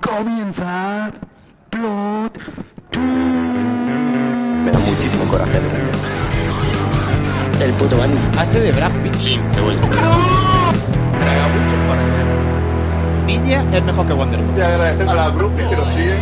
[0.00, 1.10] Comienza
[1.70, 2.38] Plot
[4.64, 5.58] Me da muchísimo coraje.
[7.60, 8.18] El puto Bandi.
[8.38, 9.14] Hace de Brad Pitt.
[11.20, 14.56] Traga mucho para Niña es mejor que Wonder Woman.
[14.56, 16.16] Y agradecer a la Brooklyn que nos sigue.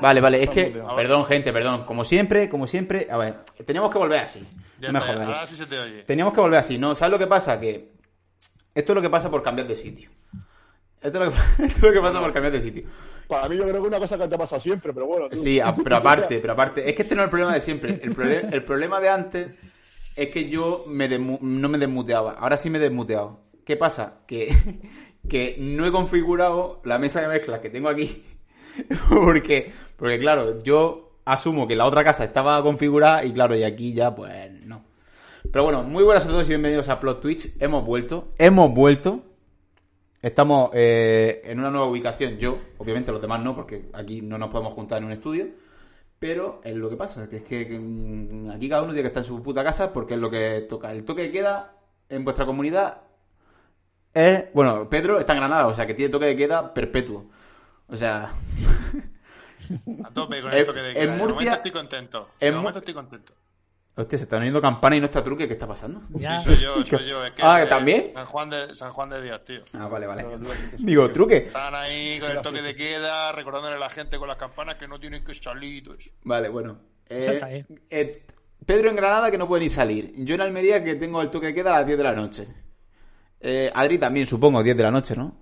[0.00, 1.84] Vale, vale, es que, perdón, gente, perdón.
[1.84, 4.46] Como siempre, como siempre, a ver, teníamos que volver así.
[4.78, 6.02] Ya No me ahora sí se te oye.
[6.02, 6.94] Teníamos que volver así, ¿no?
[6.94, 7.58] ¿Sabes lo que pasa?
[7.58, 7.94] Que
[8.74, 10.10] esto es lo que pasa por cambiar de sitio.
[11.04, 12.84] Esto es lo que, esto es lo que pasa por cambiar de sitio.
[13.28, 15.28] Para mí yo creo que es una cosa que te ha pasado siempre, pero bueno.
[15.28, 17.60] tú- Sí, a- pero aparte, pero aparte, es que este no es el problema de
[17.60, 18.00] siempre.
[18.02, 19.48] El, problema de antes
[20.16, 22.32] es que yo me no me desmuteaba.
[22.32, 23.40] Ahora sí me he desmuteado.
[23.64, 24.20] ¿Qué pasa?
[24.26, 24.48] Que,
[25.28, 28.24] que no he configurado la mesa de mezclas que tengo aquí.
[29.08, 33.92] Porque, porque claro, yo asumo que la otra casa estaba configurada y claro, y aquí
[33.94, 34.32] ya pues
[34.64, 34.82] no.
[35.50, 37.52] Pero bueno, muy buenas a todos y bienvenidos a Plot Twitch.
[37.60, 39.22] Hemos vuelto, hemos vuelto.
[40.24, 42.38] Estamos eh, en una nueva ubicación.
[42.38, 45.48] Yo, obviamente los demás no, porque aquí no nos podemos juntar en un estudio.
[46.18, 49.08] Pero es lo que pasa, que es que, que, mm, aquí cada uno tiene que
[49.08, 50.92] estar en su puta casa porque es lo que toca.
[50.92, 51.76] El toque de queda
[52.08, 53.02] en vuestra comunidad
[54.14, 54.44] es...
[54.54, 57.26] Bueno, Pedro está en Granada, o sea que tiene toque de queda perpetuo.
[57.88, 58.30] O sea...
[60.04, 61.02] A tope con En- esto que de en queda.
[61.12, 62.28] De Murcia- momento estoy contento.
[62.40, 63.34] en De momento estoy contento.
[63.96, 65.46] Hostia, se están oyendo campana y no está truque.
[65.46, 66.02] ¿Qué está pasando?
[66.10, 66.40] Ya.
[66.40, 67.24] Sí, soy yo, soy yo.
[67.24, 68.10] Es que Ah, es ¿también?
[68.12, 69.60] San Juan de, San Juan de Dios, tío.
[69.72, 70.26] Ah, vale, vale.
[70.78, 71.36] Digo, truque.
[71.36, 74.88] Están ahí con el toque de queda, recordándole a la gente con las campanas que
[74.88, 75.88] no tienen que salir.
[76.24, 76.78] Vale, bueno.
[77.08, 78.22] Eh, eh,
[78.66, 80.12] Pedro en Granada que no puede ni salir.
[80.16, 82.48] Yo en Almería que tengo el toque de queda a las 10 de la noche.
[83.40, 85.36] Eh, Adri también, supongo, 10 de la noche, ¿no?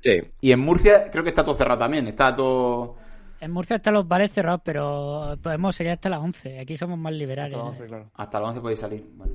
[0.00, 0.20] Sí.
[0.40, 2.06] Y en Murcia creo que está todo cerrado también.
[2.06, 2.96] Está todo...
[3.40, 6.60] En Murcia están los bares cerrados, pero podemos seguir hasta las 11.
[6.60, 7.56] Aquí somos más liberales.
[7.56, 8.10] No, sí, claro.
[8.14, 9.06] Hasta las 11 podéis salir.
[9.14, 9.32] Bueno,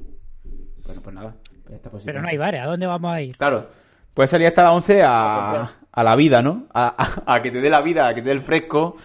[0.86, 1.36] bueno pues nada.
[1.90, 2.62] Pues Pero no hay bares.
[2.62, 3.36] ¿A dónde vamos a ir?
[3.36, 3.68] Claro.
[4.14, 6.68] Puedes salir hasta las 11 a, a la vida, ¿no?
[6.74, 6.96] A,
[7.26, 8.96] a- a que te dé la vida, a que te dé el fresco.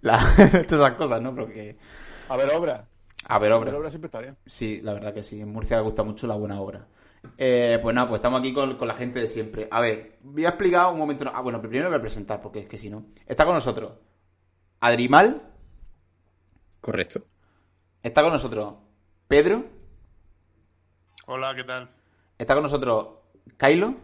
[0.00, 0.18] La...
[0.36, 1.34] Todas esas cosas, ¿no?
[1.34, 1.76] Porque...
[2.28, 2.84] A ver, obra.
[3.28, 3.70] A ver, A obra.
[3.70, 4.36] ver, obra siempre está bien.
[4.44, 5.40] Sí, la verdad que sí.
[5.40, 6.84] En Murcia me gusta mucho la buena obra.
[7.36, 9.68] Eh, pues nada, pues estamos aquí con, con la gente de siempre.
[9.70, 11.24] A ver, voy a explicar un momento.
[11.32, 13.06] Ah, bueno, primero voy a presentar, porque es que si no.
[13.26, 13.92] Está con nosotros
[14.80, 15.42] Adrimal,
[16.80, 17.20] Correcto.
[18.02, 18.74] está con nosotros
[19.26, 19.64] Pedro,
[21.26, 21.90] Hola, ¿qué tal?
[22.38, 23.08] está con nosotros
[23.56, 23.94] Kylo,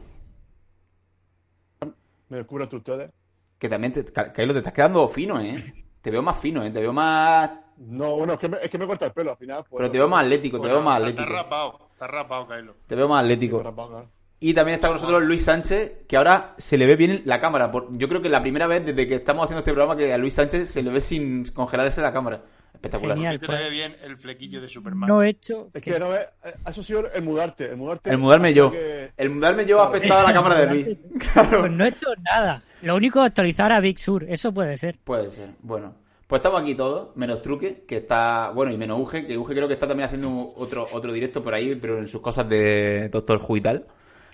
[2.28, 3.10] Me descubren tú ustedes.
[3.58, 5.84] que también te, Kylo, te estás quedando fino, ¿eh?
[6.02, 6.70] Te veo más fino, ¿eh?
[6.70, 7.50] Te veo más.
[7.78, 9.64] No, bueno, es que me, es que me corta el pelo al final.
[9.68, 11.42] pues, Pero te veo más atlético, te Bueno, veo más está- Está atlético.
[11.42, 12.74] rapado, está rapado, Kylo.
[12.86, 13.62] Te veo más atlético.
[13.62, 14.10] rapado, claro.
[14.46, 17.70] Y también está con nosotros Luis Sánchez, que ahora se le ve bien la cámara.
[17.92, 20.18] Yo creo que es la primera vez desde que estamos haciendo este programa que a
[20.18, 22.42] Luis Sánchez se le ve sin congelarse la cámara.
[22.74, 23.16] Espectacular.
[23.16, 23.36] Genial.
[23.36, 25.08] Y te le ve bien el flequillo de Superman.
[25.08, 25.70] No he hecho.
[25.72, 26.20] Es que no es.
[26.44, 27.70] eh, Eso ha sido el mudarte.
[27.70, 28.10] El mudarte.
[28.10, 28.70] El mudarme yo.
[28.70, 30.98] que- El mudarme yo ha afectado a la cámara de Luis.
[31.32, 31.60] Claro.
[31.60, 32.62] Pues no he hecho nada.
[32.82, 34.24] Lo único es actualizar a Big Sur.
[34.28, 34.98] Eso puede ser.
[35.04, 35.48] Puede ser.
[35.62, 35.94] Bueno.
[36.26, 39.68] Pues estamos aquí todos, menos Truque, que está, bueno, y menos Uge, que Uge creo
[39.68, 43.40] que está también haciendo otro, otro directo por ahí, pero en sus cosas de Doctor
[43.46, 43.86] Who y tal.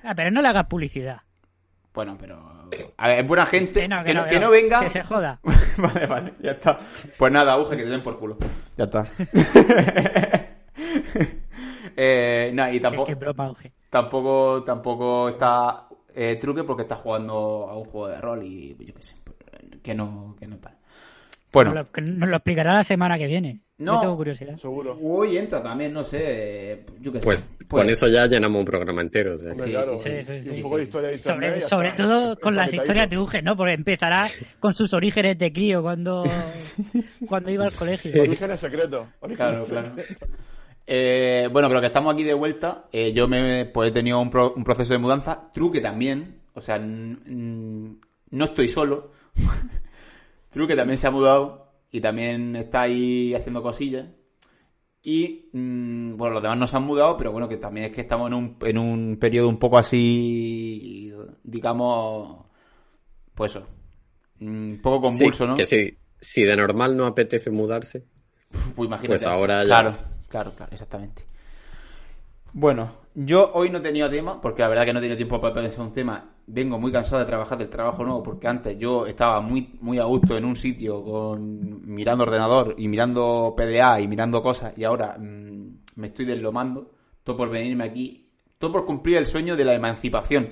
[0.02, 1.20] Ah, pero no le hagas publicidad.
[1.92, 2.68] Bueno, pero...
[2.96, 3.80] A ver, es buena gente.
[3.80, 4.80] Que no, que, no, que no venga...
[4.80, 5.40] Que se joda.
[5.76, 6.78] vale, vale, ya está.
[7.18, 8.38] Pues nada, Uge, que te den por culo.
[8.76, 9.04] Ya está.
[11.96, 13.72] eh, no, y tampoco, qué broma, Uge.
[13.90, 18.94] tampoco, tampoco está eh, Truque porque está jugando a un juego de rol y yo
[18.94, 19.36] qué sé, pues,
[19.82, 20.79] que no, que no tal.
[21.52, 23.60] Bueno, Nos lo, que nos lo explicará la semana que viene.
[23.78, 23.94] No.
[23.94, 24.56] Yo tengo curiosidad.
[24.58, 24.98] Seguro.
[25.02, 27.24] hoy entra también, no sé, yo qué sé.
[27.24, 29.38] Pues con eso ya llenamos un programa entero.
[29.54, 29.98] Sí, claro.
[29.98, 31.66] sí, sí, sí, Y sí, un poco de historia de internet.
[31.66, 32.02] Sobre, está.
[32.04, 33.56] todo con las historias de Uge, ¿no?
[33.56, 34.20] Porque empezará
[34.58, 36.24] con sus orígenes de crío cuando,
[37.28, 38.20] cuando iba al colegio.
[38.22, 39.06] Orígenes secretos.
[39.34, 39.92] Claro, claro.
[40.86, 42.84] Eh, bueno, pero que estamos aquí de vuelta.
[42.92, 45.50] Eh, yo me pues, he tenido un, pro- un proceso de mudanza.
[45.54, 46.40] Truque también.
[46.54, 47.94] O sea, n- n-
[48.30, 49.12] no estoy solo.
[50.50, 54.06] Truque también se ha mudado y también está ahí haciendo cosillas.
[55.02, 58.02] Y mm, bueno, los demás no se han mudado, pero bueno, que también es que
[58.02, 61.12] estamos en un, en un periodo un poco así,
[61.42, 62.44] digamos,
[63.34, 63.66] pues eso,
[64.40, 65.56] un poco sí, convulso, ¿no?
[65.56, 68.04] Que sí, si de normal no apetece mudarse,
[68.50, 69.06] Pues imagínate.
[69.06, 69.94] Pues ahora ya- Claro,
[70.28, 71.22] claro, claro, exactamente.
[72.52, 75.40] Bueno, Yo hoy no he tenido tema, porque la verdad que no he tenido tiempo
[75.40, 76.30] para pensar un tema.
[76.52, 80.04] Vengo muy cansado de trabajar del trabajo nuevo, porque antes yo estaba muy, muy a
[80.04, 85.16] gusto en un sitio con mirando ordenador y mirando PDA y mirando cosas, y ahora
[85.18, 86.90] mm, me estoy deslomando.
[87.22, 88.24] Todo por venirme aquí,
[88.58, 90.48] todo por cumplir el sueño de la emancipación.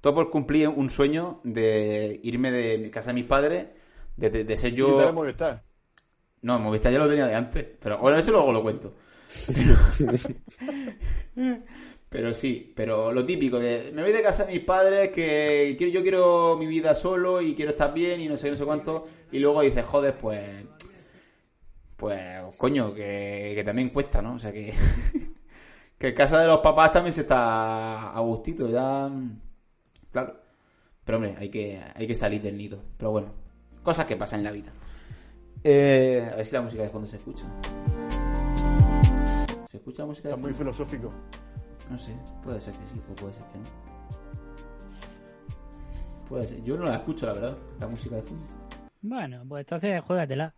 [0.00, 3.66] Todo por cumplir un sueño de irme de casa de mis padres,
[4.16, 4.98] de, de- de ser yo.
[4.98, 5.62] dale Movistar.
[6.42, 7.66] No, Movistar ya lo tenía de antes.
[7.80, 8.94] Pero bueno, eso luego lo cuento.
[12.16, 15.92] Pero sí, pero lo típico de me voy de casa de mis padres que quiero,
[15.92, 19.06] yo quiero mi vida solo y quiero estar bien y no sé, no sé cuánto.
[19.30, 20.64] Y luego dices, joder, pues.
[21.94, 22.18] Pues,
[22.56, 24.36] coño, que, que también cuesta, ¿no?
[24.36, 24.72] O sea que.
[25.98, 29.10] que en casa de los papás también se está a gustito, ya.
[30.10, 30.40] Claro.
[31.04, 32.78] Pero hombre, hay que, hay que salir del nido.
[32.96, 33.28] Pero bueno,
[33.82, 34.72] cosas que pasan en la vida.
[35.62, 37.44] Eh, a ver si la música de fondo se escucha.
[39.70, 40.72] ¿Se escucha la música de Está muy fondo?
[40.72, 41.12] filosófico.
[41.90, 42.12] No sé,
[42.42, 43.64] puede ser que sí, o puede ser que no.
[46.28, 46.62] Puede ser.
[46.64, 48.46] Yo no la escucho, la verdad, la música de fondo.
[49.00, 50.54] Bueno, pues entonces juégatela.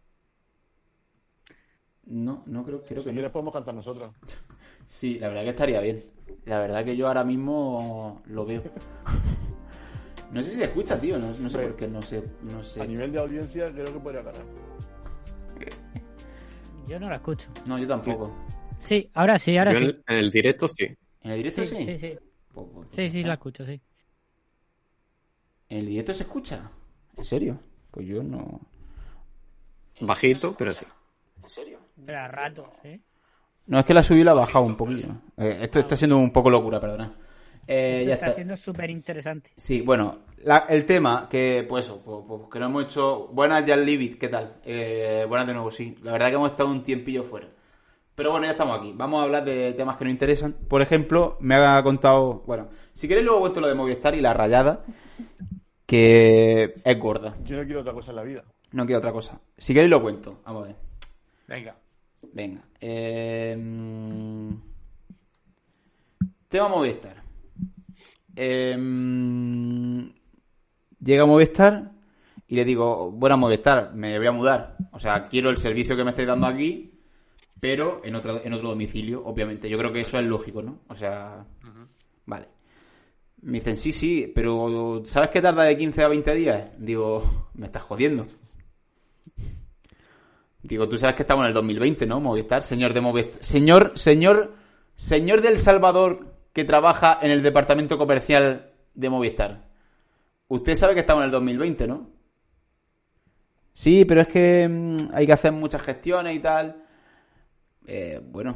[2.07, 3.15] No, no creo, creo Si que no.
[3.17, 4.15] quieres podemos cantar nosotros.
[4.87, 6.03] Sí, la verdad que estaría bien.
[6.47, 8.63] La verdad que yo ahora mismo lo veo.
[10.31, 11.19] No sé si se escucha, tío.
[11.19, 12.23] No, no sé por qué, no sé.
[12.43, 12.87] No A sé.
[12.87, 14.43] nivel de audiencia creo que podría ganar.
[16.87, 17.49] Yo no la escucho.
[17.67, 18.31] No, yo tampoco.
[18.79, 19.85] Sí, ahora sí, ahora Yo sí.
[19.85, 20.87] el, en el directo sí.
[21.23, 21.85] ¿En el directo Sí, sí?
[21.85, 22.19] sí, sí.
[22.53, 23.81] Pues- pues- Sí, sí, la escucho, sí.
[25.69, 26.71] ¿En el directo se escucha?
[27.17, 27.59] ¿En serio?
[27.91, 28.61] Pues yo no.
[30.01, 30.85] Bajito, pero sí.
[31.43, 31.79] ¿En serio?
[32.05, 33.01] Pero a ratos, ¿eh?
[33.67, 35.09] No, es que la subí y la bajado un poquillo.
[35.37, 37.13] Eh, esto está siendo un poco locura, perdona.
[37.67, 38.37] Eh, Esto ya está está.
[38.37, 39.51] siendo súper interesante.
[39.59, 43.27] Sí, bueno, la- el tema que, pues eso, pues, pues, que no hemos hecho.
[43.29, 44.57] Buenas, Jan Livit, ¿qué tal?
[44.65, 45.95] Eh, buenas de nuevo, sí.
[46.03, 47.49] La verdad que hemos estado un tiempillo fuera.
[48.19, 48.93] Pero bueno, ya estamos aquí.
[48.97, 50.53] Vamos a hablar de temas que nos interesan.
[50.53, 52.43] Por ejemplo, me ha contado.
[52.49, 54.85] Bueno, si queréis, luego cuento lo de Movistar y la rayada,
[55.87, 57.37] que es gorda.
[57.45, 58.43] Yo no quiero otra cosa en la vida.
[58.73, 59.41] No quiero otra cosa.
[59.57, 60.41] Si queréis, lo cuento.
[60.45, 60.77] Vamos a ver.
[61.47, 61.77] Venga.
[62.33, 62.65] Venga.
[62.81, 64.51] eh, mm,
[66.49, 67.23] tema Movistar.
[68.35, 68.77] Eh,
[70.99, 71.93] llega Movistar
[72.49, 74.77] y le digo, bueno, Movistar, me voy a mudar.
[74.91, 76.98] O sea, quiero el servicio que me estáis dando aquí,
[77.61, 79.69] pero en otro, en otro domicilio, obviamente.
[79.69, 80.81] Yo creo que eso es lógico, ¿no?
[80.89, 81.45] O sea,
[82.27, 82.49] vale.
[83.43, 86.65] Me dicen, sí, sí, pero ¿sabes que tarda de 15 a 20 días?
[86.79, 88.27] Digo, me estás jodiendo.
[90.63, 92.21] Digo, tú sabes que estamos en el 2020, ¿no?
[92.21, 93.43] Movistar, señor de Movistar.
[93.43, 94.55] Señor, señor,
[94.97, 99.69] señor del Salvador que trabaja en el departamento comercial de Movistar.
[100.49, 102.11] Usted sabe que estamos en el 2020, ¿no?
[103.73, 106.88] Sí, pero es que mm, hay que hacer muchas gestiones y tal.
[107.91, 108.55] Eh, bueno,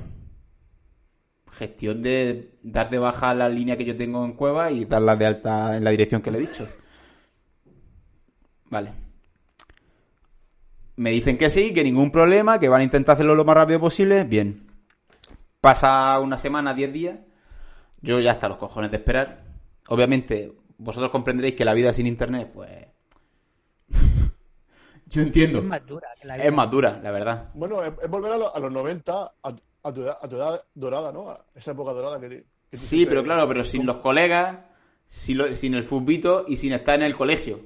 [1.50, 5.24] gestión de dar de baja la línea que yo tengo en Cueva y darla de
[5.24, 6.68] alta en la dirección que le he dicho.
[8.68, 8.92] Vale.
[10.96, 13.80] Me dicen que sí, que ningún problema, que van a intentar hacerlo lo más rápido
[13.80, 14.24] posible.
[14.24, 14.66] Bien.
[15.62, 17.18] Pasa una semana, diez días.
[18.02, 19.44] Yo ya hasta los cojones de esperar.
[19.88, 22.91] Obviamente, vosotros comprenderéis que la vida sin internet, pues.
[25.12, 25.58] Yo entiendo.
[25.58, 26.44] Es más dura que la vida.
[26.46, 27.50] Es más dura, la verdad.
[27.54, 29.32] Bueno, es, es volver a, lo- a los 90, a,
[29.84, 31.28] a tu edad, a tu edad dorada, ¿no?
[31.30, 33.96] A esa época dorada que, te- que tú Sí, siempre- pero claro, pero sin los
[33.96, 34.58] colegas,
[35.06, 37.60] sin, lo- sin el futbito y sin estar en el colegio.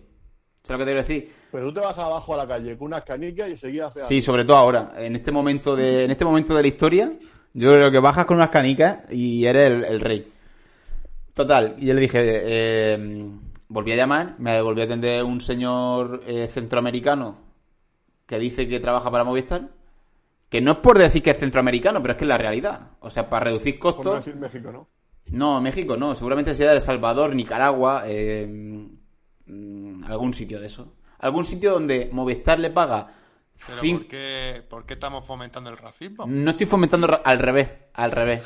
[0.62, 1.34] ¿Sabes lo que te quiero decir?
[1.52, 4.20] Pero tú te bajas abajo a la calle con unas canicas y seguías hacia Sí,
[4.20, 7.12] sobre todo ahora, en este momento de, en este momento de la historia,
[7.54, 10.32] yo creo que bajas con unas canicas y eres el, el rey.
[11.34, 13.30] Total, y yo le dije, eh,
[13.68, 17.38] volví a llamar, me volvió a atender un señor eh, centroamericano
[18.26, 19.70] que dice que trabaja para Movistar,
[20.48, 22.90] que no es por decir que es centroamericano, pero es que es la realidad.
[23.00, 24.24] O sea, para reducir por no costos...
[24.24, 24.88] decir México, ¿no?
[25.32, 28.46] No, México no, seguramente sea El Salvador, Nicaragua, eh,
[29.46, 30.94] mm, algún sitio de eso.
[31.18, 33.12] Algún sitio donde Movistar le paga...
[33.66, 36.26] Pero ¿por qué, ¿por qué estamos fomentando el racismo?
[36.26, 38.42] No estoy fomentando al revés, al revés,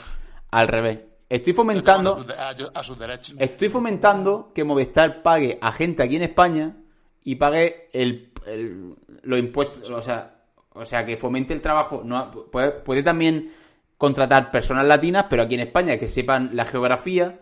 [0.52, 1.09] al revés.
[1.30, 3.36] Estoy fomentando, A sus, de- a- a sus derechos.
[3.38, 6.76] estoy fomentando que Movistar pague a gente aquí en España
[7.24, 12.02] y pague el, el- los impuestos, o sea, o sea, que fomente el trabajo.
[12.04, 13.52] No, puede, puede también
[13.96, 17.40] contratar personas latinas, pero aquí en España que sepan la geografía,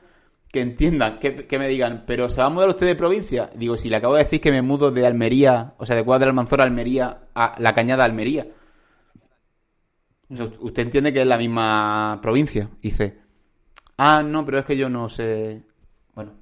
[0.53, 3.49] que entiendan, que, que me digan, pero ¿se va a mudar usted de provincia?
[3.55, 6.27] Digo, si le acabo de decir que me mudo de Almería, o sea, de Cuadra
[6.29, 8.47] Almanzora a Almería a la Cañada Almería.
[10.31, 12.69] O sea, usted entiende que es la misma provincia.
[12.83, 13.19] Dice,
[13.99, 15.63] ah, no, pero es que yo no sé.
[16.15, 16.33] Bueno,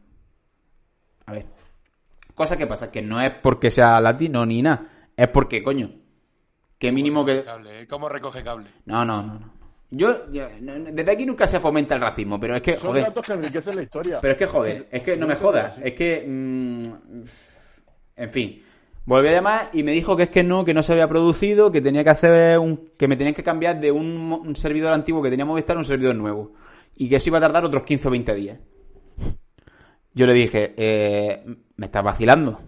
[1.26, 1.46] a ver.
[2.34, 4.86] Cosa que pasa, que no es porque sea latino ni nada.
[5.16, 5.90] Es porque, coño,
[6.78, 7.42] que mínimo que...
[7.44, 7.86] Cable, ¿eh?
[7.86, 8.68] ¿Cómo recoge cable?
[8.84, 9.50] No, no, no, no.
[9.90, 13.04] Yo, yo- no- desde aquí nunca se fomenta el racismo, pero es que, Son joder,
[13.04, 14.20] datos que enriquecen la historia.
[14.20, 16.82] pero es que joder, es que no me jodas, es que, mm,
[18.16, 18.62] en fin,
[19.06, 21.70] volví a llamar y me dijo que es que no, que no se había producido,
[21.70, 25.22] que tenía que hacer un, que me tenían que cambiar de un, un servidor antiguo
[25.22, 26.52] que tenía Movistar a un servidor nuevo
[26.96, 28.58] y que eso iba a tardar otros 15 o 20 días.
[30.14, 31.44] Yo le dije, eh,
[31.76, 32.58] me estás vacilando.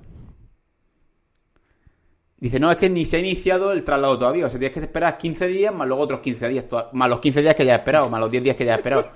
[2.36, 4.46] Dice, no, es que ni se ha iniciado el traslado todavía.
[4.46, 6.66] O sea, tienes que esperar 15 días más luego otros 15 días.
[6.92, 8.76] Más los 15 días que ya he esperado, más los 10 días que ya he
[8.76, 9.10] esperado.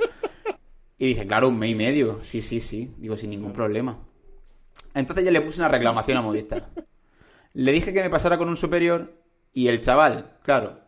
[0.98, 2.20] Y dije, claro, un mes y medio.
[2.22, 2.94] Sí, sí, sí.
[2.96, 3.98] Digo, sin ningún problema.
[4.94, 6.70] Entonces ya le puse una reclamación a Movistar.
[7.54, 9.12] Le dije que me pasara con un superior
[9.52, 10.81] y el chaval, claro.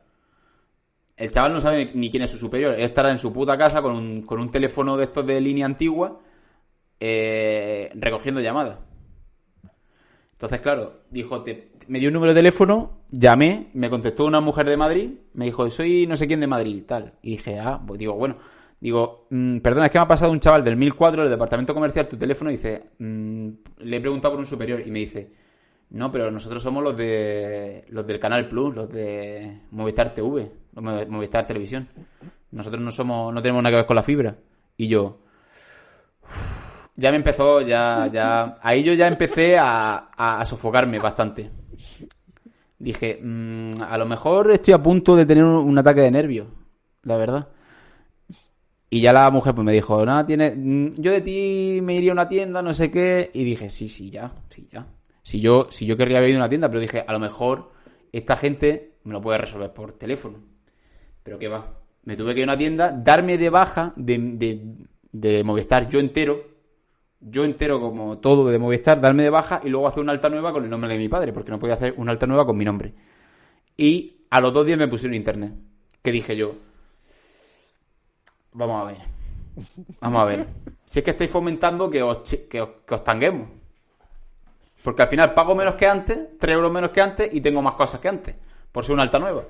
[1.17, 2.75] El chaval no sabe ni quién es su superior.
[2.75, 5.67] Él estará en su puta casa con un, con un teléfono de estos de línea
[5.67, 6.21] antigua
[7.01, 8.79] eh, recogiendo llamadas.
[10.33, 14.69] Entonces, claro, dijo, te- me dio un número de teléfono, llamé, me contestó una mujer
[14.69, 17.15] de Madrid, me dijo, soy no sé quién de Madrid y tal.
[17.23, 18.37] Y dije, ah, pues digo, bueno,
[18.81, 22.09] digo, mm, perdona, es que me ha pasado un chaval del 1004 del departamento comercial
[22.09, 25.31] tu teléfono y dice, mm, le he preguntado por un superior y me dice,
[25.91, 31.47] no, pero nosotros somos los de los del Canal Plus, los de Movistar TV, Movistar
[31.47, 31.89] Televisión.
[32.51, 34.37] Nosotros no somos, no tenemos nada que ver con la fibra.
[34.77, 35.19] Y yo,
[36.97, 41.51] ya me empezó, ya, ya, ahí yo ya empecé a, a- sofocarme bastante.
[42.79, 46.47] Dije, "Mm, a lo mejor estoy a punto de tener un, un ataque de nervios,
[47.03, 47.49] la verdad.
[48.91, 52.13] Y ya la mujer pues me dijo, nada, tiene, mm, yo de ti me iría
[52.13, 54.87] a una tienda, no sé qué, y dije, sí, sí, ya, sí, ya.
[55.23, 57.73] Si yo, si yo querría haber ido a una tienda, pero dije, a lo mejor
[58.13, 60.39] esta gente me lo puede resolver por teléfono.
[61.25, 61.67] Pero qué va.
[62.05, 64.63] Me tuve que ir a una tienda, darme de baja de, de,
[65.11, 66.45] de Movistar yo entero,
[67.19, 70.53] yo entero como todo de Movistar, darme de baja y luego hacer una alta nueva
[70.53, 72.65] con el nombre de mi padre, porque no podía hacer una alta nueva con mi
[72.65, 72.95] nombre.
[73.77, 75.55] Y a los dos días me pusieron internet.
[76.03, 76.57] Que dije yo,
[78.53, 78.99] vamos a ver,
[80.01, 80.47] vamos a ver.
[80.85, 82.19] Si es que estáis fomentando que os,
[82.51, 83.49] que os, que os tanguemos.
[84.83, 87.73] Porque al final pago menos que antes, 3 euros menos que antes y tengo más
[87.73, 88.35] cosas que antes,
[88.71, 89.45] por ser una alta nueva.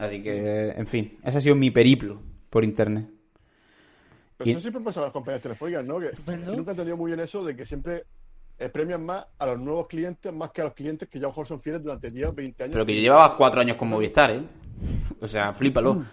[0.00, 3.06] Así que, en fin, ese ha sido mi periplo por internet.
[4.38, 6.00] Pero Y- eso siempre pasa en las compañías telefónicas, ¿no?
[6.00, 8.04] Que nunca he entendido muy bien eso de que siempre
[8.72, 11.30] premian más a los nuevos clientes más que a los clientes que ya a lo
[11.30, 12.72] mejor son fieles durante 10 20 años.
[12.74, 14.42] Pero que yo llevaba cuatro años con Movistar, ¿eh?
[15.20, 16.04] O sea, flípalo.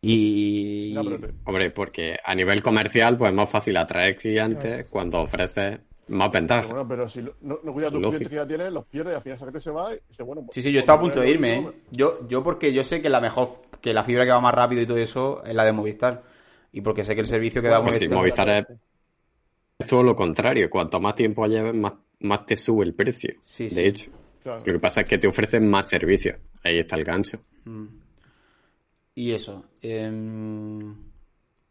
[0.00, 0.92] Y...
[0.94, 5.80] No, pero Hombre, porque a nivel comercial, pues es más fácil atraer clientes cuando ofreces
[6.08, 6.70] más pero ventajas.
[6.70, 8.10] bueno, pero si no, no, cuidas tus Lógico.
[8.10, 10.22] clientes que ya tienes, los pierdes y al final esa gente se va y dice,
[10.22, 11.72] bueno, pues, Sí, sí, yo pues estaba a punto de irme, ¿eh?
[11.90, 14.82] Yo, yo porque yo sé que la mejor, que la fibra que va más rápido
[14.82, 16.22] y todo eso es la de Movistar.
[16.72, 18.46] Y porque sé que el servicio que da Pues sí, Movistar...
[18.46, 18.78] Movistar
[19.78, 20.68] es todo lo contrario.
[20.70, 23.34] Cuanto más tiempo lleves, más, más te sube el precio.
[23.42, 23.76] Sí, sí.
[23.76, 24.10] De hecho,
[24.42, 24.58] Claro.
[24.66, 26.36] lo que pasa es que te ofrecen más servicios.
[26.62, 27.38] Ahí está el gancho.
[29.14, 29.64] Y eso.
[29.80, 30.94] em,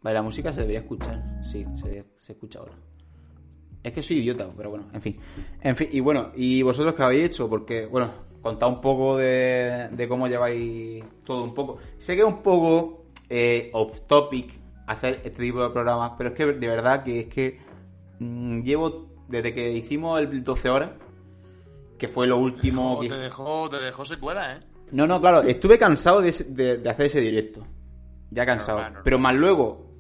[0.02, 1.22] Vale, la música se debería escuchar.
[1.50, 2.74] Sí, se, se escucha ahora.
[3.84, 5.18] Es que soy idiota, pero bueno, en fin.
[5.62, 7.50] En fin, y bueno, ¿y vosotros qué habéis hecho?
[7.50, 8.12] Porque, bueno,
[8.42, 11.80] contad un poco de, de cómo lleváis todo un poco.
[11.98, 14.54] Sé que es un poco eh, off topic
[14.88, 17.60] hacer este tipo de programas, pero es que de verdad que es que
[18.20, 20.92] mm, llevo desde que hicimos el 12 horas,
[21.98, 24.60] que fue lo último Oh, que te dejó, te dejó secuela, ¿eh?
[24.92, 27.66] no, no, claro, estuve cansado de, de- de hacer ese directo.
[28.32, 28.78] Ya cansado.
[28.78, 29.04] Normal, normal.
[29.04, 29.92] Pero más luego,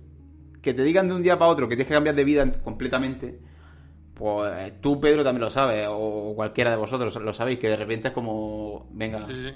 [0.61, 3.39] que te digan de un día para otro que tienes que cambiar de vida completamente,
[4.13, 8.10] pues tú, Pedro, también lo sabes, o cualquiera de vosotros lo sabéis, que de repente
[8.10, 9.50] es como, venga, Sí, sí.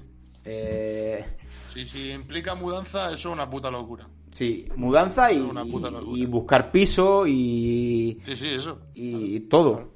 [0.45, 1.25] eh,
[1.73, 4.07] Si, si implica mudanza, eso es una puta locura.
[4.31, 8.79] sí, mudanza y, buscar piso y, Sí, sí, eso.
[8.95, 9.91] y todo.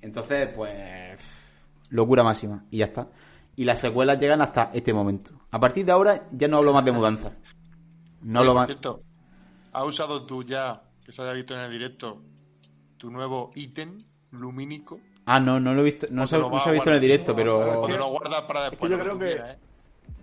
[0.00, 1.20] Entonces, pues,
[1.90, 3.08] locura máxima, y ya está.
[3.56, 5.32] Y las secuelas llegan hasta este momento.
[5.50, 7.32] A partir de ahora ya no hablo más de mudanza.
[8.22, 8.66] No Oye, hablo más...
[8.66, 9.02] cierto,
[9.72, 12.22] ¿has usado tú ya, que se haya visto en el directo,
[12.98, 13.98] tu nuevo ítem
[14.32, 15.00] lumínico?
[15.24, 17.00] Ah, no, no lo he visto, no, ¿O se, no se ha visto en el
[17.00, 17.58] directo, pero...
[17.62, 18.90] claro, ¿O que- te lo guardas para después?
[18.90, 19.56] yo creo que- ¿eh?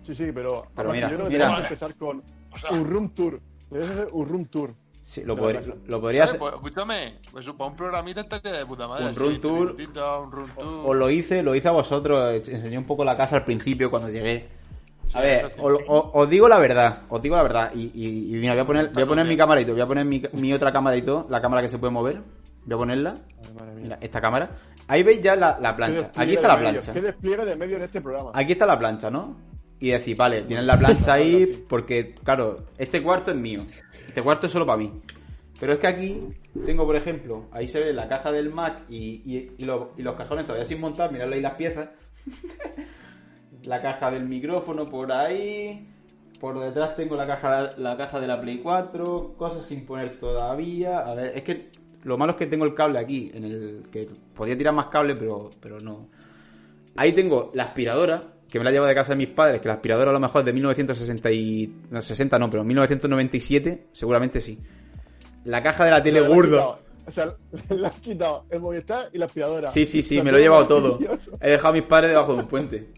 [0.02, 1.58] Sí, sí, pero, Pero mira, yo creo que mira.
[1.58, 3.40] empezar con O sea, un room tour.
[3.70, 4.74] Debes hacer un room tour.
[5.00, 6.38] Sí, lo, podría, lo podría hacer.
[6.38, 9.06] pues, escúchame, pues para un programita estaría de puta madre.
[9.06, 9.76] Un room 20 tour.
[10.24, 10.90] Un room tour.
[10.90, 13.90] Os lo hice, lo hice a vosotros, eh, enseñé un poco la casa al principio
[13.90, 14.48] cuando llegué.
[15.14, 17.72] A Sí, ver, os, os- os digo la verdad, os digo la verdad.
[17.74, 20.04] Y, y- y mira, voy a poner, voy a poner mi camarito, voy a poner
[20.04, 22.22] mi, mi otra cámara y todo, la cámara que se puede mover.
[22.66, 23.14] Voy a ponerla.
[23.80, 24.50] Mira, esta cámara.
[24.88, 26.10] Ahí veis ya la, la ¿Qué plancha.
[26.14, 26.92] Aquí está la plancha.
[26.92, 28.30] ¿Qué despliegue de medio en este programa?
[28.34, 29.36] Aquí está la plancha, ¿no?
[29.80, 33.62] Y decir, vale, tienes la plancha ahí porque, claro, este cuarto es mío.
[34.08, 34.92] Este cuarto es solo para mí.
[35.58, 36.22] Pero es que aquí
[36.66, 40.02] tengo, por ejemplo, ahí se ve la caja del Mac y, y- y los, y
[40.02, 41.88] los cajones todavía sin montar, mirad ahí las piezas.
[43.62, 45.88] la caja del micrófono por ahí.
[46.40, 50.98] Por detrás tengo la caja, la caja de la Play 4, cosas sin poner todavía.
[50.98, 51.70] A ver, es que
[52.06, 55.14] lo malo es que tengo el cable aquí, en el que podía tirar más cable,
[55.16, 56.08] pero, pero no.
[56.96, 59.74] Ahí tengo la aspiradora, que me la llevo de casa de mis padres, que la
[59.74, 61.74] aspiradora a lo mejor es de 1960 y...
[61.90, 64.58] No, 60 no, pero 1997, seguramente sí.
[65.44, 67.34] La caja de la tele quitado- O sea,
[67.76, 69.68] le has quitado el Movistar y la aspiradora.
[69.68, 70.98] Sí, sí, sí, La me lo he llevado todo.
[71.40, 72.92] He dejado a mis padres debajo de un puente.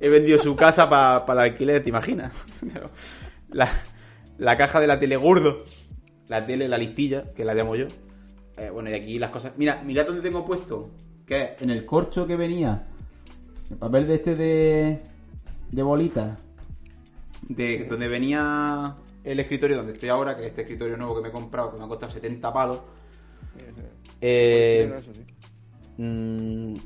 [0.00, 2.32] He vendido su casa para el alquiler, ¿te imaginas?
[3.50, 3.68] La,
[4.38, 5.64] la caja de la tele gordo.
[6.28, 7.86] La tele, la listilla, que la llamo yo.
[8.56, 9.54] Eh, bueno, y aquí las cosas...
[9.56, 10.90] Mira, mirad dónde tengo puesto.
[11.26, 12.86] Que es en el corcho que venía.
[13.70, 15.02] El papel de este de...
[15.70, 16.38] De bolita.
[17.48, 18.94] De donde venía
[19.24, 21.78] el escritorio donde estoy ahora, que es este escritorio nuevo que me he comprado, que
[21.78, 22.80] me ha costado 70 palos.
[24.20, 25.24] Eh, eso, sí.
[25.96, 26.76] Mm,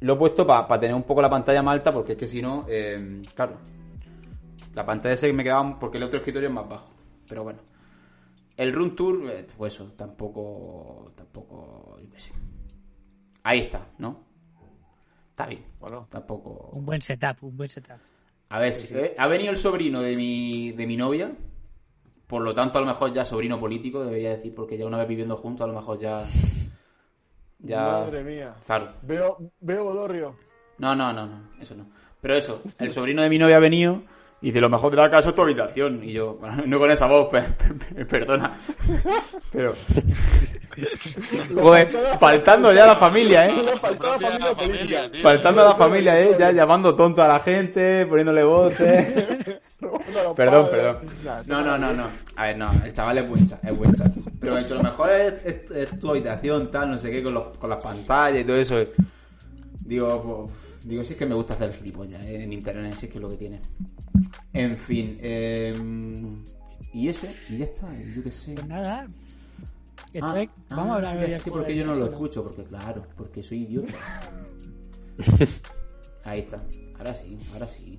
[0.00, 2.40] lo he puesto para tener un poco la pantalla más alta porque es que si
[2.40, 3.56] no, eh, claro,
[4.74, 6.90] la pantalla se me quedaba porque el otro escritorio es más bajo.
[7.28, 7.60] Pero bueno,
[8.58, 12.32] el Room Tour, eh, pues eso, tampoco, tampoco, yo qué sé.
[13.44, 14.24] Ahí está, ¿no?
[15.30, 15.64] Está bien.
[15.80, 16.06] Bueno.
[16.10, 16.70] Tampoco.
[16.72, 17.96] Un buen setup, un buen setup.
[18.50, 21.32] A ver, si- eh, ha venido el sobrino de mi, de mi novia.
[22.26, 25.08] Por lo tanto, a lo mejor ya sobrino político, debería decir, porque ya una vez
[25.08, 26.22] viviendo juntos, a lo mejor ya.
[27.60, 27.80] Ya.
[27.80, 28.54] Madre mía.
[28.66, 28.88] Claro.
[29.02, 30.36] Veo, veo Bodorrio.
[30.78, 31.86] No, no, no, no, eso no.
[32.20, 34.02] Pero eso, el sobrino de mi novia ha venido
[34.40, 36.02] y dice, lo mejor de la casa es tu habitación.
[36.04, 38.52] Y yo, bueno, no con esa voz, pe- pe- pe- perdona.
[39.52, 39.74] Pero,
[41.54, 41.88] joder,
[42.20, 43.54] faltando ya a la familia, ¿eh?
[45.22, 46.36] Faltando a la familia, ¿eh?
[46.38, 49.06] Ya llamando tonto a la gente, poniéndole voces.
[50.34, 50.98] Perdón, perdón.
[51.46, 52.10] No, no, no, no.
[52.34, 54.12] A ver, no, el chaval es buen chaval, es buen chaval.
[54.40, 57.22] Pero me ha dicho, lo mejor es, es- es tu habitación, tal, no sé qué,
[57.22, 58.76] con, los, con las pantallas y todo eso.
[59.84, 63.06] Digo, pues, digo, si es que me gusta hacer el gilipollas eh, en internet, si
[63.06, 63.60] es que es lo que tiene.
[64.52, 65.76] En fin, eh,
[66.92, 68.54] y eso, y ya está, y yo qué sé.
[68.54, 69.06] Pues nada.
[70.22, 72.62] Ah, es- vamos a hablar hoy del sé juego porque yo no lo escucho, porque
[72.64, 73.94] claro, porque soy idiota.
[76.24, 76.62] Ahí está,
[76.96, 77.98] ahora sí, ahora sí.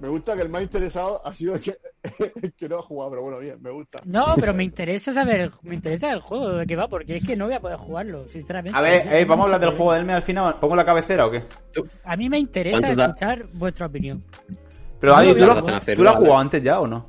[0.00, 1.76] Me gusta que el más interesado ha sido el que,
[2.56, 4.00] que no ha jugado, pero bueno, bien, me gusta.
[4.04, 7.36] No, pero me interesa saber, me interesa el juego de qué va, porque es que
[7.36, 8.76] no voy a poder jugarlo, sinceramente.
[8.76, 10.58] A ver, eh, vamos a hablar del juego del mes al final.
[10.60, 11.44] ¿Pongo la cabecera o qué?
[12.04, 14.24] A mí me interesa escuchar vuestra opinión.
[15.00, 17.06] Pero Adi, ¿tú, lo, hacer hacer ¿tú lo has jugado antes ya o no?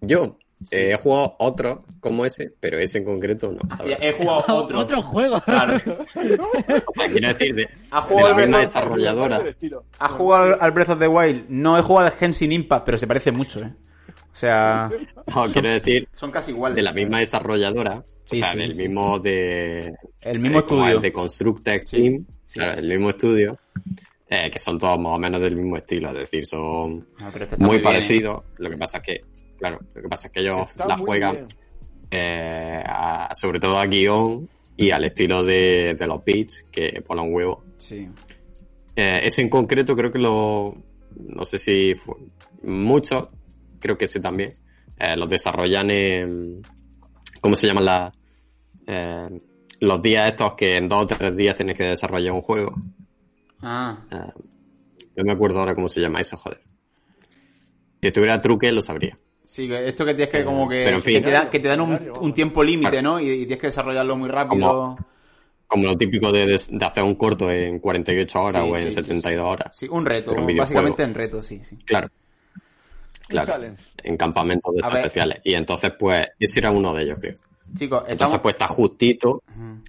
[0.00, 0.38] Yo
[0.70, 3.58] eh, he jugado otro como ese, pero ese en concreto no.
[3.78, 3.98] verdad.
[4.00, 4.78] He jugado otro.
[4.80, 5.40] Otro juego.
[5.44, 5.76] Claro.
[5.76, 9.42] O sea, quiero decir, de, Ha de jugado la al desarrolladora.
[9.98, 11.46] ¿Ha jugado al- Breath of the Wild?
[11.48, 13.72] No he jugado al Genshin Impact, pero se parece mucho, ¿eh?
[14.32, 14.90] O sea,
[15.34, 16.76] No, quiero decir, son casi iguales.
[16.76, 19.92] de la misma desarrolladora, Sí, o sea, sí, del sí, mismo de...
[20.20, 20.96] El mismo eh, como estudio.
[20.96, 22.54] el de Constructex Team, sí.
[22.60, 23.58] claro, el mismo estudio,
[24.28, 27.56] eh, que son todos más o menos del mismo estilo, es decir, son No, este
[27.56, 27.82] muy bien, ¿eh?
[27.82, 28.44] parecidos.
[28.58, 29.20] Lo que pasa es que,
[29.60, 31.46] claro, lo que pasa es que ellos Está la juegan
[32.10, 37.26] eh, a- sobre todo a guion y al estilo de, de los beats que ponen
[37.26, 37.62] un huevo.
[37.78, 38.08] Sí.
[38.96, 40.74] Eh, ese en concreto creo que lo...
[41.16, 42.14] No sé si fue,
[42.64, 43.28] muchos,
[43.78, 44.54] creo que ese también,
[44.98, 46.62] eh, los desarrollan en...
[47.40, 48.14] ¿Cómo se llaman las...
[48.86, 49.40] eh,
[49.80, 52.74] los días estos que en dos o tres días tienes que desarrollar un juego.
[53.62, 54.42] Ah, Eh,
[55.16, 56.60] no me acuerdo ahora cómo se llama eso, joder.
[58.02, 59.18] Si tuviera truque lo sabría.
[59.50, 60.82] Sí, que esto que tienes que como que...
[60.84, 61.14] Pero en fin.
[61.16, 63.02] que, te, da- que te dan un, un tiempo límite.
[63.02, 63.18] ¿no?
[63.20, 64.66] Y, y tienes que desarrollarlo muy rápido.
[64.68, 64.98] Como-
[65.66, 68.90] Como lo típico de, de- hacer un corto en 48 horas Sí, o en sí,
[68.98, 69.76] sí, 72 horas.
[69.76, 70.32] Sí, un reto.
[70.32, 71.76] Un básicamente en reto, sí, sí.
[71.84, 72.08] Claro.
[73.28, 73.74] Claro.
[74.02, 75.40] En campamentos de especiales.
[75.44, 77.36] Y entonces, pues, ese era uno de ellos, creo.
[77.74, 78.40] Chicos, Entonces, estamos...
[78.40, 79.42] pues está justito,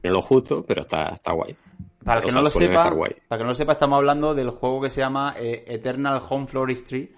[0.03, 1.55] en lo justo, pero está, está guay.
[2.03, 2.95] Para el O que sea, no lo sepa,
[3.27, 6.45] para que no lo sepa, estamos hablando del juego que se llama eh, Eternal Home
[6.47, 7.11] Floristry,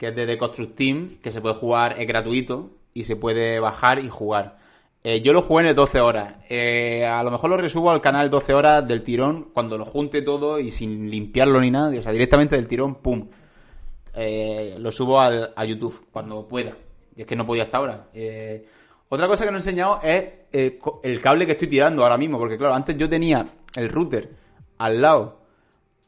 [0.00, 3.60] que es de The Construct Team, que se puede jugar, es gratuito y se puede
[3.60, 4.56] bajar y jugar.
[5.04, 6.36] Eh, yo lo jugué en el 12 horas.
[6.48, 10.22] Eh, a lo mejor lo resubo al canal 12 horas del tirón, cuando lo junte
[10.22, 13.28] todo y sin limpiarlo ni nada, o sea, directamente del tirón, pum.
[14.14, 16.72] Eh, lo subo al- a YouTube cuando pueda.
[17.14, 18.06] Y es que no podía hasta ahora.
[19.10, 22.38] Otra cosa que no he enseñado es el cable que estoy tirando ahora mismo.
[22.38, 24.30] Porque claro, antes yo tenía el router
[24.78, 25.40] al lado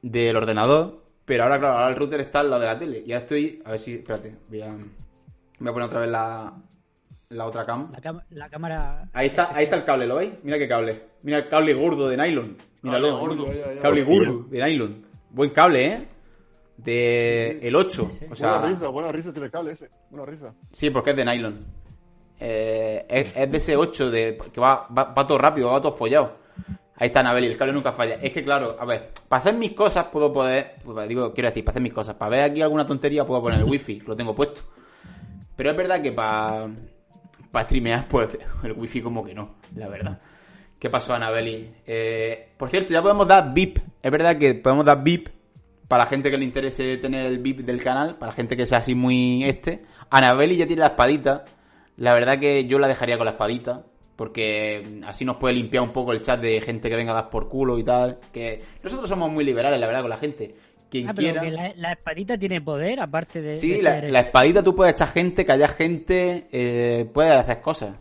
[0.00, 1.01] del ordenador.
[1.32, 3.02] Pero ahora, claro, ahora el router está al lado de la tele.
[3.06, 3.62] Ya estoy.
[3.64, 3.94] A ver si.
[3.94, 4.36] Espérate.
[4.50, 6.52] Voy a, voy a poner otra vez la,
[7.30, 7.90] la otra cam.
[7.90, 9.08] La, cam- la cámara.
[9.14, 10.32] Ahí está, ahí está el cable, ¿lo veis?
[10.42, 11.02] Mira qué cable.
[11.22, 12.58] Mira el cable gordo de nylon.
[12.82, 13.18] Míralo.
[13.18, 13.52] Cable gordo.
[13.74, 13.80] Ya.
[13.80, 15.06] Cable gordo de nylon.
[15.30, 16.08] Buen cable, ¿eh?
[16.76, 18.12] De el 8.
[18.30, 19.88] O sea, buena risa, buena risa tiene el cable ese.
[20.10, 20.54] Buena risa.
[20.70, 21.64] Sí, porque es de nylon.
[22.40, 25.92] Eh, es, es de ese 8 de, que va, va, va todo rápido, va todo
[25.92, 26.36] follado.
[26.96, 28.16] Ahí está Anabel el cable nunca falla.
[28.22, 31.64] Es que claro, a ver, para hacer mis cosas puedo poder, pues, digo, quiero decir,
[31.64, 34.34] para hacer mis cosas, para ver aquí alguna tontería puedo poner el wifi, lo tengo
[34.34, 34.62] puesto.
[35.56, 36.68] Pero es verdad que para,
[37.50, 40.20] para streamear, pues el wifi como que no, la verdad.
[40.78, 41.72] ¿Qué pasó, Anabeli?
[41.86, 43.78] Eh, por cierto, ya podemos dar VIP.
[44.02, 45.28] Es verdad que podemos dar VIP
[45.86, 48.66] para la gente que le interese tener el VIP del canal, para la gente que
[48.66, 49.84] sea así muy este.
[50.10, 51.44] Anabeli ya tiene la espadita.
[51.96, 53.84] La verdad que yo la dejaría con la espadita.
[54.16, 57.30] Porque así nos puede limpiar un poco el chat de gente que venga a dar
[57.30, 58.18] por culo y tal.
[58.32, 60.54] Que nosotros somos muy liberales, la verdad, con la gente.
[60.90, 61.40] Quien Ah, pero quiera.
[61.40, 63.54] que la, la espadita tiene poder, aparte de.
[63.54, 67.62] Sí, de la, ser- la espadita tú puedes echar gente, callar gente, eh, puedes hacer
[67.62, 67.96] cosas.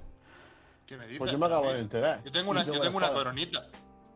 [0.85, 1.19] ¿Qué me dices?
[1.19, 2.21] Pues yo me acabo de enterar.
[2.25, 3.65] Yo tengo una, yo tengo coronita.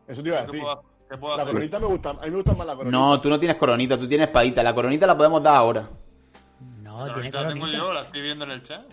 [0.06, 0.60] Eso te iba a ¿Qué decir.
[0.60, 2.10] puedo, qué puedo La coronita me gusta.
[2.10, 2.98] A mí me gusta más la coronita.
[2.98, 4.62] No, tú no tienes coronita, tú tienes espadita.
[4.62, 5.88] La coronita la podemos dar ahora.
[6.82, 8.84] No, La tiene coronita la tengo yo, la estoy viendo en el chat.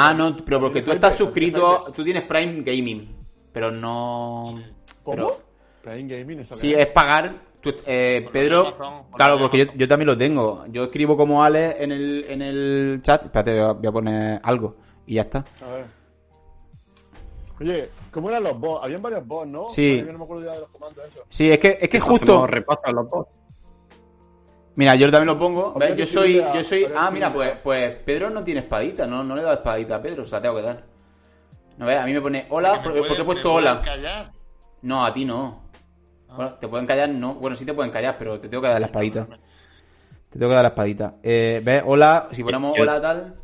[0.00, 3.16] Ah, no, pero porque tú estás suscrito, tú tienes Prime Gaming,
[3.52, 4.60] pero no...
[5.02, 5.16] ¿Cómo?
[5.16, 5.40] pero-
[5.82, 7.34] Prime Gaming, eso Sí, que es pagar.
[7.60, 10.64] Tú- eh, Por Pedro, por claro, porque yo, también lo tengo.
[10.68, 13.24] Yo escribo como Ale en el, en el chat.
[13.24, 15.44] Espérate, voy a- poner algo y ya está.
[15.62, 15.86] A ver.
[17.60, 18.84] Oye, ¿cómo eran los bots?
[18.84, 19.68] Habían varios bots, ¿no?
[19.70, 19.98] Sí.
[19.98, 21.24] Yo no me acuerdo ya de los comandos esos.
[21.28, 22.24] Sí, es que, es que Eso justo...
[22.32, 23.26] hacemos repaso a los dos.
[24.78, 25.74] Mira, yo también lo pongo.
[25.74, 25.96] ¿ves?
[25.96, 26.86] Yo soy, yo soy.
[26.94, 30.00] Ah, mira, pues, pues Pedro no tiene espadita, no, no le he dado espadita a
[30.02, 30.84] Pedro, se la tengo que dar.
[31.78, 33.54] No ves, a mí me pone hola, Que me ¿por, pueden- ¿por qué he puesto
[33.54, 33.82] hola?
[33.84, 34.32] callar.
[34.82, 35.64] No, a ti no.
[36.28, 36.34] Ah.
[36.36, 37.34] Bueno, te pueden callar, no.
[37.34, 39.26] Bueno, sí te pueden callar, pero te tengo que dar la espadita.
[40.30, 41.14] Te tengo que dar la espadita.
[41.24, 41.82] Eh, ¿Ves?
[41.84, 43.34] Hola, si ponemos Yo- hola tal.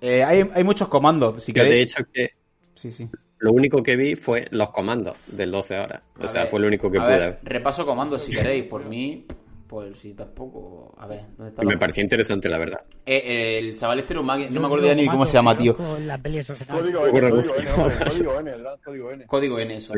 [0.00, 1.92] Eh, hay, hay muchos comandos, si Yo de queréis.
[1.94, 2.30] hecho que
[2.74, 3.08] Sí, sí.
[3.38, 6.02] lo único que vi fue los comandos del 12 horas.
[6.18, 7.38] O A sea, ver, fue lo único que pude ver.
[7.44, 8.64] repaso comandos si queréis.
[8.64, 9.26] Por mí,
[9.66, 10.94] pues sí, tampoco.
[10.98, 12.80] A ver, ¿dónde está Y la- me pareció interesante, la verdad.
[13.04, 15.56] Eh, el chaval este era un magui- No me acuerdo ya ni cómo se llama,
[15.56, 15.76] tío.
[16.00, 17.56] La peli eso, Código N, código.
[17.56, 18.52] N, hombre, código N,
[18.84, 19.26] código N.
[19.26, 19.94] Código N, eso.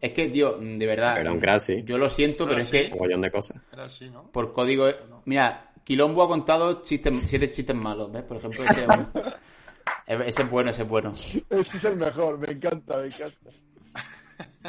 [0.00, 1.18] Es que, tío, de verdad.
[1.20, 1.82] Era un sí.
[1.84, 2.88] Yo lo siento, pero es sí.
[2.90, 3.56] que Un de cosas.
[3.72, 4.24] Era así, ¿no?
[4.32, 4.88] por código.
[5.26, 8.22] Mira, Quilombo ha contado chistes, siete chistes malos, ¿ves?
[8.24, 10.24] Por ejemplo, ese, es bueno.
[10.26, 11.12] ese es bueno, ese es bueno.
[11.50, 13.50] Ese es el mejor, me encanta, me encanta.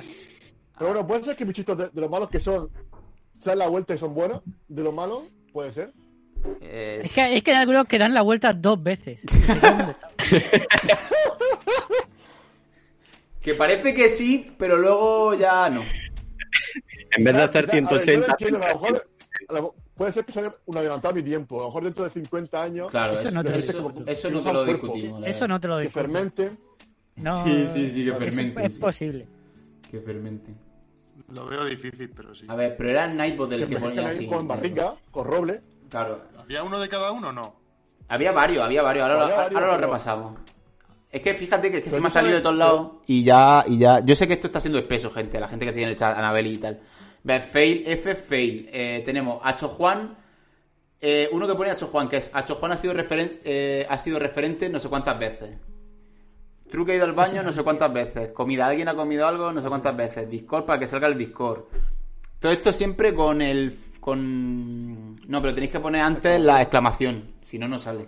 [0.78, 2.70] Pero bueno, puede ser que mis chistes de, de los malos que son
[3.44, 5.92] se dan la vuelta y son buenos, de los malos, puede ser.
[6.62, 9.22] Eh, Es que, es que hay algunos que dan la vuelta dos veces.
[13.42, 15.82] Que parece que sí, pero luego ya no.
[17.18, 19.08] En vez de hacer A ver, yo lo 180, entiendo, a lo mejor-
[19.50, 21.60] a lo- puede ser que sea un adelantado a mi tiempo.
[21.60, 24.04] A lo mejor dentro de 50 años Claro, Eso eso, no te lo eso- discuto.
[24.10, 25.20] eso no te lo discutimos.
[25.22, 25.48] la Eso verdad.
[25.56, 26.52] no te lo que fermente.
[27.18, 28.80] No, Sí, sí, sí, que fermente, Es sí.
[28.80, 29.28] posible.
[29.92, 30.54] Que fermente.
[31.34, 32.46] Lo veo difícil, pero sí.
[32.48, 34.28] A ver, pero era Nightbot el Que que ponía así.
[34.28, 35.62] con barriga, con roble.
[35.90, 36.22] Claro.
[36.40, 37.56] ¿Había uno de cada uno o no?
[38.08, 39.04] Había varios, había varios.
[39.10, 40.40] Ahora, lo- varios, ahora lo repasamos.
[41.12, 43.78] Es que fíjate que, que se me ha salido de todos lados y ya, y
[43.78, 44.00] ya.
[44.04, 45.40] Yo sé que esto está siendo espeso, gente.
[45.40, 46.80] La gente que tiene el chat, Anabel y tal.
[47.24, 48.70] Ve, fail, F, fail.
[48.74, 50.18] Eh, tenemos Hacho Juan.
[51.02, 53.98] eh, uno que pone Hacho Juan, que es Hacho Juan ha sido, referen- eh, ha
[53.98, 55.52] sido referente no sé cuántas veces.
[56.74, 58.32] Truque ha ido al baño no sé cuántas veces.
[58.32, 60.28] Comida, alguien ha comido algo no sé cuántas veces.
[60.28, 61.66] Discord para que salga el Discord.
[62.40, 63.78] Todo esto siempre con el.
[64.00, 65.16] con.
[65.28, 67.26] No, pero tenéis que poner antes la exclamación.
[67.46, 68.08] Si no, no sale.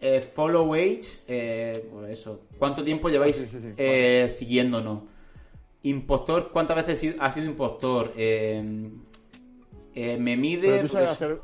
[0.00, 1.02] Eh, follow age.
[1.28, 2.46] Eh, pues eso.
[2.58, 3.74] ¿Cuánto tiempo lleváis sí, sí, sí.
[3.76, 5.04] eh, siguiéndonos?
[5.84, 8.12] Impostor, ¿cuántas veces ha sido impostor?
[8.16, 8.90] Eh,
[9.94, 10.68] eh, me mide.
[10.68, 11.40] Pero tú sabes pues- hacer.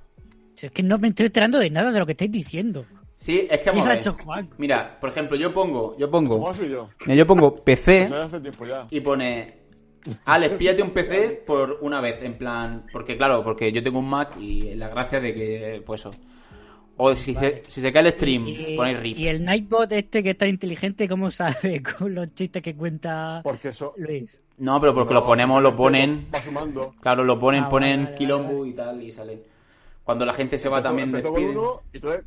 [0.56, 2.84] Si Es que no me estoy enterando de nada de lo que estáis diciendo.
[3.20, 3.98] Sí, es que ¿Qué vamos a ha ver.
[4.00, 4.48] hecho Juan?
[4.58, 5.96] Mira, por ejemplo, yo pongo.
[5.98, 6.38] Yo pongo.
[6.38, 6.88] ¿Cómo soy yo?
[7.00, 8.06] Mira, yo pongo PC.
[8.08, 8.86] Sabes hace tiempo ya.
[8.90, 9.58] y pone
[10.24, 14.08] Alex, píllate un PC por una vez, en plan, porque claro, porque yo tengo un
[14.08, 16.12] Mac y la gracia de que, pues eso.
[16.96, 19.18] O si, se, si se cae el stream, Y, ponéis RIP.
[19.18, 23.68] y el Nightbot este que está inteligente, ¿cómo sabe con los chistes que cuenta Porque
[23.68, 23.94] eso.
[23.96, 24.40] Luis?
[24.58, 26.94] No, pero porque lo ponemos, lo ponen, Va sumando.
[27.00, 28.70] claro, lo ponen, Ah, ponen vale, vale, quilombo vale.
[28.70, 29.42] y tal y sale.
[30.04, 31.50] Cuando la gente se va también despide.
[31.50, 32.24] uno y entonces,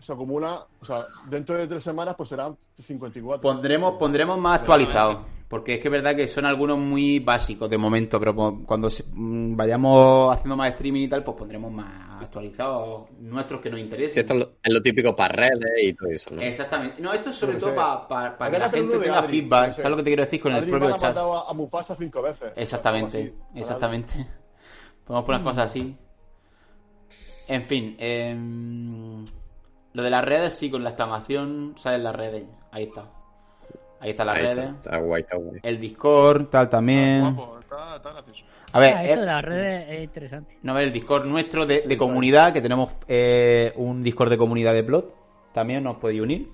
[0.00, 0.66] se acumula.
[0.80, 3.40] O sea, dentro de tres semanas, pues serán 54.
[3.40, 5.18] Pondremos, pondremos más actualizados.
[5.48, 8.32] Porque es que es verdad que son algunos muy básicos de momento, pero
[8.64, 13.80] cuando mm, vayamos haciendo más streaming y tal, pues pondremos más actualizados nuestros que nos
[13.80, 14.20] Sí, interesen.
[14.20, 16.42] esto es lo, es lo típico para redes y todo eso, ¿no?
[16.42, 17.02] Exactamente.
[17.02, 17.74] No, esto es sobre todo sé.
[17.74, 19.72] para que la gente tenga Adri, feedback.
[19.74, 19.82] sé.
[19.82, 21.16] ¿Sabes lo que te quiero decir con el propio chat?
[21.16, 22.52] a, a Mufasa cinco veces.
[22.54, 24.14] Exactamente, exactamente.
[25.04, 25.96] Podemos poner cosas así.
[27.48, 29.24] En fin, em,
[29.92, 32.44] lo de las redes, sí, con la exclamación salen las redes.
[32.72, 33.06] Ahí está.
[34.00, 34.58] Ahí están las Ahí redes.
[34.58, 35.60] está, está guay, está guay.
[35.62, 37.34] El Discord, tal también.
[37.34, 38.44] Guapo, está, está gracioso.
[38.72, 40.56] A ver, Ah, eso eh, de las redes es interesante.
[40.62, 44.38] no, a ver, el Discord nuestro de, de comunidad, que tenemos eh, un Discord de
[44.38, 45.14] comunidad de Plot.
[45.52, 46.48] También nos podéis unir.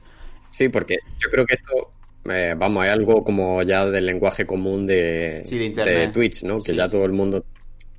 [0.51, 1.91] Sí, porque yo creo que esto
[2.29, 6.13] Eh, vamos, es algo como ya del lenguaje común de, Sí, de internet.
[6.13, 6.59] Twitch, ¿no?
[6.61, 6.93] Que Sí, ya sí.
[6.97, 7.45] todo el mundo.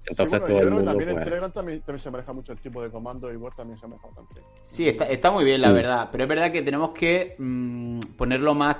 [0.09, 1.23] Entonces Sí, bueno, todo el mundo, también pues.
[1.25, 4.07] Telegram también, también se maneja mucho el tipo de comando y web también se maneja
[4.07, 4.41] bastante.
[4.65, 5.73] Sí, está, está muy bien, la Mm.
[5.73, 6.09] verdad.
[6.11, 8.77] Pero es verdad que tenemos que mm, ponerlo más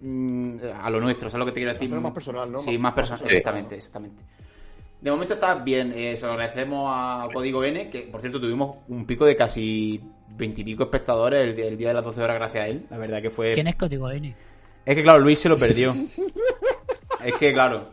[0.00, 1.86] mm, a lo nuestro, ¿sabes lo que te quiero decir?
[1.86, 2.58] Hacerlo más personal, ¿no?
[2.58, 3.38] Sí, Más- más personal, más personal.
[3.38, 4.22] exactamente, exactamente.
[5.00, 8.78] De momento está bien, eh, se lo agradecemos a Código N, que por cierto tuvimos
[8.88, 10.00] un pico de casi
[10.36, 12.84] veintipico espectadores el, el día de las 12 horas gracias a él.
[12.90, 13.52] La verdad que fue...
[13.52, 14.34] ¿Quién es código N?
[14.84, 15.94] Es que claro, Luis se lo perdió.
[17.24, 17.88] es que claro,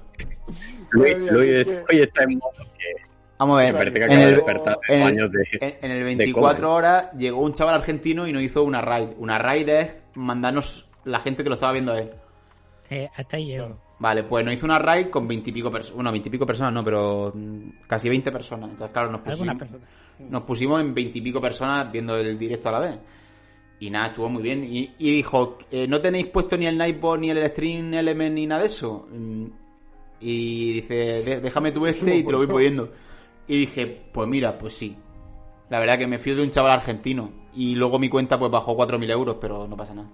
[0.92, 3.04] Luis, Luis hoy está en modo que
[3.38, 3.74] vamos a ver.
[3.74, 5.44] parece que en acaba de el- despertar de en el- años de.
[5.62, 6.76] En, en el de 24 coma.
[6.76, 9.10] horas llegó un chaval argentino y nos hizo una raid.
[9.18, 12.12] Una raid es mandarnos la gente que lo estaba viendo a él.
[12.84, 13.78] Sí, hasta ahí llego.
[13.98, 15.96] Vale, pues nos hizo una raid con veintipico personas.
[15.96, 18.70] Bueno, veintipico personas no, pero mm, casi 20 personas.
[18.72, 19.56] Entonces, claro, nos pusimos,
[20.20, 23.00] nos pusimos en veintipico personas viendo el directo a la vez.
[23.80, 24.64] Y nada, estuvo muy bien.
[24.64, 28.48] Y, y dijo, eh, ¿no tenéis puesto ni el Nightbot, ni el Stream Element, ni
[28.48, 29.08] nada de eso?
[30.20, 32.92] Y dice, "De- déjame tú este y te lo voy poniendo.
[33.48, 34.96] Y dije, pues mira, pues sí.
[35.70, 37.30] La verdad que me fío de un chaval argentino.
[37.54, 40.10] Y luego mi cuenta pues bajó 4.000 euros, pero no pasa nada.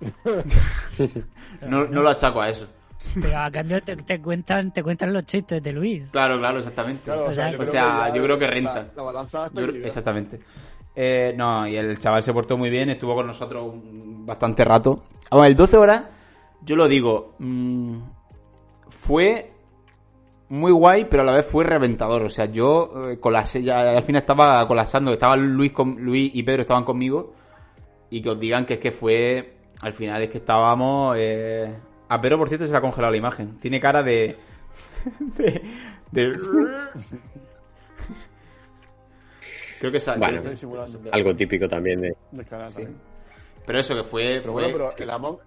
[1.68, 2.66] no, no lo achaco a eso.
[3.14, 6.10] Pero a cambio te, te cuentan, te cuentan los chistes de Luis.
[6.10, 7.04] Claro, claro, exactamente.
[7.04, 8.74] Claro, O sea, yo o creo sea, ya yo creo que renta.
[8.74, 10.40] La, la balanza está Yo- exactamente.
[10.94, 15.04] Eh, no, y el chaval se portó muy bien, estuvo con nosotros un- bastante rato.
[15.30, 16.02] Vamos, el 12 horas,
[16.62, 17.98] yo lo digo, mm,
[19.06, 19.52] fue
[20.48, 22.22] muy guay, pero a la vez fue reventador.
[22.22, 26.42] O sea, yo eh, colapsé, ya al final estaba colapsando, estaba Luis, con, Luis y
[26.42, 27.34] Pedro estaban conmigo.
[28.10, 31.16] Y que os digan que es que fue, al final es que estábamos...
[31.18, 31.74] eh,
[32.08, 33.58] a Pedro, por cierto, se le ha congelado la imagen.
[33.58, 34.36] Tiene cara de...
[35.36, 35.62] de...
[36.12, 36.38] de-
[39.80, 40.98] Creo que esa- Bueno, simulando.
[41.12, 42.16] Algo típico también de.
[42.48, 42.96] Canal también.
[43.66, 44.38] Pero eso que fue.
[44.40, 45.38] Pero fue- bueno, pero el Among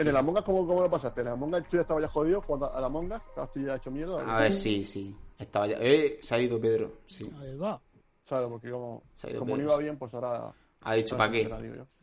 [0.00, 1.20] En el Among Us, ¿cómo, ¿cómo lo pasaste?
[1.20, 3.60] En el Among Us tú ya estabas ya jodido jugando al Among Us, estabas tú
[3.60, 4.36] ya hecho mierda.
[4.36, 5.14] A ver, sí, sí.
[5.38, 5.76] Estaba ya.
[5.78, 7.00] Eh, se ha ido Pedro.
[7.06, 7.30] Sí.
[7.38, 7.78] Ahí va.
[8.24, 8.48] ¿Sabes?
[8.48, 9.02] Porque como,
[9.38, 10.52] como no iba bien, pues ahora.
[10.82, 11.50] Ha dicho, ¿para qué?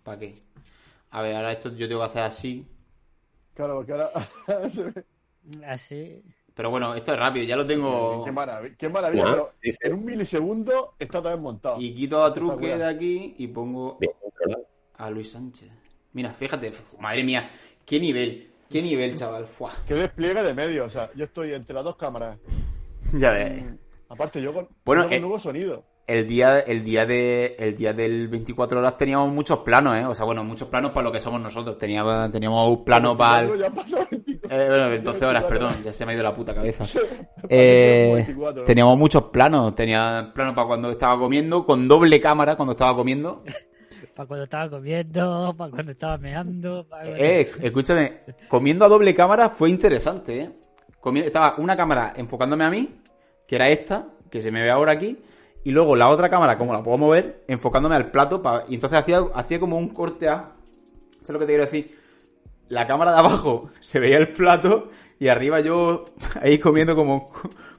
[0.04, 0.44] ¿Para qué?
[1.10, 2.68] A ver, ahora esto yo tengo que hacer así.
[3.56, 4.10] Claro, porque ahora.
[4.70, 5.06] se ve.
[5.66, 6.24] Así.
[6.54, 8.24] Pero bueno, esto es rápido, ya lo tengo.
[8.26, 9.78] Qué maravilla, qué maravilla, Ah, pero sí, sí.
[9.82, 11.80] en un milisegundo está vez montado.
[11.80, 13.98] Y quito a truque de aquí y pongo
[14.98, 15.72] a Luis Sánchez.
[16.14, 17.48] Mira, fíjate, madre mía,
[17.88, 19.47] qué nivel, qué nivel, chaval.
[19.47, 19.71] Fuah.
[19.88, 22.38] Qué despliegue de medio, o sea, yo estoy entre las dos cámaras.
[23.13, 23.63] Ya ves.
[24.10, 25.86] Aparte, yo con, Bueno, yo con eh, nuevo sonido.
[26.06, 30.06] El día, el día de, el día del 24 horas teníamos muchos planos, ¿eh?
[30.06, 31.78] O sea, bueno, muchos planos para lo que somos nosotros.
[31.78, 34.62] Teníamos, teníamos un plano para el, Ya pasó 24.
[34.62, 36.84] Eh, bueno, 12 horas, perdón, ya se me ha ido la puta cabeza.
[37.50, 38.65] Eh, 24, ¿no?
[38.65, 39.73] teníamos muchos planos.
[39.73, 43.43] Tenía plano para cuando estaba comiendo, con doble cámara cuando estaba comiendo.
[44.18, 46.84] Para cuando estaba comiendo, para cuando estaba meando.
[46.90, 48.14] pa' cuando- Eh, escúchame,
[48.50, 50.50] comiendo a doble cámara fue interesante, ¿eh?
[51.00, 52.96] Comi- estaba una cámara enfocándome a mí,
[53.48, 55.20] que era esta, que se me ve ahora aquí,
[55.64, 58.98] y luego la otra cámara, como la puedo mover, enfocándome al plato, pa- y entonces
[59.00, 60.52] hacía, hacía como un corte a...
[61.22, 61.96] ¿Sabes lo que te quiero decir?
[62.70, 66.06] La cámara de abajo se veía el plato, y arriba yo
[66.42, 67.32] ahí comiendo como,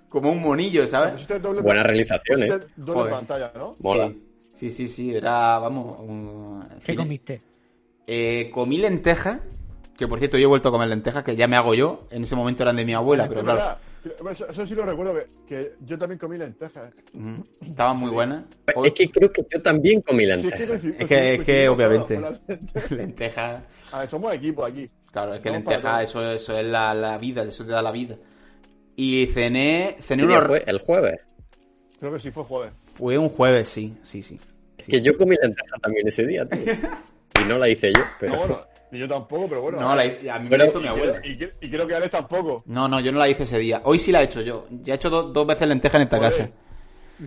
[0.09, 1.27] como un monillo, ¿sabes?
[1.27, 2.49] Doble, Buena realización, ¿eh?
[2.77, 3.11] doble Joder.
[3.13, 3.75] pantalla, ¿no?
[3.81, 4.07] Mola.
[4.09, 4.23] Sí,
[4.59, 5.99] sí, sí, sí, era, vamos...
[6.01, 6.97] un- ¿Qué cine.
[6.99, 7.43] comiste?
[8.07, 9.41] Eh, comí lentejas,
[9.97, 12.07] que por cierto yo he vuelto a comer lentejas, que ya me hago yo.
[12.11, 13.79] En ese momento eran de mi abuela, pero claro.
[14.31, 16.93] Eso, eso sí lo recuerdo, que, que yo también comí lentejas.
[17.13, 18.45] ujú, estaban muy buenas.
[18.85, 20.85] Es que creo que yo también comí Sí, es que, lentejas.
[20.85, 22.21] coinci- Es que- es que coincidimos obviamente.
[22.21, 22.91] lentejas.
[22.91, 24.89] lentejas, A ver, somos equipo aquí.
[25.13, 28.17] claro, es que lentejas, eso, eso es la, la vida, eso te da la vida.
[28.97, 30.49] Y cené, cené ¿Qué día unos...
[30.49, 30.65] fue?
[30.67, 31.21] El jueves.
[31.99, 32.88] Creo que sí fue jueves.
[32.99, 34.39] Fue un jueves, sí, sí, sí.
[34.77, 36.61] Es que yo comí lentejas también ese día, tío.
[37.41, 38.33] Y no la hice yo, pero.
[38.33, 39.79] No, bueno, ni yo tampoco, pero bueno.
[39.81, 41.21] No, la, a mí me la hizo mi y, abuela.
[41.23, 42.63] y creo- y creo que Alex tampoco.
[42.67, 43.81] No, no, yo no la hice ese día.
[43.85, 44.67] Hoy sí la he hecho yo.
[44.71, 46.51] Ya he hecho do- dos veces lentejas en esta casa.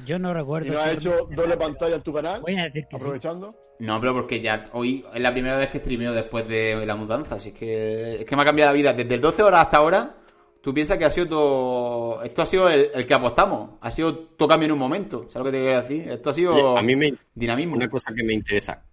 [0.06, 0.74] Yo no Y recuerdo.
[0.74, 3.04] no has hecho doble pantalla en tu canal, Voy a decir que sí.
[3.04, 3.56] aprovechando.
[3.80, 7.36] No, pero porque ya hoy es la primera vez que streameo después de la mudanza.
[7.36, 8.94] Así es que, es que me ha cambiado la vida.
[8.94, 10.16] Desde el 12 horas hasta ahora,
[10.62, 12.24] tú piensas que ha sido todo.
[12.24, 13.72] Esto ha sido el, el que apostamos.
[13.82, 15.26] Ha sido todo cambio en un momento.
[15.30, 16.10] ¿Sabes lo que te quiero decir?
[16.10, 17.14] Esto ha sido a mí me.
[17.34, 17.76] dinamismo.
[17.76, 18.84] Una cosa que me interesa.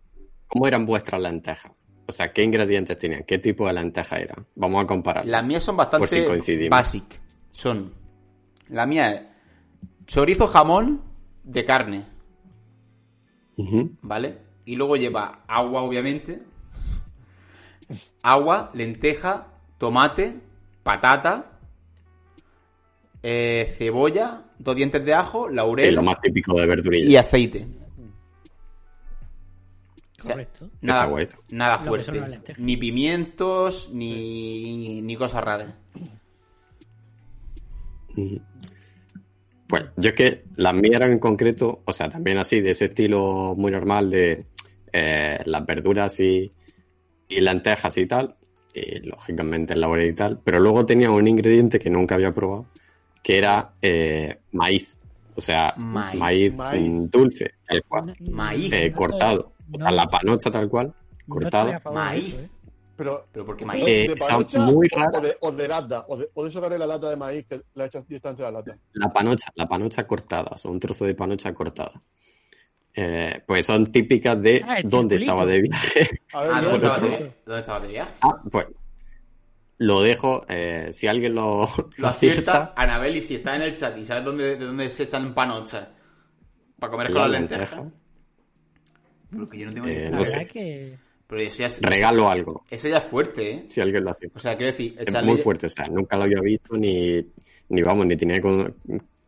[0.46, 1.72] ¿Cómo eran vuestras lentejas?
[2.06, 3.24] O sea, ¿qué ingredientes tenían?
[3.24, 4.46] ¿Qué tipo de lentejas eran?
[4.54, 5.26] Vamos a comparar.
[5.26, 7.20] Las mías son bastante si basic.
[7.52, 7.92] Son.
[8.70, 9.22] La mía es
[10.06, 11.02] chorizo jamón
[11.44, 12.06] de carne.
[14.02, 14.38] ¿vale?
[14.64, 16.42] Y luego lleva agua, obviamente.
[18.22, 20.40] Agua, lenteja, tomate,
[20.82, 21.57] patata,
[23.22, 27.08] eh, cebolla, dos dientes de ajo, Sí, laurel lo más típico de verdurilla.
[27.10, 27.66] y aceite.
[30.20, 30.70] sea, Correcto.
[30.80, 31.26] Nada, Está guay.
[31.50, 32.20] nada fuerte.
[32.58, 35.74] Ni pimientos, ni, ni cosas raras.
[39.68, 42.86] Pues yo es que las mías eran en concreto, o sea, también así, de ese
[42.86, 44.44] estilo muy normal de
[44.92, 46.50] eh, las verduras y,
[47.28, 48.34] y lentejas y tal,
[48.74, 52.66] y lógicamente el laurel y tal, pero luego tenía un ingrediente que nunca había probado,
[53.22, 54.98] que era eh, maíz,
[55.34, 56.18] o sea, Maíz.
[56.18, 56.90] maíz, Maíz.
[56.90, 58.72] mm, dulce, tal cual, Maíz.
[58.72, 60.86] eh, No, cortado, o sea, la panocha tal cual,
[61.26, 61.68] No cortado.
[61.72, 62.34] de Maíz.
[62.34, 62.50] eso, ¿eh?
[62.96, 63.84] Pero, Pero porque ¿de, maíz.
[63.86, 65.18] Eh, de está muy o- rara.
[65.18, 67.84] O de, o de lata, o de, o de la lata de maíz que la
[67.86, 68.76] echas directamente a la lata.
[68.94, 71.92] La panocha, la panocha cortada, o sea, un trozo de panocha cortada.
[72.94, 76.08] Eh, pues son típicas de Ah, dónde estaba de viaje.
[76.32, 77.06] A ver, yo- ¿dónde, otro.
[77.06, 78.14] estabas de, ¿Dónde de viaje?
[78.22, 78.66] Ah, pues
[79.78, 80.44] lo dejo.
[80.48, 84.24] eh, si alguien lo, Lo acierta Anabel y si está en el chat y sabes
[84.24, 85.88] dónde, de dónde se echan panochas
[86.78, 87.72] para comer con la las lentejas.
[87.76, 87.96] lenteja,
[89.36, 90.10] Porque yo no tengo Eh, ni idea.
[90.10, 90.46] La no sé.
[90.46, 90.98] que...
[91.26, 92.64] Pero eso ya, es, regalo algo.
[92.70, 93.66] eso ya es fuerte, ¿eh?
[93.68, 94.30] Si alguien lo hace.
[94.34, 97.22] O sea, quiero decir, Es echarle- muy fuerte, o sea, nunca lo había visto ni,
[97.68, 98.74] ni vamos, ni tenía con.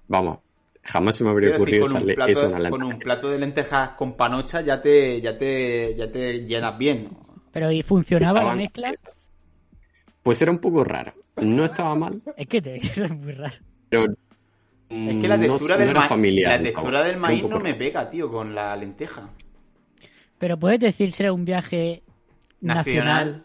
[0.08, 0.38] Vamos,
[0.82, 2.82] jamás se me habría quiero decir, ocurrido con un, echarle plato, eso a una con
[2.84, 7.08] un plato de lentejas con panocha ya te, ya te, ya te llenas bien.
[7.52, 8.94] Pero ¿y funcionaba la mezcla?
[10.22, 11.12] Pues era un poco raro.
[11.37, 12.76] No estaba mal, Es que te...
[12.87, 13.54] eso es muy raro.
[13.88, 14.04] pero.
[14.88, 16.59] Es que la no- textura, no del, era ma- familiar.
[16.59, 19.30] la textura del maíz no me pega, tío, con la lenteja.
[20.38, 22.02] Pero puedes decir si era un viaje
[22.61, 23.44] nacional.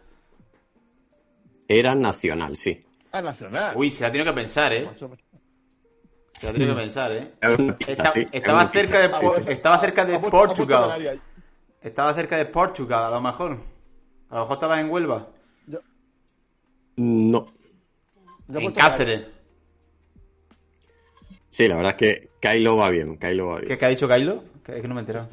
[1.68, 2.84] Era nacional, sí.
[3.12, 3.74] Ah, nacional.
[3.76, 4.90] Uy, se ha tenido que pensar, ¿eh?
[6.34, 7.32] Se ha tenido que pensar, ¿eh?
[7.78, 9.52] Pista, sí, era estaba cerca de, sí, sí.
[9.52, 10.82] estaba cerca de Portugal.
[10.84, 11.18] Canarias.
[11.82, 13.60] Estaba cerca de Portugal, a lo mejor.
[14.30, 15.30] A lo mejor estaba en Huelva.
[16.98, 17.54] No.
[18.54, 19.24] En Cáceres.
[21.50, 23.68] Sí, la verdad es que Kylo va bien, Kylo va bien.
[23.68, 24.44] ¿Qué, qué ha dicho Kailo?
[24.64, 25.30] Que- Es que no me he enterado.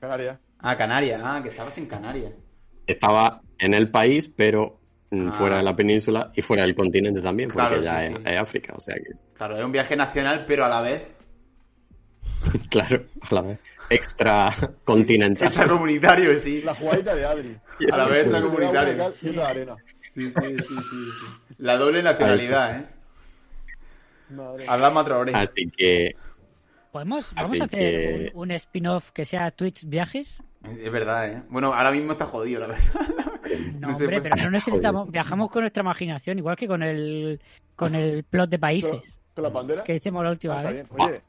[0.00, 0.38] Canarias.
[0.58, 1.20] Ah, Canarias.
[1.24, 2.32] Ah, que estabas en Canarias.
[2.86, 4.80] Estaba en el país, pero
[5.10, 5.32] mm, Ah.
[5.32, 8.22] fuera de la península y fuera del continente también, porque Claro, ya sí, es, sí.
[8.24, 11.14] es África, o sea que, Claro, era un viaje nacional, pero a la vez
[12.70, 13.58] claro, a la vez,
[13.90, 14.52] extra
[14.84, 15.46] continental.
[15.48, 16.62] extracomunitario, sí.
[16.62, 17.56] La jugadita de Adri.
[17.92, 18.26] A la vez
[19.22, 19.76] y otra arena.
[20.10, 21.54] Sí, sí, sí, sí, sí.
[21.58, 22.84] La doble nacionalidad, ¿eh?
[24.30, 24.64] Madre.
[24.68, 25.38] Hablamos otra.
[25.40, 26.14] Así que,
[26.92, 30.42] ¿Podemos, ¿Vamos Así a hacer que- un, un spin-off que sea Twitch Viajes?
[30.64, 31.42] Es verdad, ¿eh?
[31.48, 32.84] Bueno, ahora mismo está jodido, la verdad.
[33.80, 35.10] No, hombre, pero no necesitamos...
[35.10, 37.40] Viajamos con nuestra imaginación, igual que con el,
[37.74, 39.82] con el plot de países con la bandera.
[39.82, 40.86] que hicimos la última Ah, está vez.
[40.88, 41.08] bien.
[41.08, 41.22] Oye,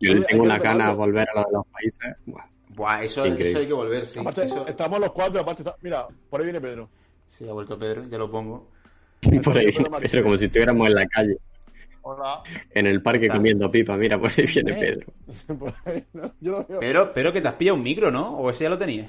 [0.00, 2.16] yo le tengo una gana a volver a lo de los países.
[2.26, 4.18] Buah, Buah, eso, eso hay que volver, sí.
[4.18, 5.76] aparte, Eso- estamos los cuatro, aparte está...
[5.82, 6.88] Mira, por ahí viene Pedro.
[7.32, 8.68] Sí, ha vuelto Pedro, ya lo pongo.
[9.44, 11.38] por ahí, Pedro como si estuviéramos en la calle,
[12.02, 12.42] Hola.
[12.74, 13.36] en el parque Está.
[13.36, 13.96] comiendo pipa.
[13.96, 14.76] Mira, por ahí viene Eh.
[14.80, 15.12] Pedro.
[15.58, 16.34] Por ahí, ¿no?
[16.40, 16.80] Yo lo veo.
[16.80, 18.36] Pero, pero que te has pillado un micro, ¿no?
[18.36, 19.08] ¿O ese ya lo tenías?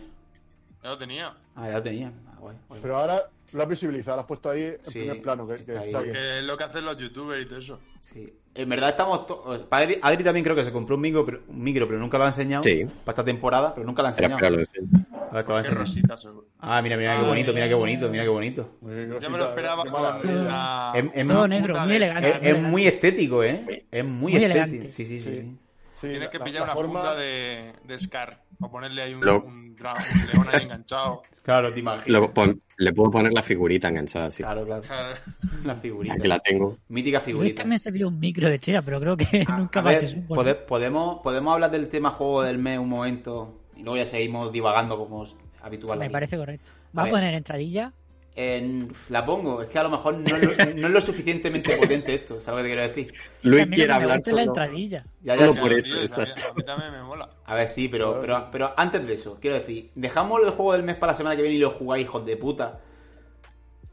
[0.83, 1.33] Ya lo tenía.
[1.55, 2.11] Ah, ya lo tenía.
[2.27, 2.81] Ah, guay, guay.
[2.81, 5.61] Pero ahora lo has visibilizado, lo has puesto ahí en Sí, primer plano, que, que
[5.71, 6.03] está está ahí.
[6.05, 6.15] bien.
[6.15, 7.79] Que es lo que hacen los youtubers y todo eso.
[8.01, 8.33] Sí.
[8.55, 9.25] En verdad estamos...
[9.25, 12.17] to- Adri, Adri también creo que se compró un micro, pero, un micro, pero nunca
[12.17, 12.63] lo ha enseñado.
[12.63, 12.83] Sí.
[13.05, 14.49] Para esta temporada, pero nunca lo ha enseñado.
[14.49, 14.87] lo enseño.
[15.31, 15.77] A ver, que lo va a Qué enseñar.
[15.77, 16.47] rosita, seguro.
[16.59, 18.69] Ah, mira, mira qué bonito, mira qué bonito, mira qué bonito.
[18.81, 20.91] Rosita, me lo esperaba con una...
[20.95, 22.29] Es- es Todo muy- negro, muy elegante.
[22.29, 23.85] Es, es muy estético, ¿eh?
[23.89, 24.51] Es muy, Muy estético.
[24.63, 24.89] elegante.
[24.89, 25.31] Sí, sí, sí.
[25.33, 25.39] Sí.
[25.41, 25.57] sí.
[26.03, 28.41] Sí, Tienes que la- pillar la una forma- funda de, de Scar.
[28.59, 31.23] O ponerle ahí un, Lo- un, dra- un león ahí enganchado.
[31.43, 31.81] Claro, te
[32.33, 34.43] pon- le puedo poner la figurita enganchada así.
[34.43, 34.81] Claro, claro.
[34.83, 35.15] Claro.
[35.63, 36.15] La Ya figurita.
[36.17, 36.77] que la tengo.
[36.89, 37.63] Mítica figurita.
[37.63, 40.17] también se vio un micro de chera, pero creo que A- nunca a más se
[40.27, 44.51] pode- podemos, podemos hablar del tema juego del mes un momento y luego ya seguimos
[44.51, 45.99] divagando como es habitual.
[45.99, 46.13] Me aquí.
[46.13, 46.71] parece correcto.
[46.93, 47.11] A ¿Va a ver.
[47.13, 47.91] poner entradilla?
[48.35, 51.75] En- la pongo, es que a lo mejor no, es lo- no es lo suficientemente
[51.75, 53.13] potente esto, ¿sabes lo que te quiero decir?
[53.43, 54.41] Luis quiere hablar la solo.
[54.41, 55.05] entradilla.
[55.21, 56.41] Ya, ya, Solo por Ya, eso, a mí- exacto.
[56.49, 57.29] A mí también me mola.
[57.45, 60.83] A ver, sí, pero, pero, pero antes de eso, quiero decir, dejamos el juego del
[60.83, 62.79] mes para la semana que viene y lo jugáis, hijos de puta.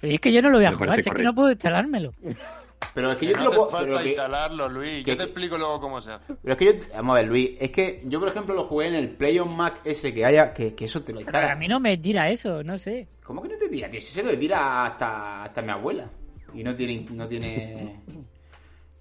[0.00, 1.50] Pero es que yo no lo voy a Me jugar, si es que no puedo
[1.50, 2.14] instalármelo.
[2.94, 3.70] Pero es que Que yo te no lo hace puedo.
[3.70, 5.04] falta Pero, que, instalarlo, Luis.
[5.04, 6.34] que- Yo te explico luego cómo se hace.
[6.42, 6.72] pero es que yo.
[6.94, 9.56] Vamos a ver, Luis, es que yo, por ejemplo, lo jugué en el Play on
[9.56, 11.52] Mac ese que haya, que, que eso te lo Pero instala.
[11.52, 13.06] a mí no me tira eso, no sé.
[13.22, 14.00] ¿Cómo que no te tira, tío?
[14.00, 16.10] Si se lo tira hasta, hasta mi abuela.
[16.52, 17.06] Y no tiene.
[17.10, 18.00] No tiene...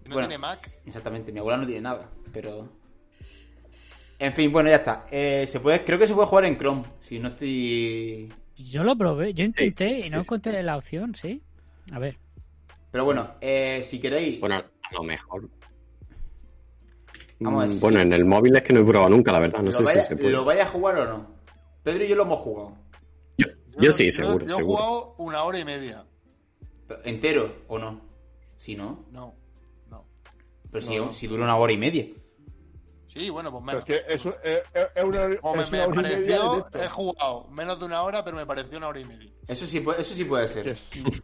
[0.05, 0.27] ¿No Bueno.
[0.27, 0.59] tiene Mac?
[0.85, 2.67] Exactamente, mi abuela no tiene nada, pero.
[4.17, 5.05] En fin, bueno, ya está.
[5.11, 8.31] Eh, se puede, creo que se puede jugar en Chrome, si no estoy.
[8.57, 10.27] Yo lo probé, yo intenté y no sí.
[10.27, 11.41] encontré la opción, ¿sí?
[11.93, 12.17] A ver.
[12.91, 14.39] Pero bueno, eh, si queréis.
[14.39, 15.49] Bueno, a lo mejor.
[17.39, 17.79] Vamos a ver, Mm, sí.
[17.81, 19.59] Bueno, en el móvil es que no he probado nunca, la verdad.
[19.59, 20.31] No ¿lo, sé vaya, si se puede.
[20.31, 21.27] ¿Lo vaya a jugar o no?
[21.83, 22.75] Pedro y yo lo hemos jugado.
[23.37, 23.47] Yo,
[23.79, 24.77] yo sí, seguro, yo he seguro.
[24.77, 26.05] jugado una hora y media.
[27.05, 28.01] ¿Entero o no?
[28.57, 29.05] Si no.
[29.11, 29.35] No,
[29.89, 30.05] no.
[30.71, 31.13] Pero si, no.
[31.13, 32.05] si dura una hora y media.
[33.11, 33.89] Sí, bueno, pues Pero menos.
[33.89, 36.37] es que eso es, es- es una, O me, es me una hora y media
[36.41, 39.31] pareció, he jugado menos de una hora, pero me pareció una hora y media.
[39.47, 40.67] Eso sí, puede- eso sí puede ser.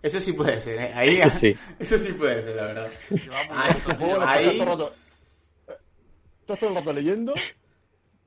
[0.01, 0.91] Eso sí puede ser, ¿eh?
[0.95, 1.55] Ahí, Eso sí.
[1.79, 2.89] Eso sí puede ser, la verdad.
[3.51, 3.97] Ahí- estás
[6.59, 6.89] todo el rato.
[6.91, 7.33] eh, leyendo.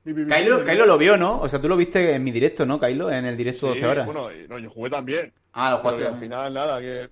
[0.05, 1.41] Kylo, Kylo lo vio, ¿no?
[1.41, 3.11] O sea, tú lo viste en mi directo, ¿no, Kylo?
[3.11, 4.05] En el directo Sí, 12 horas.
[4.05, 5.33] Bueno, no, yo jugué también.
[5.53, 6.07] ah, lo jugaste.
[6.07, 7.09] al final, nada, que.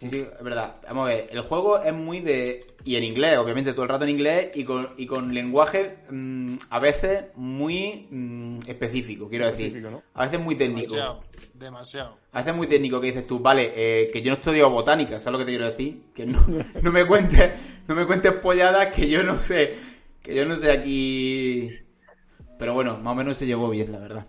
[0.00, 0.76] Sí, sí, es verdad.
[0.84, 2.66] Vamos a ver, el juego es muy de...
[2.84, 6.56] Y en inglés, obviamente, todo el rato en inglés y con, y con lenguaje mm,
[6.70, 9.66] a veces muy mm, específico, quiero decir.
[9.66, 10.02] Específico, ¿no?
[10.14, 10.94] A veces muy técnico.
[10.94, 12.16] Demasiado, demasiado.
[12.32, 15.32] A veces muy técnico que dices tú, vale, eh, que yo no estudio botánica, ¿sabes
[15.32, 16.00] lo que te quiero decir?
[16.14, 16.46] Que no,
[16.82, 19.76] no me cuentes, no me cuentes polladas que yo no sé,
[20.22, 21.68] que yo no sé aquí...
[22.58, 24.26] Pero bueno, más o menos se llevó bien, la verdad.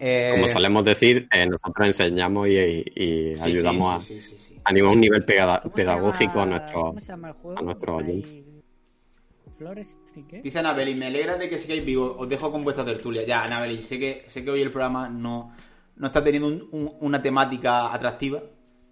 [0.00, 4.51] Eh, Como solemos decir, eh, nosotros enseñamos y, y sí, ayudamos sí, sí, sí, sí.
[4.64, 6.80] A, a nivel- un nivel pega- ¿Cómo se pedagógico a llama- nuestro...
[6.82, 7.58] ¿Cómo se llama el juego?
[7.58, 8.28] a nuestro oyente.
[8.28, 8.62] Ahí-
[9.58, 10.42] Florestry, ¿qué?
[10.42, 13.24] Dice Anabeli, me alegra de que sigáis vivos, os dejo con vuestra tertulia.
[13.24, 15.52] Ya, Anabeli, sé que, sé que hoy el programa no,
[15.96, 18.42] no está teniendo un- un- una temática atractiva,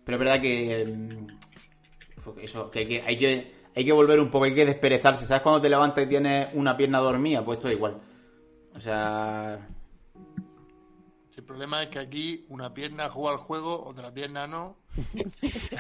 [0.04, 0.84] pero es verdad que...
[0.86, 1.26] mm,
[2.36, 5.24] que Eso, que hay que, hay que hay que volver un poco, hay que desperezarse.
[5.24, 7.44] ¿Sabes cuando te levantas y tienes una pierna dormida?
[7.44, 7.98] Pues esto es igual.
[8.76, 9.66] O sea...
[11.40, 14.76] El problema es que aquí una pierna juega al juego, otra pierna no.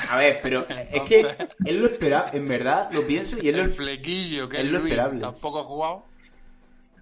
[0.08, 1.36] A ver, pero es que
[1.66, 4.78] él lo espera, en verdad, lo pienso y él lo, El flequillo, que es lo
[4.78, 5.20] Luis, esperable.
[5.20, 6.04] tampoco ha jugado.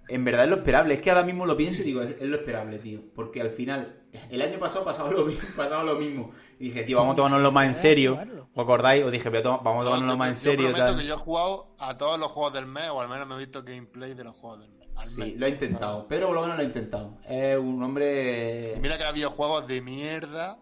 [0.09, 0.95] En verdad es lo esperable.
[0.95, 2.99] Es que ahora mismo lo pienso y digo, es, es lo esperable, tío.
[3.15, 3.95] Porque al final,
[4.29, 5.47] el año pasado pasaba lo mismo.
[5.55, 6.31] Pasaba lo mismo.
[6.59, 8.19] Y dije, tío, vamos a tomárnoslo más en serio.
[8.53, 9.05] ¿Os acordáis?
[9.05, 10.65] Os dije, vamos a tomárnoslo Yo- más en yo serio.
[10.71, 10.97] prometo Tal.
[10.99, 13.37] que yo he jugado a todos los juegos del mes, o al menos me he
[13.37, 14.78] visto gameplay de los juegos del mes.
[15.05, 16.05] Sí, lo ha intentado.
[16.07, 17.17] Pero por lo menos lo ha intentado.
[17.27, 18.75] Es un hombre...
[18.81, 20.57] Mira que había juegos de mierda.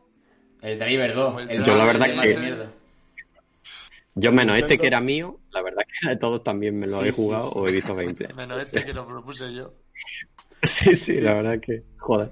[0.62, 1.34] El Driver 2.
[1.34, 2.68] Yo El Yo la verdad que-.
[4.16, 7.10] Yo menos este que era mío, la verdad que de todos también me lo Sí,
[7.10, 7.54] he sí, jugado sí.
[7.56, 8.34] o he visto gameplay.
[8.36, 9.74] Menos este que lo propuse yo.
[10.64, 12.32] Sí, sí, la verdad que, joder,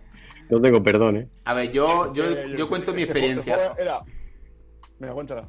[0.50, 1.28] no tengo perdón, ¿eh?
[1.46, 3.74] A ver, yo, yo, Eh, yo cuento mi experiencia.
[3.78, 4.00] Era.
[4.98, 5.46] Venga, cuéntala.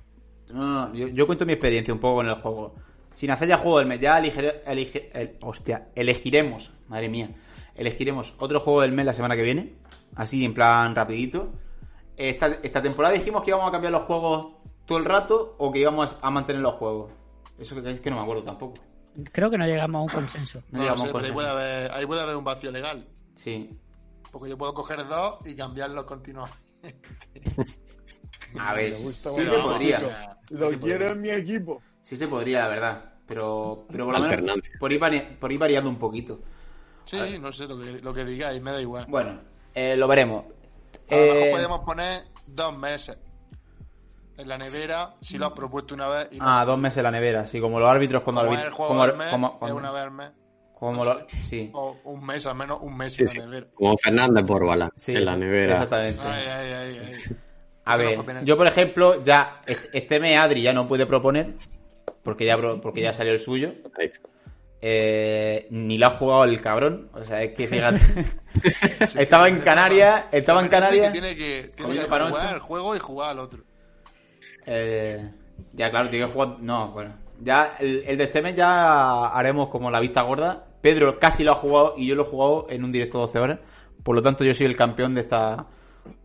[0.51, 2.75] No, no, yo, yo cuento mi experiencia un poco con el juego.
[3.09, 7.31] Sin hacer ya juego del mes, ya elige- elige- el- hostia, elegiremos, madre mía,
[7.75, 9.75] elegiremos otro juego del mes la semana que viene,
[10.15, 11.53] así en plan rapidito.
[12.17, 14.55] Esta, esta temporada dijimos que íbamos a cambiar los juegos
[14.87, 17.13] todo el rato o que íbamos a mantener los juegos.
[17.59, 18.75] Eso que es que no me acuerdo tampoco.
[19.33, 20.61] Creo que no llegamos a un consenso.
[20.71, 21.35] No No, llegamos sé, a un ahí consenso.
[21.35, 23.07] puede, haber, ahí puede haber un vacío legal.
[23.35, 23.71] Sí.
[24.31, 26.57] Porque yo puedo coger dos y cambiarlos continuamente.
[28.59, 29.99] A ver, sí se el podría.
[30.49, 31.11] Sí Lo quiero podría.
[31.11, 31.83] en mi equipo.
[32.07, 33.05] Sí se podría, la verdad.
[33.27, 36.39] Pero, pero por lo menos por ir, vari- por ir variando un poquito.
[37.03, 39.07] Sí, no sé, lo que, lo que digáis, me da igual.
[39.09, 39.41] Bueno,
[39.75, 40.45] eh, lo veremos.
[41.11, 43.19] a lo mejor Eh, podríamos poner dos meses
[44.37, 46.29] en la nevera si lo has propuesto una vez.
[46.31, 48.61] Y no Ah, dos meses en la nevera, sí, como los árbitros cuando como es
[48.61, 50.31] arbit- el juego como, mes, como- es cuando- una vez al mes.
[50.79, 53.39] como lo- sí, O un mes, al menos un mes Sí, en sí.
[53.41, 53.67] la nevera.
[53.75, 55.73] Como Fernández Borbala, sí, en la nevera.
[55.73, 56.21] Exactamente.
[56.23, 57.13] Ay, ay, ay, ay.
[57.87, 61.55] A ver, yo por ejemplo, ya est- este mes Adri ya no puede proponer
[62.27, 63.73] porque ya porque ya salió el suyo.
[64.83, 68.01] Eh, ni lo ha jugado el cabrón, o sea, es que fíjate.
[69.17, 71.13] estaba en Canarias, estaba en Canarias.
[71.13, 73.63] Tiene que, tiene jugar al juego y jugar al otro.
[74.67, 75.31] Eh,
[75.73, 76.57] ya, claro, tiene que jugar.
[76.61, 77.15] No, bueno.
[77.41, 80.67] Ya, el, el de este mes ya haremos como la vista gorda.
[80.81, 83.61] Pedro casi lo ha jugado y yo lo he jugado en un directo 12 horas.
[84.03, 85.67] Por lo tanto, yo soy el campeón de esta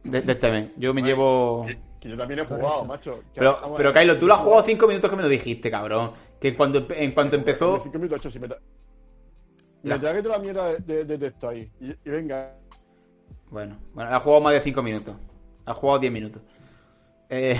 [0.03, 0.71] de, de este mes.
[0.77, 1.67] Yo me llevo.
[2.01, 3.21] Que yo también he jugado, macho.
[3.35, 4.01] Pero, pero ver.
[4.01, 6.11] Kylo, tú lo has jugado 5 minutos que me lo dijiste, cabrón.
[6.39, 7.79] Que en cuanto, empe- en cuanto empezó.
[7.83, 8.57] Cinco minutos, ocho, si me, tra-
[9.83, 11.71] La- me tragué toda la mierda de, de, de texto ahí.
[11.79, 12.55] Y, y venga.
[13.51, 15.15] Bueno, bueno, ha jugado más de 5 minutos.
[15.65, 16.41] Ha jugado 10 minutos.
[17.29, 17.55] Eh,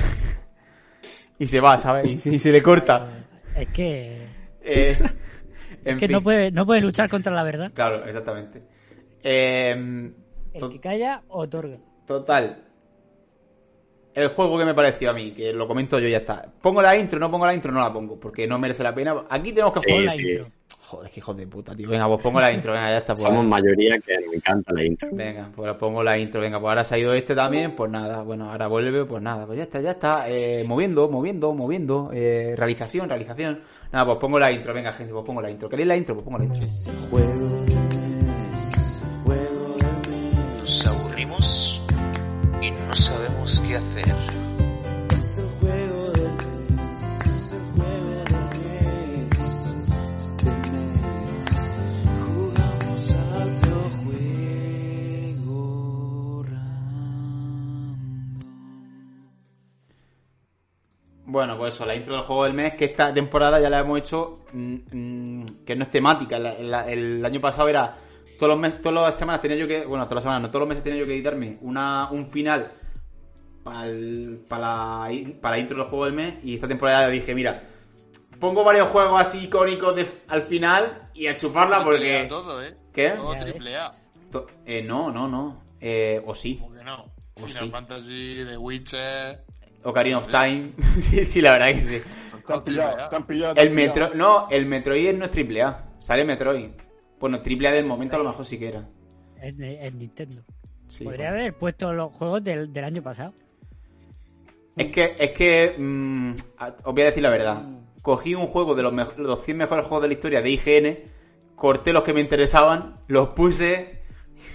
[1.39, 2.07] y se va, ¿sabes?
[2.11, 3.25] Y, se- y se le corta.
[3.55, 4.25] Es que,
[4.63, 4.97] Eh,
[5.85, 6.11] es que fin.
[6.13, 7.71] no, puede, no puede luchar contra la verdad.
[7.75, 8.63] Claro, exactamente.
[9.21, 10.11] Eh,
[10.53, 11.77] El que calla, otorga.
[12.07, 12.63] total.
[14.13, 16.45] El juego que me pareció a mí, que lo comento yo y ya está.
[16.61, 17.17] ¿Pongo la intro?
[17.19, 17.71] ¿No pongo la intro?
[17.71, 19.23] No la pongo, porque no merece la pena.
[19.29, 20.29] Aquí tenemos que Sí, jugar la sí.
[20.29, 20.47] intro.
[20.91, 21.87] Joder, que hijo de puta, tío.
[21.87, 23.13] Venga, pues pongo la intro, venga, ya está.
[23.13, 25.07] Pues, Somos mayoría que nos encanta la intro.
[25.13, 28.23] Venga, pues pongo la intro, venga, pues ahora se ha ido este también, pues nada,
[28.23, 32.55] bueno, ahora vuelve, pues nada, pues ya está, ya está, eh, moviendo, moviendo, moviendo, eh,
[32.57, 33.61] realización, realización.
[33.93, 35.69] Nada, pues pongo la intro, venga, gente, pues pongo la intro.
[35.69, 36.15] ¿Queréis la intro?
[36.15, 37.70] Pues pongo la intro.
[43.59, 44.15] Qué hacer.
[61.25, 63.99] Bueno, pues eso, la intro del juego del mes, que esta temporada ya la hemos
[63.99, 66.35] hecho mm, mm, que no es temática.
[66.35, 67.97] El, año pasado era.
[68.37, 69.85] Todos los meses, todas las semanas tenía yo que.
[69.85, 72.71] Bueno, todas las semanas, no, todos los meses tenía yo que editarme una, un final
[73.63, 75.09] para, la,
[75.41, 76.35] para la intro del juego del mes.
[76.43, 77.63] Y esta temporada dije, mira,
[78.39, 82.25] pongo varios juegos así icónicos de- al final y a chuparla porque.
[82.29, 82.75] Todo, ¿eh?
[82.93, 83.11] ¿Qué?
[83.11, 83.91] Todo triple A.
[84.31, 85.61] To- eh, no, no, no.
[85.79, 86.55] Eh, o sí.
[86.55, 87.05] ¿Por qué no?
[87.35, 87.69] Final sí.
[87.69, 89.43] Fantasy, The Witcher.
[89.83, 90.73] Ocarina of Time.
[90.99, 92.01] sí, sí, la verdad que sí.
[92.45, 93.53] Te han pillado, te han pillado.
[93.55, 93.69] te El.
[93.71, 95.85] Metro, no, el Metroid no es triple A.
[95.99, 96.69] Sale Metroid.
[97.19, 98.87] Bueno, triple A del momento a lo mejor sí que era.
[99.39, 100.41] En, en Nintendo.
[100.87, 101.39] Sí, Podría bueno.
[101.41, 103.33] haber puesto los juegos del, del año pasado.
[104.81, 106.33] Es que, es que, mm,
[106.85, 107.61] os voy a decir la verdad.
[108.01, 110.97] Cogí un juego de los, mejo- los 100 mejores juegos de la historia de IGN,
[111.55, 113.99] corté los que me interesaban, los puse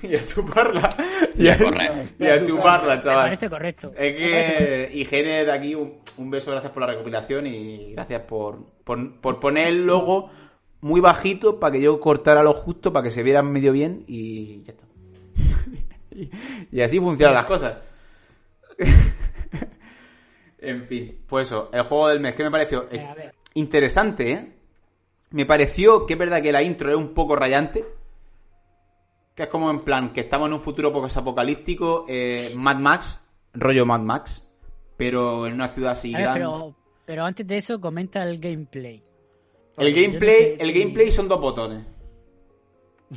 [0.03, 0.89] y a chuparla.
[1.39, 2.15] Y a, correr.
[2.19, 3.25] y a chuparla, Me chaval.
[3.27, 3.93] parece correcto.
[3.97, 8.23] Es Me que IGN de aquí un, un beso, gracias por la recopilación y gracias
[8.23, 10.31] por, por, por poner el logo
[10.81, 14.63] muy bajito para que yo cortara lo justo, para que se vieran medio bien y
[14.65, 14.87] ya está.
[16.11, 16.31] y,
[16.73, 17.77] y así funcionan las cosas.
[20.69, 23.35] en fin, pues eso, el juego del mes, que me pareció Eh, a ver.
[23.55, 24.53] interesante, ¿eh?
[25.31, 27.85] Me pareció que es verdad que la intro es un poco rayante.
[29.35, 33.23] Que es como en plan que estamos en un futuro poco apocalíptico, eh, Mad Max,
[33.53, 34.51] rollo Mad Max,
[34.97, 36.41] pero en una ciudad así ver, grande.
[36.41, 39.03] pero, pero antes de eso, comenta el gameplay.
[39.77, 41.85] El no gameplay, sé el si- gameplay son dos botones.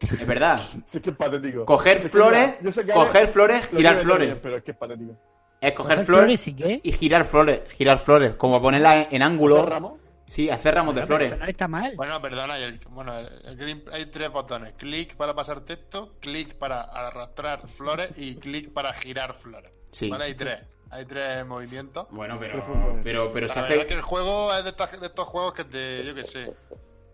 [0.00, 0.58] Es verdad.
[0.86, 1.64] Sí, es que es patético.
[1.64, 2.54] Coger flores,
[2.92, 4.34] coger flores, lo girar flores.
[4.42, 5.16] pero es que es patético.
[5.62, 6.80] Es coger ¿Coger flores, flores y qué?
[6.82, 9.58] y girar flores, girar flores, como ponerla en, en ángulo.
[9.58, 9.98] ¿Hacer ramo?
[10.26, 11.38] Sí, hacer ramos de Bueno, flores.
[11.38, 11.92] no está mal.
[11.96, 14.74] Bueno, perdona, el- bueno, el- el green- hay tres botones.
[14.74, 19.70] Clic para pasar texto, clic para arrastrar flores y clic para girar flores.
[19.92, 20.08] Sí.
[20.08, 20.60] Vale, hay tres.
[20.90, 22.06] Hay tres movimientos.
[22.10, 22.62] Bueno, pero,
[23.02, 23.86] pero, pero se verdad es hace.
[23.88, 26.52] que el juego es de, estas- de estos juegos que te, yo qué sé.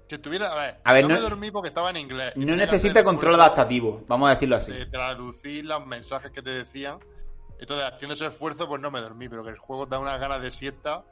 [0.09, 2.33] Si estuviera, a ver, A ver, yo no- me dormí porque estaba en inglés.
[2.37, 4.73] No necesita control adaptativo, vamos a decirlo así.
[4.73, 6.99] De traducir los mensajes que te decían.
[7.59, 10.41] Entonces, haciendo ese esfuerzo, pues no me dormí, pero que el juego da unas ganas
[10.43, 11.03] de siesta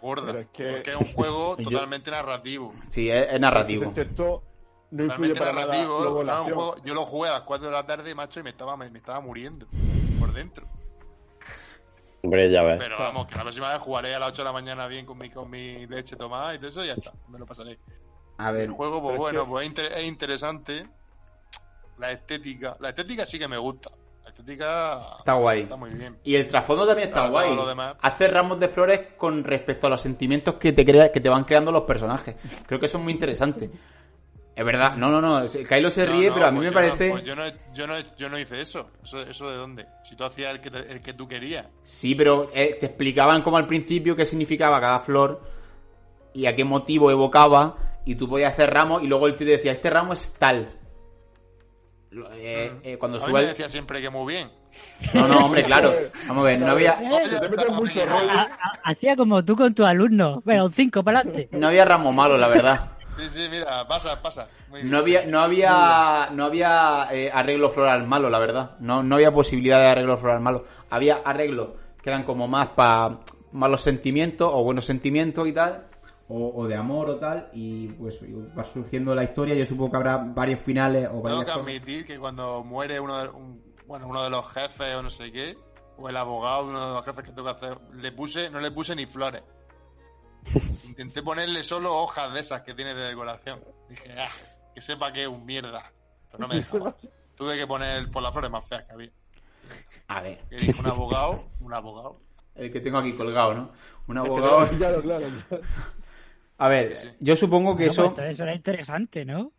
[0.00, 0.26] gorda.
[0.26, 2.74] Pero es que- Porque es un juego Yo- totalmente narrativo.
[2.88, 3.82] Sí, es, es narrativo.
[3.84, 4.42] Ese texto
[4.90, 6.24] no influye Totalmente para nada narrativo.
[6.24, 8.76] no, juego- yo lo jugué a las 4 de la tarde, macho, y me estaba,
[8.76, 9.66] me, me estaba muriendo
[10.18, 10.66] por dentro.
[12.22, 12.78] Hombre, ya ves.
[12.78, 15.18] Pero vamos, que la próxima vez jugaré a las 8 de la mañana bien con
[15.18, 17.78] mi, con mi leche tomada y todo eso y ya está, me lo pasaré.
[18.38, 20.86] A ver, El juego, pues bueno, que- pues es, inter- es interesante.
[21.98, 23.90] La estética, la estética sí que me gusta.
[24.36, 25.62] Estética Está guay.
[25.62, 26.16] Está muy bien.
[26.24, 27.94] Y el trasfondo también está Claro, guay.
[28.02, 31.44] Hacer ramos de flores con respecto a los sentimientos que te crea, que te van
[31.44, 32.36] creando los personajes.
[32.66, 33.70] Creo que eso es muy interesante.
[34.56, 35.46] Es verdad, no, no, no.
[35.46, 37.10] Kylo se No, ríe, no, pero a mí pues me yo no- parece.
[37.10, 37.42] pues yo, no,
[37.74, 38.88] yo, no, yo no hice eso.
[39.02, 39.20] eso.
[39.20, 39.86] ¿Eso de dónde?
[40.04, 41.66] Si tú hacías el que, te- el que tú querías.
[41.82, 45.40] Sí, pero eh, te explicaban como al principio qué significaba cada flor
[46.34, 47.76] y a qué motivo evocaba.
[48.04, 50.68] Y tú podías hacer ramos y luego el tío te decía, este ramo es tal.
[52.34, 54.50] Eh, eh, cuando mí sube me decía siempre que muy bien.
[55.14, 55.90] No, no, hombre, claro.
[56.28, 56.98] Vamos a ver, no había,
[57.28, 58.30] Se te meten mucho rollo.
[58.30, 60.44] Ha- ha- Hacía como tú con tus alumnos.
[60.44, 61.48] Venga, un 5 para adelante.
[61.52, 62.90] no había ramo malo, la verdad.
[63.16, 64.48] Sí, sí, mira, pasa, pasa.
[64.68, 64.90] Muy bien.
[64.90, 68.72] No había, no había, no había eh, arreglo floral malo, la verdad.
[68.80, 70.64] No, no había posibilidad de arreglo floral malo.
[70.90, 71.68] Había arreglos
[72.02, 73.18] que eran como más para
[73.52, 75.84] malos sentimientos o buenos sentimientos y tal,
[76.28, 78.20] o, o de amor o tal, y pues
[78.56, 79.54] va surgiendo la historia.
[79.54, 81.62] Yo supongo que habrá varios finales o Tengo varias que cosas.
[81.66, 85.30] admitir que cuando muere uno de, un- bueno, uno de los jefes o no sé
[85.30, 85.56] qué,
[85.98, 88.58] o el abogado de uno de los jefes que tengo que hacer, le puse, no
[88.60, 89.42] le puse ni flores.
[90.84, 93.60] Intenté ponerle solo hojas de esas que tiene de decoración.
[93.88, 94.30] Dije, ah,
[94.74, 95.90] que sepa que es un mierda.
[96.30, 96.94] Pero no me dejaba.
[97.36, 99.10] Tuve que poner por las flores más feas que había.
[100.08, 102.20] A ver, Que un abogado, un abogado.
[102.54, 103.72] el que tengo aquí colgado, ¿no?
[104.06, 104.68] Un abogado.
[104.78, 105.26] Claro, claro.
[106.58, 107.16] A ver, Sí, sí.
[107.20, 108.04] yo supongo que No, pues eso.
[108.08, 109.52] entonces eso era interesante, ¿no?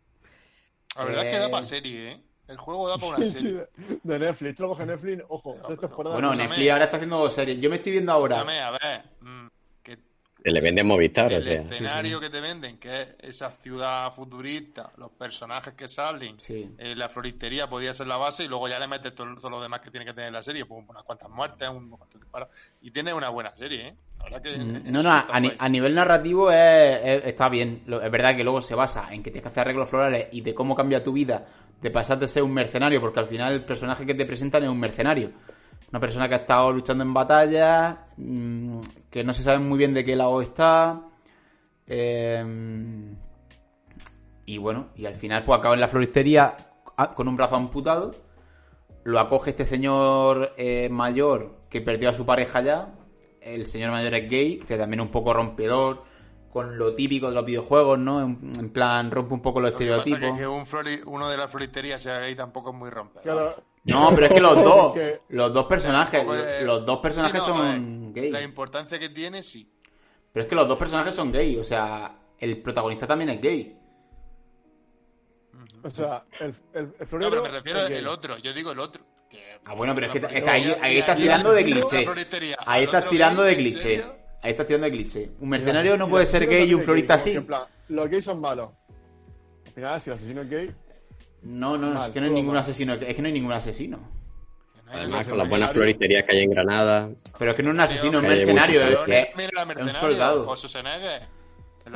[0.96, 1.50] La verdad es que da Eh.
[1.50, 2.22] para serie, ¿eh?
[2.48, 3.66] El juego da para una Sí, sí, serie.
[4.02, 4.54] de Netflix.
[4.56, 6.20] Tú lo coges Netflix, ojo, tres temporadas.
[6.20, 6.34] Bueno.
[6.34, 7.60] Netflix ahora está haciendo dos series.
[7.60, 8.36] Yo me estoy viendo ahora.
[8.36, 9.46] Escúchame, a ver, mm,
[10.44, 11.62] le venden Movistar, o el sea.
[11.62, 16.70] escenario que te venden, que es esa ciudad futurista, los personajes que salen, Sí.
[16.78, 19.60] eh, la floristería podía ser la base y luego ya le metes todo, todo lo
[19.60, 22.48] demás que tiene que tener la serie, pues unas cuantas muertes, unos cuantos disparos.
[22.80, 23.94] Y tiene una buena serie, ¿eh?
[24.18, 24.56] La verdad que...
[24.58, 27.82] Mm, No, no, eso a, ni- nivel narrativo es- es- está bien.
[27.86, 30.42] Lo- es verdad que luego se basa en que tienes que hacer arreglos florales y
[30.42, 31.44] de cómo cambia tu vida
[31.80, 34.70] de pasar de ser un mercenario, porque al final el personaje que te presentan es
[34.70, 35.30] un mercenario.
[35.96, 39.94] Una persona que ha estado luchando en batallas, mm, que no se sabe muy bien
[39.94, 41.00] de qué lado está.
[41.86, 43.14] eh,
[44.44, 46.54] y bueno, y al final pues acaba en la floristería
[46.98, 48.14] ah, con un brazo amputado.
[49.04, 52.88] Lo acoge este señor eh, mayor que perdió a su pareja ya.
[53.40, 56.02] El señor mayor es gay, que también es un poco rompedor,
[56.52, 58.20] con lo típico de los videojuegos, ¿no?
[58.20, 60.36] En, en plan, rompe un poco los Lo que pasa estereotipos.
[60.36, 63.22] Que, que un flori- uno de las floristerías sea gay tampoco es muy romper.
[63.22, 63.54] Claro,
[63.88, 64.94] No, pero es que los dos,
[65.28, 68.32] los dos personajes, es- los dos personajes Sí, no, son eh, gays.
[68.32, 69.70] La importancia que tiene, sí.
[70.32, 73.78] Pero es que los dos personajes son gay, o sea, el protagonista también es gay.
[75.82, 77.30] o sea, el, el, el No, florero.
[77.30, 78.38] pero me refiero al otro.
[78.38, 79.02] Yo digo el otro.
[79.30, 80.52] que- Ah, bueno, pero es que la está- está
[80.84, 82.06] ahí, estás tirando de cliché.
[82.66, 84.04] Ahí estás tirando de ¿en cliché.
[84.42, 85.30] Ahí estás tirando de cliché.
[85.40, 87.32] Un mercenario no puede ser gay y un florista sí.
[87.32, 88.70] En plan, los gays son malos.
[89.66, 90.74] Al final, si el asesino es gay,
[91.42, 92.60] No, no, es que no hay ningún mal.
[92.60, 92.94] asesino.
[92.94, 93.98] Es que no hay ningún asesino.
[94.88, 97.10] Además, con las buenas floristerías que hay en Granada.
[97.38, 98.82] Pero es que no es un asesino, es un mercenario.
[98.82, 100.48] Es, es- un soldado.
[100.48, 101.22] O Schwarzenegger.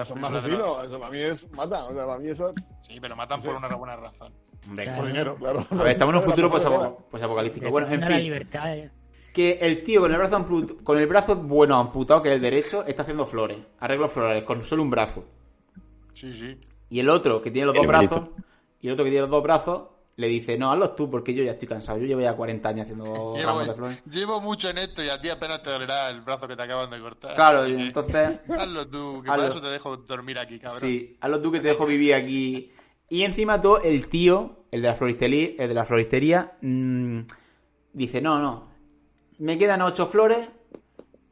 [0.05, 0.84] Son más asesinos.
[0.84, 1.51] Eso para mí es.
[1.53, 1.82] Matan.
[1.84, 2.53] O sea, para mí eso.
[2.86, 4.32] Sí, pero matan por una buena razón.
[4.68, 4.99] Hombre, Claro.
[5.01, 5.66] Por dinero, claro.
[5.70, 7.70] A ver, estamos en un futuro pues posapo- posapocalíptico.
[7.70, 8.32] Bueno, en fin.
[8.64, 8.91] eh.
[9.32, 10.45] Que el tío con el brazo
[10.82, 13.59] con el brazo bueno amputado, que es el derecho, está haciendo flores.
[13.78, 15.24] Arreglos florales, con solo un brazo.
[16.14, 16.57] Sí, sí.
[16.91, 18.28] Y el otro, que tiene los dos brazos,
[18.80, 19.82] y el otro que tiene los dos brazos,
[20.16, 21.98] le dice, no, hazlos tú, porque yo ya estoy cansado.
[21.98, 23.04] Yo llevo ya 40 años haciendo
[23.42, 24.02] ramos de Llevo, flores.
[24.04, 26.90] llevo mucho en esto y a ti apenas te dolerá el brazo que te acaban
[26.90, 27.34] de cortar.
[27.34, 29.42] Claro, y entonces, Hazlo tú, que hazlo.
[29.42, 30.80] para eso te dejo dormir aquí, cabrón.
[30.80, 32.70] sí, hazlo tú que te dejo vivir aquí.
[33.08, 37.20] Y encima todo, el tío, el de la floristería, el de la floristería mm,
[37.94, 38.68] dice, no, no,
[39.38, 40.48] me quedan ocho flores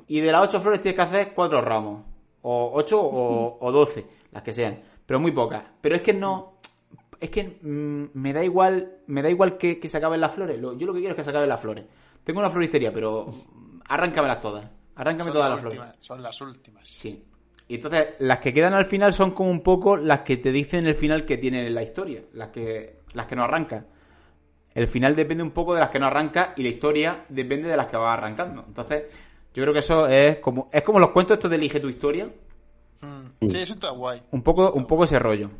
[0.06, 2.04] y de las ocho flores tienes que hacer cuatro ramos.
[2.42, 4.80] O ocho o, o doce, las que sean.
[5.04, 5.62] Pero muy pocas.
[5.82, 6.54] Pero es que no...
[7.20, 10.60] Es que mm, me da igual me da igual que, que se acaben las flores.
[10.60, 11.84] Lo- yo lo que quiero es que se acaben las flores.
[12.24, 14.66] Tengo una floristería, pero mm, arráncamelas todas.
[14.94, 15.94] Arráncame Son todas las las flores.
[16.00, 16.88] son las últimas.
[16.88, 17.24] Sí.
[17.68, 20.86] Y entonces, las que quedan al final son como un poco las que te dicen
[20.86, 22.22] el final que tiene la historia.
[22.32, 23.84] Las que, las que no arranca.
[24.74, 27.76] El final depende un poco de las que no arranca y la historia depende de
[27.76, 28.64] las que va arrancando.
[28.66, 29.04] Entonces,
[29.54, 32.30] yo creo que eso es como, es como los cuentos estos de elige tu historia.
[33.00, 33.48] Mm.
[33.50, 34.22] Sí, eso está guay.
[34.30, 35.50] Un poco, un poco ese rollo.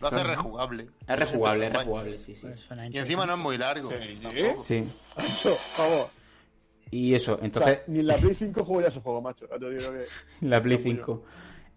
[0.00, 0.88] Lo hace rejugable.
[1.06, 2.46] Es rejugable, es Eso rejugable, sí, sí.
[2.46, 3.88] Pues Y encima no es muy largo.
[3.90, 4.64] tampoco.
[4.64, 4.84] Sí.
[5.14, 5.24] Por
[5.54, 6.08] favor.
[6.90, 9.46] Y eso, O sea, entonces, ni en la Play 5 juego ya ese juego, macho.
[9.46, 10.06] Te digo que.
[10.46, 11.24] la Play Está muy 5.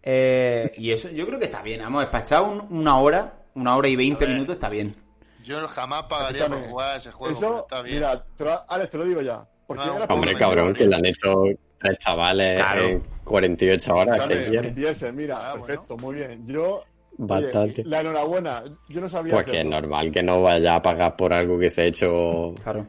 [0.03, 1.81] Eh, y eso, yo creo que está bien.
[1.81, 4.95] Vamos, despachar un- una hora, una hora y veinte minutos está bien.
[5.43, 7.95] Yo jamás pagaría por jugar a ese juego, Eso, está bien.
[7.95, 9.47] mira, te lo- Alex, te lo digo ya.
[9.65, 11.43] Porque No, ahora Hombre, cabrón, que le han hecho
[11.79, 12.83] tres chavales Claro.
[12.85, 14.17] en 48 horas.
[14.19, 14.69] Escúchame, ¿qué quieres?
[14.69, 15.65] empiece, mira, Ah, bueno.
[15.65, 16.47] perfecto, muy bien.
[16.47, 16.83] Yo.
[17.17, 17.81] Bastante.
[17.81, 18.63] oye, la enhorabuena.
[18.89, 19.33] Yo no sabía.
[19.33, 22.53] Pues que es normal que no vaya a pagar por algo que se ha hecho
[22.63, 22.85] Claro.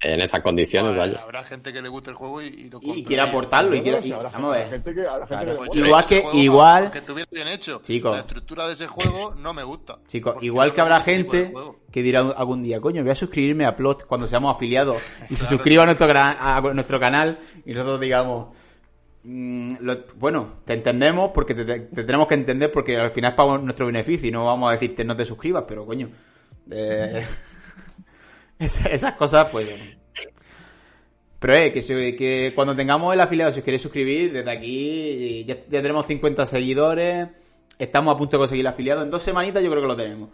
[0.00, 1.24] en esas condiciones, Vale, vaya.
[1.24, 3.04] Habrá gente que le guste el juego y, y lo Y compre.
[3.04, 4.00] quiere aportarlo y quiere.
[4.06, 4.68] y- habrá vamos a ver.
[4.70, 5.46] gente que- habrá gente Claro.
[5.46, 7.80] que le Pues Igual que- igual- Que estuviera bien hecho.
[7.82, 8.12] Chicos.
[8.12, 9.98] La estructura de ese juego no me gusta.
[10.06, 11.52] Chicos, igual que habrá gente
[11.90, 14.98] que dirá algún día, coño, voy a suscribirme a Plot cuando seamos afiliados
[15.30, 18.56] y se suscriba a nuestro, a nuestro canal y nosotros digamos,
[19.24, 19.76] mm,
[20.16, 23.58] bueno, te entendemos porque te, te- te tenemos que entender porque al final es para
[23.58, 26.08] nuestro beneficio y no vamos a decirte no te suscribas, pero coño,
[26.70, 27.24] eh,
[28.58, 29.68] esa- esas cosas pues...
[31.40, 35.54] Pero eh, que, que cuando tengamos el afiliado, si os queréis suscribir, desde aquí ya,
[35.68, 37.28] ya tenemos 50 seguidores,
[37.78, 40.30] estamos a punto de conseguir el afiliado, en dos semanitas yo creo que lo tenemos.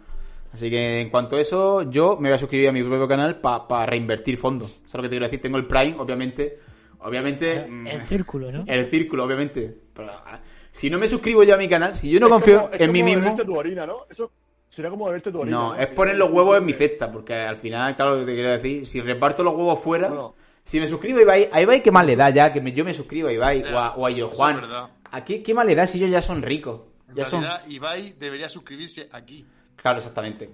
[0.51, 3.39] Así que en cuanto a eso, yo me voy a suscribir a mi propio canal
[3.39, 4.71] para reinvertir fondos.
[4.87, 5.41] ¿Sabes lo que te quiero decir?
[5.41, 6.57] Tengo el Prime, obviamente.
[7.05, 7.65] Obviamente.
[7.67, 8.63] mm, El círculo, ¿no?
[8.67, 9.73] El círculo, obviamente.
[9.93, 10.39] Pero, ah,
[10.71, 12.81] si no me suscribo yo a mi canal, si yo no Es confío como- es
[12.81, 13.35] en mí como mismo.
[13.43, 14.05] tu orina, ¿no?
[14.09, 14.31] Eso
[14.69, 15.55] sería como beberte tu orina.
[15.57, 18.33] No, es poner los huevos en mi cesta, porque al final, claro, lo que te
[18.35, 20.35] quiero decir, si reparto los huevos fuera, Bueno.
[20.63, 22.83] si me suscribo a Ibai, a Ibai qué mal le da ya, que me- yo
[22.83, 24.55] me suscribo a Ibai o a, o a Yo Juan.
[24.55, 24.89] es verdad.
[25.11, 26.81] ¿A qué, qué mal le da si ellos ya son ricos?
[27.09, 27.41] En Ya son...
[27.43, 29.45] realidad, Ibai debería suscribirse aquí.
[29.77, 30.49] Claro, exactamente.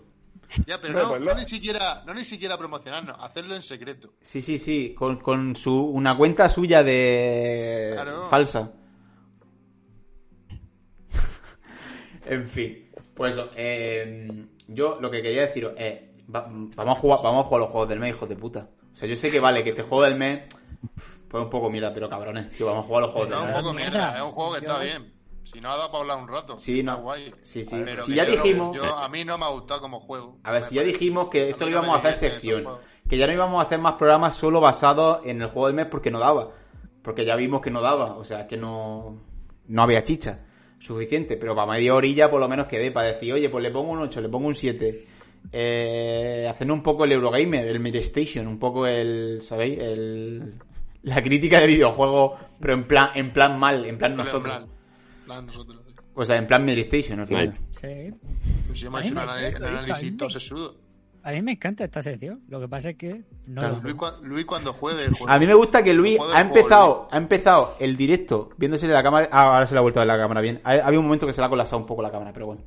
[0.67, 4.13] Ya, pero no, pues no lo- ni siquiera, no ni siquiera promocionarnos, hacerlo en secreto.
[4.21, 7.91] Sí, sí, sí, con, con su, una cuenta suya de...
[7.93, 8.25] Claro.
[8.27, 8.71] falsa.
[12.25, 16.01] en fin, pues eso, eh, yo lo que quería deciros es,
[16.33, 18.69] va- vamos, a jugar, vamos a jugar los juegos del mes, hijos de puta.
[18.91, 20.41] O sea, yo sé que vale, que este juego del mes,
[21.29, 23.51] pues un poco mierda, pero cabrones, tío, vamos a jugar los juegos No, del un
[23.51, 23.61] mes.
[23.61, 23.91] poco mierda.
[23.99, 25.13] mierda, es un juego que está bien.
[25.43, 26.57] Si no, ha dado para hablar un rato.
[26.57, 26.97] Sí, no.
[27.01, 27.33] guay.
[27.41, 27.81] Sí, sí.
[27.83, 30.37] Pero Si ya yo dijimos- yo- a mí no me ha gustado como juego.
[30.43, 32.65] A ver, si ya dijimos que esto lo no íbamos a hacer sección,
[33.09, 35.87] que ya no íbamos a hacer más programas solo basados en el juego del mes
[35.87, 36.51] porque no daba,
[37.01, 39.17] porque ya vimos que no daba, o sea, que no,
[39.67, 40.45] no había chicha
[40.79, 43.91] suficiente, pero para media orilla por lo menos quedé para decir, oye, pues le pongo
[43.91, 45.05] un 8, le pongo un 7.
[45.51, 49.79] Eh, haciendo un poco el Eurogamer, el Midstation, un poco el, ¿sabéis?
[49.79, 50.55] El,
[51.03, 54.43] la crítica de videojuegos, pero en plan, en plan mal, en plan Pero nosotros.
[54.43, 54.80] plan, en plan
[55.41, 55.81] nosotros.
[55.87, 55.93] sí.
[56.13, 57.53] O sea, en plan Midstation, al final.
[57.71, 58.11] Sí.
[58.67, 60.75] Pues hemos A mí hecho un me análisis, gusta, un análisis me- todo sesudo.
[61.23, 62.41] A mí me encanta esta sección.
[62.49, 63.79] Lo que pasa es que no Claro.
[63.83, 63.99] Luis, juego.
[64.17, 65.29] cua- Luis cuando juegue el juego.
[65.31, 68.87] A mí me gusta que Luis Juego ha juego, empezado, ha empezado el directo viéndose
[68.87, 69.29] la cámara.
[69.31, 70.59] Ah, ahora se le ha vuelto a ver la cámara bien.
[70.63, 72.61] Ha- Había un momento que se le ha colapsado un poco la cámara, pero bueno.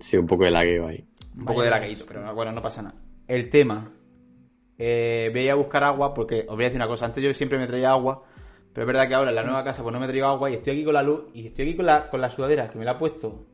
[0.00, 1.06] Sí, un poco de lagueo ahí.
[1.38, 2.96] Un poco de laqueíto, pero bueno, no pasa nada.
[3.28, 3.90] El tema.
[4.76, 7.06] Eh, voy a buscar agua porque os voy a decir una cosa.
[7.06, 8.24] Antes yo siempre me traía agua,
[8.72, 10.54] pero es verdad que ahora en la nueva casa pues no me traigo agua y
[10.54, 12.84] estoy aquí con la luz y estoy aquí con la, con la sudadera que me
[12.84, 13.44] la he puesto.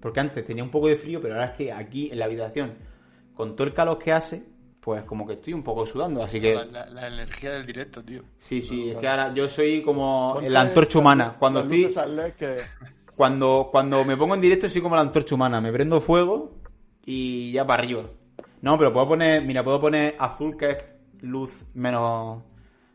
[0.00, 2.74] Porque antes tenía un poco de frío, pero ahora es que aquí en la habitación,
[3.34, 4.44] con todo el calor que hace,
[4.80, 6.22] pues como que estoy un poco sudando.
[6.22, 8.22] Así que La, la- la energía del directo, tío.
[8.36, 11.36] sí, sí, es que ahora yo soy como la antorcha humana.
[11.38, 11.94] Cuando estoy,
[12.38, 12.60] que
[13.16, 16.52] cuando, cuando me pongo en directo soy como la antorcha humana, me prendo fuego
[17.06, 18.02] y ya para arriba.
[18.60, 20.78] No, pero puedo poner, mira, puedo poner azul que es
[21.22, 22.42] luz menos,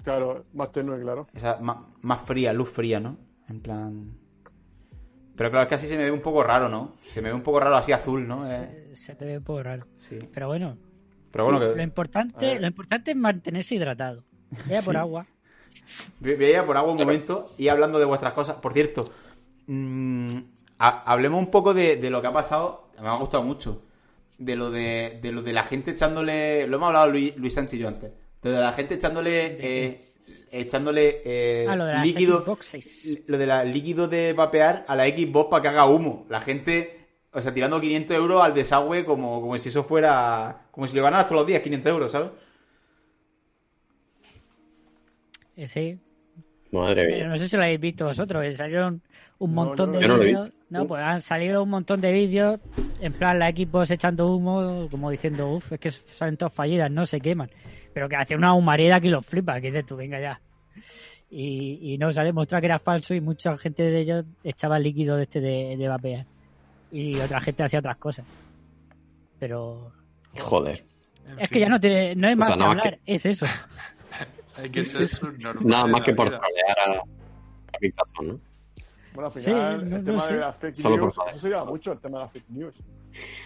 [0.04, 1.28] Claro, más tenue, claro.
[1.34, 3.18] esa, más, más fría, luz fría, ¿no?
[3.50, 4.12] En plan...
[5.36, 6.96] Pero claro, es que así se me ve un poco raro, ¿no?
[7.02, 8.46] Se me ve un poco raro así azul, ¿no?
[8.50, 9.86] Eh, Se, se te ve un poco raro.
[9.98, 10.18] sí.
[10.34, 10.78] Pero bueno,
[11.32, 14.24] Pero bueno, lo que importante, lo importante es mantenerse hidratado.
[14.68, 15.26] Vaya por agua.
[16.20, 18.58] ve- veía por agua un momento y hablando de vuestras cosas.
[18.58, 19.06] Por cierto,
[19.68, 20.28] mm,
[20.80, 22.90] ha- hablemos un poco de, de lo que ha pasado.
[23.02, 23.84] Me ha gustado mucho.
[24.38, 26.68] De lo de, de lo de la gente echándole.
[26.68, 28.12] Lo hemos hablado Luis, Luis Sánchez y yo antes.
[28.42, 29.56] De lo de la gente echándole.
[29.60, 30.02] eh,
[30.52, 32.42] echándole eh, Ah, lo de las líquido.
[32.44, 33.18] Xboxes.
[33.28, 36.26] Lo de la líquido de vapear a la Xbox para que haga humo.
[36.30, 36.96] La gente.
[37.32, 40.64] O sea, tirando 500 euros al desagüe como, como si eso fuera.
[40.72, 42.32] Como si le ganaras todos los días 500 euros, ¿sabes?
[45.56, 46.00] Eh, Sí,
[46.72, 47.28] Madre pero mía.
[47.28, 48.56] no sé si lo habéis visto vosotros.
[48.56, 49.02] Salieron
[49.40, 50.52] un No, montón yo de no lo he vídeos.
[50.70, 52.60] No, pues han salido un montón de vídeos.
[53.02, 57.06] En plan, la Xbox echando humo, como diciendo, uff, es que salen todas fallidas, no
[57.06, 57.50] se queman.
[57.94, 60.40] Pero que hacía una humareda que los flipa, que dices tú, venga ya.
[61.32, 64.80] Y, y no, se ha demostrado que era falso y mucha gente de ellos echaba
[64.80, 66.26] líquido de este de, de vapear.
[66.92, 68.26] Y otra gente hacía otras cosas.
[69.40, 69.92] Pero
[70.38, 70.84] Joder.
[71.38, 73.46] Es que ya no, tiene, no es más sea, que hablar, es eso.
[74.56, 75.66] Hay que ser subnormal.
[75.66, 78.40] Nada más que por trolear a, a Microsoft, ¿no?
[79.14, 80.34] Bueno, al Sí, final, no- el no tema sé.
[80.34, 82.50] de las fake Solo por news, eso se lleva mucho, el tema de las fake
[82.50, 82.76] news.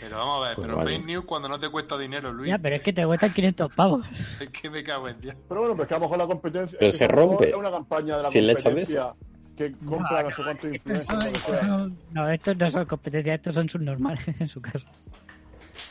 [0.01, 0.91] Pero vamos a ver, Pues pero vale.
[0.97, 2.49] fake news cuando no te cuesta dinero, Luis.
[2.49, 4.05] Ya, pero es que te cuestan 500 pavos.
[4.41, 5.35] Es que me cago en Dios.
[5.47, 6.77] Pero bueno, pues que a lo mejor la competencia.
[6.77, 7.49] Pero es que se rompe.
[7.49, 9.13] Es una campaña de la Si competencia
[9.55, 13.69] que compra no, No, sé cuántos influencers, no, no, estos no son competencias, estos son
[13.69, 14.87] subnormales en su caso.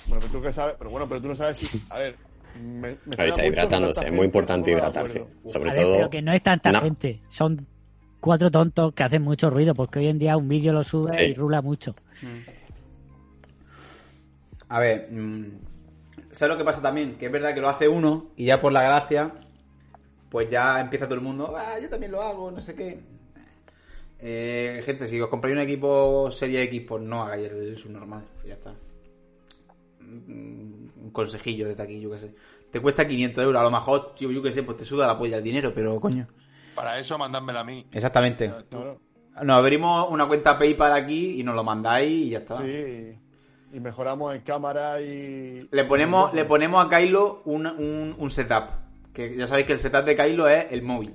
[0.07, 1.83] Bueno, pero tú que sabes, pero bueno, pero tú no sabes si.
[1.89, 2.17] A ver.
[2.61, 5.27] Me, me Ahí está hidratándose, es muy importante hidratarse.
[5.47, 5.97] Sobre A ver, todo.
[5.97, 6.81] pero que no es tanta No.
[6.83, 7.67] gente, son
[8.23, 11.21] cuatro tontos que hacen mucho ruido, porque hoy en día un vídeo lo sube Sí.
[11.23, 11.95] y rula mucho.
[14.69, 15.47] A ver, mm,
[16.31, 17.17] ¿sabes lo que pasa también?
[17.19, 19.33] Que es verdad que lo hace uno y ya por la gracia,
[20.31, 23.01] pues ya empieza todo el mundo, ah, yo también lo hago, no sé qué.
[24.19, 28.47] Eh, gente, si os compráis un equipo Serie X, pues no hagáis el subnormal, pues
[28.47, 28.73] ya está.
[30.01, 32.35] Mm, Un consejillo desde aquí, yo qué sé.
[32.71, 35.19] Te cuesta 500 euros, a lo mejor, tío, yo qué sé, pues te suda la
[35.19, 36.27] polla el dinero, pero coño.
[36.75, 37.87] Para eso, mandádmela a mí.
[37.93, 38.53] Exactamente.
[38.71, 39.01] Claro,
[39.43, 42.59] Nos abrimos una cuenta PayPal aquí y nos lo mandáis y ya está.
[42.59, 43.19] sí.
[43.75, 45.67] Y mejoramos en cámara y.
[45.71, 48.65] Le ponemos, le ponemos a Kylo un, un, un setup.
[49.15, 51.15] Que ya sabéis que el setup de Kylo es el móvil.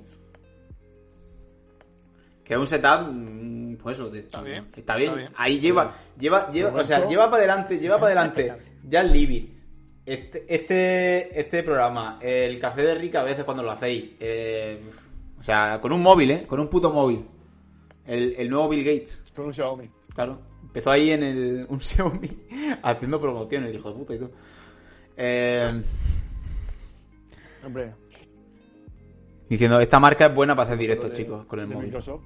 [2.44, 5.10] Que es un setup, mm, pues eso, de- Está bien, Está bien.
[5.10, 5.32] está bien.
[5.36, 8.52] Ahí lleva, lleva, lleva, o sea, lleva para adelante, lleva para adelante.
[8.88, 9.54] Ya el Libby.
[10.06, 14.12] Este, este, este programa, el café de Rica a veces cuando lo hacéis.
[14.18, 14.82] eh,
[15.38, 16.46] o sea, con un móvil, ¿eh?
[16.46, 17.24] Con un puto móvil.
[18.04, 19.24] El, el nuevo Bill Gates.
[19.34, 19.88] Con un Xiaomi.
[20.14, 20.40] Claro.
[20.62, 22.30] Empezó ahí en el, un Xiaomi
[22.82, 24.30] haciendo promociones, hijo de puta y todo.
[25.16, 25.82] Eh,
[27.64, 27.92] Hombre.
[29.48, 31.86] diciendo, esta marca es buena para hacer directos, chicos, con el móvil.
[31.86, 32.22] Microsoft.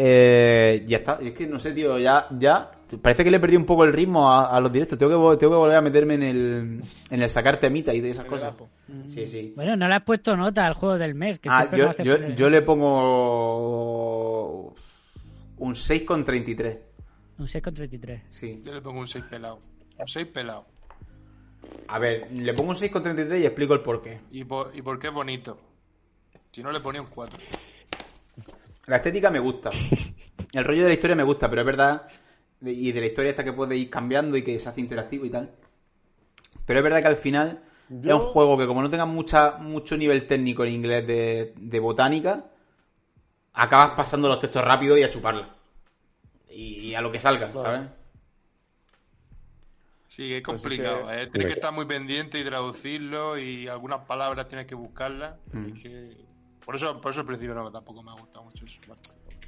[0.00, 1.18] Eh, ya está.
[1.20, 2.70] Es que no sé, tío, ya, ya.
[3.02, 4.96] Parece que le perdí un poco el ritmo a, a los directos.
[4.96, 8.10] Tengo que, tengo que volver a meterme en el, en el sacar temita y de
[8.10, 8.54] esas cosas.
[9.08, 9.52] Sí, sí.
[9.56, 11.40] Bueno, no le has puesto nota al juego del mes.
[11.40, 12.62] Que Ah, yo, yo, poner- yo le
[13.48, 14.74] pongo
[15.58, 16.78] un 6,33.
[17.38, 18.22] Un 6,33.
[18.30, 18.62] Sí.
[18.64, 19.58] Yo le pongo un 6 pelado.
[19.98, 20.64] Un 6 pelado.
[21.88, 24.20] A ver, le pongo un 6,33 y explico el porqué.
[24.30, 25.58] ¿Y por, ¿Y por qué es bonito?
[26.52, 27.36] Si no, le ponía un 4.
[28.88, 29.70] La estética me gusta.
[30.52, 32.08] El rollo de la historia me gusta, pero es verdad.
[32.62, 35.30] Y de la historia esta que puede ir cambiando y que se hace interactivo y
[35.30, 35.50] tal.
[36.66, 39.52] Pero es verdad que al final Yo- es un juego que, como no tenga mucha,
[39.58, 42.46] mucho nivel técnico en inglés de, de botánica,
[43.52, 45.54] acabas pasando los textos rápido y a chuparla.
[46.50, 47.62] Y a lo que salga, Claro.
[47.62, 47.88] ¿sabes?
[50.08, 51.06] Sí, es Pues es complicado.
[51.06, 51.26] que- ¿eh?
[51.28, 55.34] Tienes que estar muy pendiente y traducirlo y algunas palabras tienes que buscarlas.
[55.52, 55.68] Mm.
[55.68, 56.16] y que...
[56.68, 58.76] Por eso, por eso al principio no, tampoco me ha gustado mucho eso.
[58.86, 59.00] Bueno,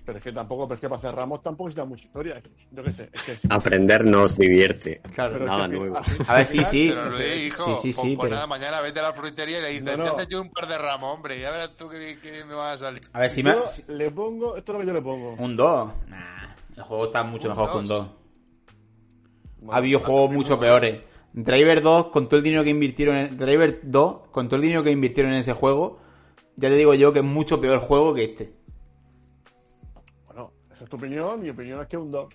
[0.07, 2.43] Pero es que tampoco, pero es que para hacer Ramos tampoco necesita mucha historia.
[2.73, 3.11] Yo qué sé.
[3.13, 5.03] Es que si- Aprender nos divierte.
[5.15, 5.33] Claro.
[5.35, 5.99] pero es nada que nuevo.
[6.27, 6.89] A ver, sí, sí.
[6.89, 9.13] final, Pero Luis, hijo, Sí, sí, pues- sí, pues pero- nada, mañana vete a la
[9.13, 10.17] frutería y le dices, No, no.
[10.17, 12.87] te yo un par de ramos, hombre, ya verás tú que, que me vas a
[12.87, 13.03] salir.
[13.13, 13.51] A ver, si me...
[13.51, 15.35] Yo le pongo, esto es lo que yo le pongo.
[15.35, 15.93] Un 2.
[16.09, 18.07] Nah, el juego está mucho Un mejor que un dos.
[18.07, 18.09] 2.
[19.59, 21.03] Bueno, Ha habido juegos mucho peores.
[21.35, 23.37] Driver 2, con todo el dinero que invirtieron en...
[23.37, 26.01] Driver 2, con todo el dinero que invirtieron en ese juego,
[26.61, 28.53] ya te digo yo que es mucho peor juego que este.
[30.27, 32.29] Bueno, esa es tu opinión, mi opinión es que un 2.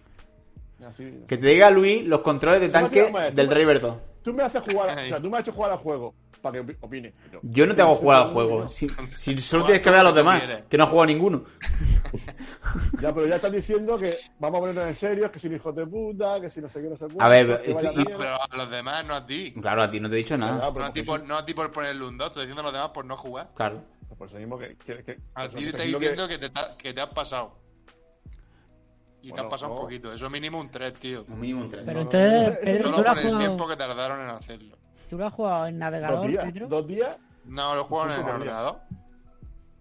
[0.85, 1.23] Así.
[1.27, 3.97] Que te diga Luis los controles de me tanque del Driver 2.
[4.23, 6.63] Tú me haces jugar, o sea, tú me has hecho jugar al juego para que
[6.65, 7.13] opi- opine.
[7.25, 8.67] pero- Yo no te hago jugar al juego.
[8.69, 11.43] Si, si solo tienes que ver a los demás, que no ha jugado ninguno.
[13.01, 15.71] Ya, pero ya estás diciendo que vamos a ponernos en serio, que si un hijo
[15.71, 18.05] de puta, que si no sé qué, no sé cuánto, A ver, que y-.
[18.05, 19.53] Pero a los demás, no a ti.
[19.61, 20.65] Claro, a ti no te he dicho nada.
[20.67, 22.63] No pero a ti por, no a ti por ponerle un 2, estoy diciendo a
[22.65, 23.49] los demás por no jugar.
[23.55, 23.83] Claro.
[24.15, 24.75] Sí, Por eso mismo que...
[24.77, 27.59] que, que- A ti te estoy diciendo diciendo que, te, que te has pasado.
[29.21, 29.75] Y te Bueno, has pasado no.
[29.79, 30.13] un poquito.
[30.13, 31.25] Eso mínimo un 3, tío.
[31.27, 31.83] Un mínimo un 3.
[31.85, 34.21] Pero no, entonces, no, Pedro, Solo ¿tú lo has por el tiempo jugado, que tardaron
[34.21, 34.77] en hacerlo.
[35.09, 36.67] ¿tú lo has jugado en Dos navegador, días, Pedro?
[36.67, 38.79] dos días, No, lo juegan en el ordenador.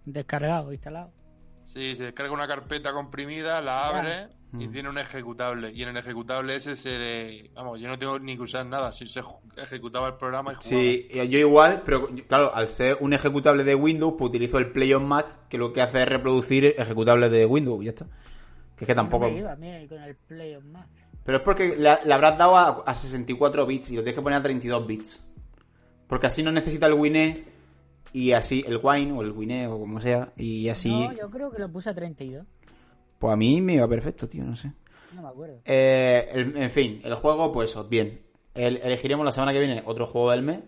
[0.04, 1.12] Descargado, instalado.
[1.64, 4.72] Sí, se descarga una carpeta comprimida, la abre y Mm.
[4.72, 5.72] tiene un ejecutable.
[5.72, 7.50] Y en el ejecutable ese se le...
[7.54, 8.92] Vamos, yo no tengo ni que usar nada.
[8.92, 9.20] Si se
[9.56, 10.62] ejecutaba el programa y jugaba.
[10.62, 14.70] Sí, eh, yo igual, pero claro, al ser un ejecutable de Windows, pues utilizo el
[14.70, 18.06] Play on Mac, que lo que hace es reproducir ejecutables de Windows y ya está.
[18.76, 19.26] Que es que tampoco.
[19.26, 20.86] No me iba a mí con el Play on Mac.
[21.24, 24.22] Pero es porque le, le habrás dado a, a 64 bits y lo tienes que
[24.22, 25.28] poner a 32 bits.
[26.06, 27.44] Porque así no necesita el WinE
[28.12, 30.32] y así el Wine o el WinE o como sea.
[30.36, 32.46] Y así, No, yo creo que lo puse a 32.
[33.18, 34.72] Pues a mí me iba perfecto, tío, no sé.
[35.14, 35.60] No me acuerdo.
[35.64, 38.20] Eh, el- en fin, el juego, pues eso, bien.
[38.54, 40.60] El- elegiremos la semana que viene otro juego del mes.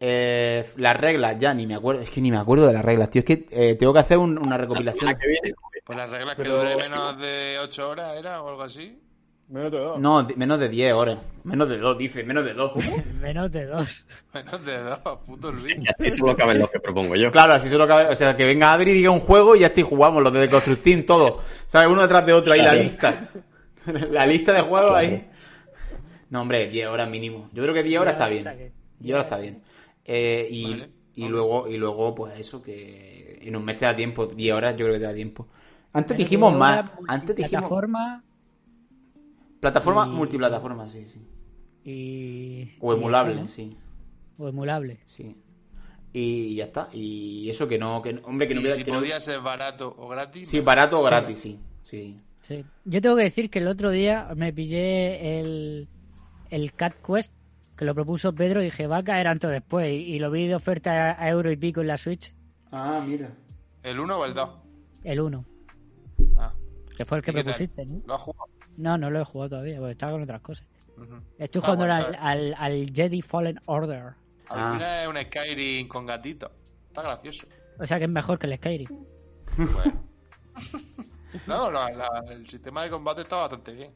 [0.00, 2.02] Eh, las reglas, ya ni me acuerdo.
[2.02, 3.20] Es que ni me acuerdo de las reglas, tío.
[3.20, 5.04] Es que eh, tengo que hacer un- una recopilación.
[5.06, 5.52] La que viene,
[5.84, 8.98] Pues las reglas que Pero- dure menos de 8 horas era o algo así.
[9.52, 10.00] Menos de dos.
[10.00, 11.18] No, menos de 10 horas.
[11.44, 12.72] Menos de 2, dice, menos de 2.
[13.20, 14.06] Menos de dos.
[14.32, 15.76] Menos de 2, puto Luis.
[15.80, 17.30] Y así solo caben los que propongo yo.
[17.30, 18.08] Claro, así solo cabe.
[18.08, 20.48] O sea, que venga Adri y diga un juego y ya estoy jugamos, los de
[20.48, 21.40] Constructing, todo.
[21.66, 21.88] ¿Sabes?
[21.88, 23.28] Uno detrás de otro ahí, la lista.
[24.10, 25.28] la lista de juegos ahí.
[26.30, 27.50] No, hombre, 10 horas mínimo.
[27.52, 28.72] Yo creo que 10 horas está bien.
[29.00, 29.62] 10 horas está bien.
[30.04, 30.90] Eh, y, Vale.
[31.16, 34.26] y luego, y luego, pues eso, que en un mes te da tiempo.
[34.26, 35.48] 10 horas yo creo que te da tiempo.
[35.92, 36.90] Antes dijimos más.
[37.06, 37.68] Antes dijimos.
[37.68, 38.22] Plataforma
[39.62, 41.24] Plataforma, y- multiplataforma, sí, sí.
[41.84, 42.72] y.
[42.80, 43.48] O emulable, esto, ¿no?
[43.48, 43.76] sí.
[44.36, 44.98] O emulable.
[45.04, 45.36] Sí.
[46.12, 46.88] Y ya está.
[46.92, 49.40] Y eso que no, que no- hombre, que no hubiera- si que no- podía ser
[49.40, 50.48] barato o gratis.
[50.48, 51.60] Sí, barato o gratis, sí.
[51.84, 52.18] Sí.
[52.42, 52.64] Sí.
[52.84, 55.88] Yo tengo que decir que el otro día me pillé el,
[56.50, 57.32] el Cat Quest,
[57.76, 59.88] que lo propuso Pedro, y dije, va a caer antes o después.
[59.92, 62.34] Y, y lo vi de oferta a euro y pico en la Switch,
[62.72, 63.30] Ah, mira.
[63.84, 64.50] ¿El 1 o el 2?
[65.04, 65.44] el 1,
[66.36, 66.52] Ah,
[66.96, 67.52] que fue el que ¿y qué tal?
[67.54, 68.02] propusiste, ¿no?
[68.06, 68.51] ¿Lo has jugado?
[68.76, 70.66] No, no lo he jugado todavía, porque estaba con otras cosas.
[70.96, 71.14] Ujú.
[71.38, 74.02] Estoy Está jugando bueno, al, al, al Jedi Fallen Order.
[74.48, 74.72] Al Ah.
[74.74, 76.50] final es un Skyrim con gatito.
[76.88, 77.46] Está gracioso.
[77.78, 78.88] O sea que es mejor que el Skyrim.
[79.56, 80.02] Bueno.
[81.46, 83.90] no, la- la- el sistema de combate está bastante bien.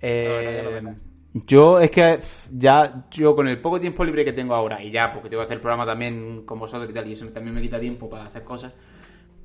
[0.00, 0.94] Eh, verdad.
[1.32, 2.20] yo es que
[2.52, 5.44] ya yo con el poco tiempo libre que tengo ahora y ya porque tengo que
[5.46, 8.26] hacer el programa también con vosotros y tal y eso también me quita tiempo para
[8.26, 8.72] hacer cosas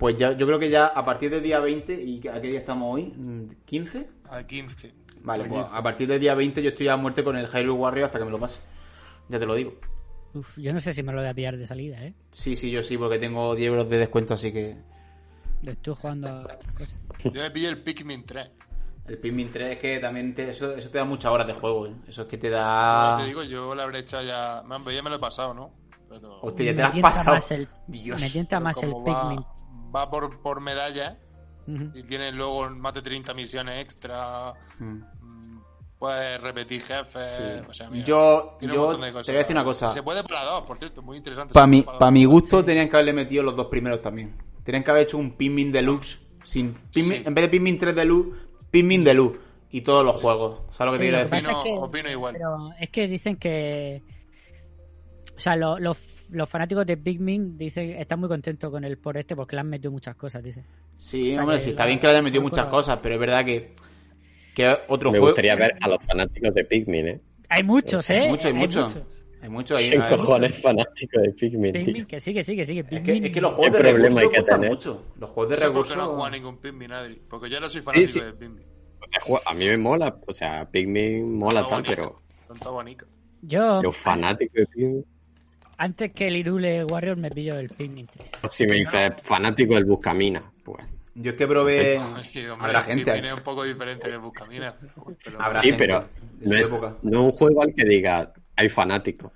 [0.01, 2.59] pues ya yo creo que ya a partir del día 20 y a qué día
[2.59, 3.13] estamos hoy
[3.69, 4.07] ¿15?
[4.31, 4.91] Al 15.
[5.21, 5.77] vale Al pues 15.
[5.77, 8.25] a partir del día 20 yo estoy a muerte con el Hyrule Warrior hasta que
[8.25, 8.61] me lo pase
[9.29, 9.75] ya te lo digo
[10.33, 12.15] Uf, yo no sé si me lo voy a pillar de salida, ¿eh?
[12.31, 14.75] sí sí yo sí porque tengo 10 euros de descuento así que
[15.63, 16.97] Estoy jugando a otras cosas.
[17.23, 18.49] Yo me pillé el Pikmin 3.
[19.07, 21.85] el Pikmin 3 es que también te- eso, eso te da muchas horas de juego
[21.85, 21.93] ¿eh?
[22.07, 24.63] eso es que te Ya da te digo, yo le habré echado ya.
[24.65, 25.69] Man, pues ya me lo he pasado, ¿no?
[26.09, 26.39] Pero.
[26.41, 29.45] hostia ya te lo has pasado el- Dios Me tienta más el va, Pikmin.
[29.95, 31.17] Va por, por medalla
[31.67, 31.91] Ujú.
[31.93, 34.53] y tiene luego más de 30 misiones extra.
[34.79, 34.85] Mm.
[35.21, 35.61] mm,
[35.99, 37.27] Puedes repetir jefes.
[37.37, 37.69] Sí.
[37.69, 39.25] O sea, mira, Yo- tiene un yo montón de cosas.
[39.27, 39.93] te voy a decir una cosa.
[39.93, 41.53] Se puede para dos, por cierto, muy interesante.
[41.53, 44.35] Para mi, pa' mi gusto tenían que haberle metido los dos primeros también.
[44.63, 47.23] Tenían que haber hecho un Pikmin Deluxe sin Pikmin- Sí.
[47.25, 48.35] en vez de Pikmin 3 Deluxe,
[48.71, 49.39] Pikmin Deluxe
[49.69, 50.61] y todos los juegos.
[50.71, 51.47] ¿Sabes lo que Sí, te quiero decir?
[51.47, 52.33] pasa es que- Opino- opino igual.
[52.33, 54.01] Pero es que dicen que.
[55.35, 55.97] O sea, lo- los,
[56.31, 59.69] los fanáticos de Pikmin dicen están muy contentos con el por este porque le han
[59.69, 60.65] metido muchas cosas, dicen.
[60.97, 62.99] Sí, O sea, hombre, que sí, está la- bien que le hayan metido muchas cosas-
[63.01, 63.73] pero es verdad que,
[64.55, 65.27] que otro Me juego...
[65.33, 67.21] gustaría ver a los fanáticos de Pikmin, ¿eh?
[67.49, 68.37] Hay muchos, Hay ¿eh?
[68.43, 68.87] hay mucho.
[69.41, 69.89] Hay mucho ahí.
[69.89, 70.21] ¿Quién hay mucho.
[70.21, 71.83] cojones fanático de Pikmin, tío?
[71.83, 72.81] Pikmin, que sigue, sigue, sigue.
[72.81, 73.25] Es que, Pikmin.
[73.25, 74.69] es que los juegos ¿Qué de problema recursos hay que tener?
[74.69, 75.05] mucho.
[75.19, 75.97] Los juegos de recursos...
[75.97, 77.21] no ningún Pikmin, Adri.
[77.29, 78.19] Porque yo no soy fanático sí.
[78.21, 78.63] de Pikmin.
[78.99, 81.95] O sea, ju- A mí me mola, o sea, Pikmin mola Está tal, bonito.
[81.95, 82.15] pero
[82.47, 83.07] Son todos bonitos.
[83.41, 85.05] Yo, los fanáticos de Pikmin...
[85.81, 88.29] antes que el Irule Warrior, me pillo el Pikmin 3.
[88.51, 91.99] Si me dices fanático del Buscamina, pues Yo es que probé.
[92.31, 93.17] Sí, hombre, Habrá gente.
[93.17, 94.75] Es un poco diferente que el Buscaminas.
[95.23, 96.07] pero- Habrá Sí, gente pero
[96.41, 96.69] no es,
[97.01, 99.31] no es un juego al que diga hay fanáticos.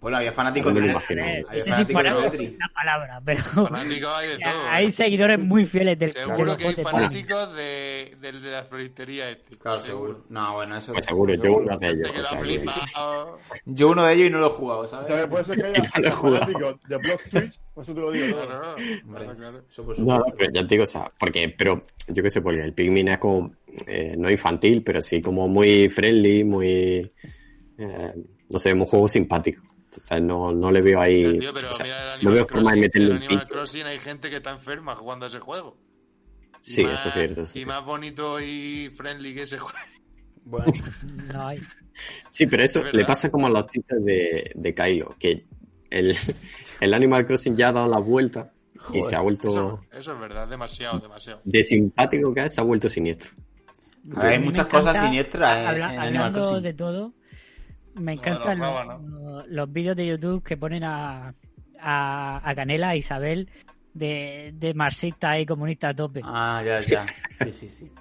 [0.00, 1.18] Bueno, había fanáticos No me de lo Tetris.
[1.18, 1.48] imagino.
[1.48, 4.62] Había no sé si fanáticos de fanático la palabra, pero Fanáticos hay de todo.
[4.70, 4.90] hay ¿eh?
[4.92, 9.30] seguidores muy fieles del de Seguro que hay de fanáticos de, del de la floristería
[9.30, 9.56] este.
[9.58, 10.24] Claro, seguro.
[10.28, 10.92] No, bueno, eso.
[10.92, 12.10] Pues seguro, yo uno de ellos.
[12.16, 12.60] O sea que-.
[13.64, 15.08] Yo uno de ellos y no lo he jugado, O ¿sabes?
[15.08, 16.46] sea, puede ser que haya no he jugado.
[16.46, 18.36] fanáticos de Block Twitch, por eso te lo digo.
[18.36, 18.46] todo.
[18.46, 18.70] Claro,
[19.04, 19.62] Hombre, claro, claro.
[19.70, 22.40] eso por No, no, pero ya te digo, o sea, porque, pero yo qué sé,
[22.40, 23.52] porque el Pikmin es como,
[23.86, 27.12] eh, no infantil, pero sí como muy friendly, muy,
[27.78, 28.12] eh,
[28.50, 29.62] no sé, un juego simpático.
[29.90, 32.72] Entonces no, no le veo ahí, Tío, pero o sea, mira el no veo forma
[32.72, 33.52] de meterle un Animal pico.
[33.54, 35.76] Crossing hay gente que está enferma jugando a ese juego.
[36.60, 37.60] Sí, más- eso sí, eso sí.
[37.60, 39.78] Y más bonito y friendly que ese juego.
[40.44, 40.66] Bueno,
[41.32, 41.60] No hay.
[42.28, 45.46] Sí, pero eso Es le pasa como a los chistes de, de Kylo, que
[45.90, 46.14] el,
[46.80, 48.52] el Animal Crossing ya ha dado la vuelta
[48.92, 51.40] y se ha vuelto, Eso, eso es verdad, demasiado, demasiado.
[51.44, 53.30] de simpático que es, se ha vuelto siniestro.
[54.16, 56.62] hay muchas cosas siniestras en, habla- en Animal hablando Crossing.
[56.62, 57.12] de todo,
[57.98, 61.34] me encantan los los, rabos, los vídeos de YouTube que ponen a,
[61.80, 63.48] a, a Canela, a Isabel,
[63.94, 66.20] de, de marxista y comunista a tope.
[66.24, 67.06] Ah, ya, ya.
[67.44, 67.92] Sí, sí, sí.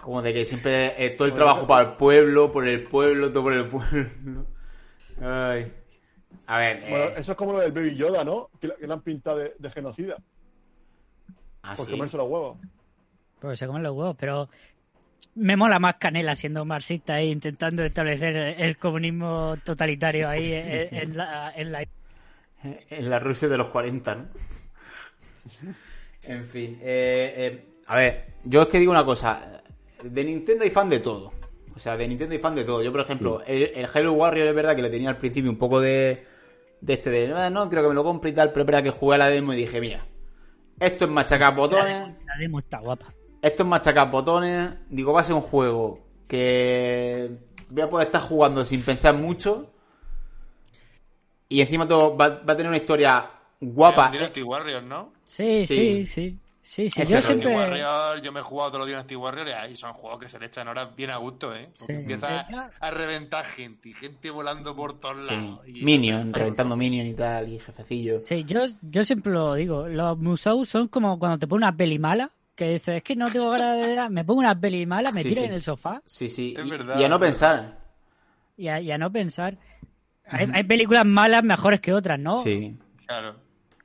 [0.00, 3.42] Como de que siempre eh, todo el trabajo para el pueblo, por el pueblo, todo
[3.44, 4.46] por el pueblo.
[5.20, 5.72] Ay.
[6.46, 8.48] A ver, eh, Bueno, eso es como lo del Baby Yoda, ¿no?
[8.60, 10.16] Que, la- que le han pintado de, de genocida
[11.62, 11.92] ah, por sí.
[11.92, 12.58] comerse los huevos.
[13.40, 14.48] Pues se comen los huevos, pero
[15.38, 21.16] me mola más Canela siendo marxista e intentando establecer el comunismo totalitario ahí en, en
[21.16, 21.84] la, en la...
[22.90, 24.26] En la Rusia de los 40, ¿no?
[26.24, 26.78] en fin.
[26.82, 29.62] eh, eh, a ver, yo es que digo una cosa.
[30.02, 31.32] De Nintendo hay fan de todo.
[31.74, 32.82] O sea, de Nintendo hay fan de todo.
[32.82, 35.58] Yo, por ejemplo, el, el Halo Warrior es verdad que le tenía al principio un
[35.58, 36.26] poco de...
[36.80, 37.32] De este de...
[37.32, 38.50] "Ah, No, creo que me lo compre y tal.
[38.50, 40.04] Pero espera que jugué a la demo y dije, mira.
[40.80, 42.08] Esto es machacar botones.
[42.26, 43.06] La demo está guapa.
[43.42, 44.70] Esto es machacar botones.
[44.90, 47.30] Digo, va a ser un juego que
[47.70, 49.70] voy a poder estar jugando sin pensar mucho.
[51.48, 53.30] Y encima todo va, va a tener una historia
[53.60, 54.10] guapa.
[54.10, 55.12] Dynasty Warriors, ¿no?
[55.24, 55.66] Sí, Sí.
[55.66, 56.38] sí, sí.
[56.60, 57.56] Sí, sí, yo siempre...
[57.56, 60.46] Warriors, yo me he jugado todos los Dynasty Warriors y son juegos que se le
[60.46, 61.70] echan horas bien a gusto, ¿eh?
[61.78, 62.00] Porque Sí.
[62.02, 62.44] empieza
[62.78, 65.34] a reventar gente y gente volando por todos Sí.
[65.34, 65.60] lados.
[65.66, 68.26] y- Minion, reventando Minion y tal, y jefecillos.
[68.26, 69.88] Sí, yo, yo siempre lo digo.
[69.88, 73.30] Los museos son como cuando te pones una peli mala, que dices, es que no
[73.30, 75.46] tengo ganas de ver, me pongo una peli mala, me Sí, tiro sí.
[75.46, 76.54] en el sofá Sí, sí.
[76.58, 77.78] Es y, verdad, y a no pensar.
[78.56, 79.56] y a, y a no pensar.
[80.26, 82.38] Hay, hay películas malas mejores que otras, ¿no?
[82.40, 82.76] Sí.
[83.06, 83.36] Claro.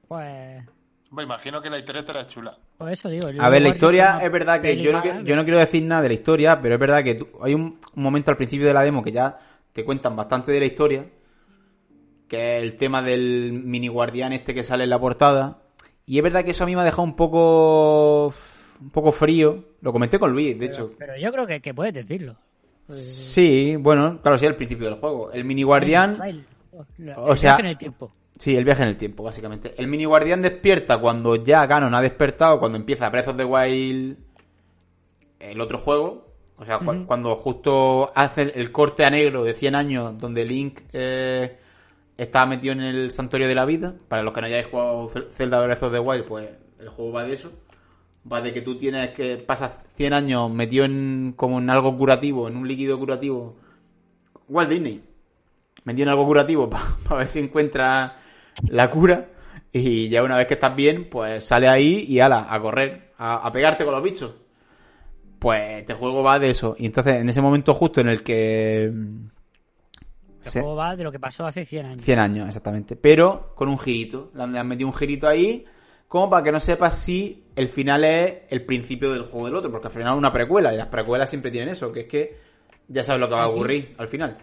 [0.08, 0.64] Pues,
[1.12, 2.58] Me imagino que la historia estará chula.
[2.80, 3.28] pues eso digo.
[3.40, 6.08] A ver, la historia es verdad que yo no, yo no quiero decir nada de
[6.10, 8.82] la historia, pero es verdad que tú- hay un, un momento al principio de la
[8.82, 9.38] demo que ya
[9.72, 11.06] te cuentan bastante de la historia,
[12.28, 15.60] que es el tema del mini guardián este que sale en la portada.
[16.06, 18.34] Y es verdad que eso a mí me ha dejado un poco
[18.84, 19.64] un poco frío.
[19.82, 20.92] Lo comenté con Luis, de hecho.
[20.98, 22.36] Pero yo creo que, que puedes decirlo.
[22.90, 25.32] Sí, bueno, claro, sí, al principio del juego.
[25.32, 26.46] El mini guardián, El-
[27.00, 28.12] el o sea- viaje en el tiempo.
[28.38, 29.74] sí, el viaje en el tiempo, básicamente.
[29.78, 34.18] El mini guardián despierta cuando ya Ganon ha despertado, cuando empieza Breath of the Wild,
[35.40, 36.28] el otro juego.
[36.58, 40.82] O sea, cu- cuando justo hace el corte a negro de 100 años, donde Link
[40.94, 41.58] eh,
[42.16, 43.96] está metido en el santuario de la vida.
[44.08, 47.12] Para los que no hayáis jugado Zel- Zelda Breath of the Wild, pues el juego
[47.12, 47.52] va de eso.
[48.32, 52.48] Va de que tú tienes que pasas 100 años metido en como en algo curativo,
[52.48, 53.58] en un líquido curativo.
[54.48, 55.02] Walt Disney.
[55.84, 56.70] Metido en algo curativo
[57.04, 58.18] para ver si encuentra
[58.70, 59.30] la cura.
[59.74, 63.46] Y ya una vez que estás bien, pues sale ahí y ala, a correr, a,
[63.46, 64.34] a pegarte con los bichos.
[65.40, 66.76] Pues este juego va de eso.
[66.80, 68.84] Y entonces, en ese momento justo en el que...
[68.86, 69.30] El
[70.52, 72.02] se- juego va de lo que pasó hace 100 años.
[72.06, 72.96] 100 años, exactamente.
[72.96, 74.32] Pero con un girito.
[74.36, 75.66] Le han metido un girito ahí,
[76.14, 79.72] como para que no sepas si el final es el principio del juego del otro.
[79.72, 82.38] Porque al final es una precuela, y las precuelas siempre tienen eso, que es que
[82.88, 84.38] ya sabes lo que va a ocurrir al final.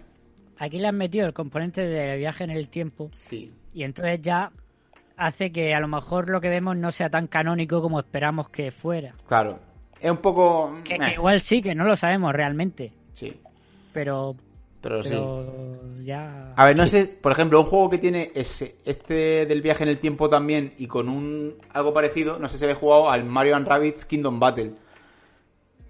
[0.59, 3.53] Aquí le han metido el componente de viaje en el tiempo Sí.
[3.73, 4.51] y entonces ya
[5.17, 8.73] hace que a lo mejor lo que vemos no sea tan canónico como esperamos que
[8.73, 9.15] fuera.
[9.29, 9.61] Claro.
[10.01, 10.75] Es un poco...
[10.83, 13.41] Que, que igual sí, que no lo sabemos realmente, Sí.
[13.93, 14.35] pero,
[14.81, 15.17] Pero, sí.
[16.05, 16.55] ya...
[16.57, 19.91] A ver, no sé, por ejemplo, un juego que tiene ese, este del viaje en
[19.91, 23.57] el tiempo también y con un algo parecido, no sé si habéis jugado al Mario
[23.57, 24.73] and Rabbids Kingdom Battle.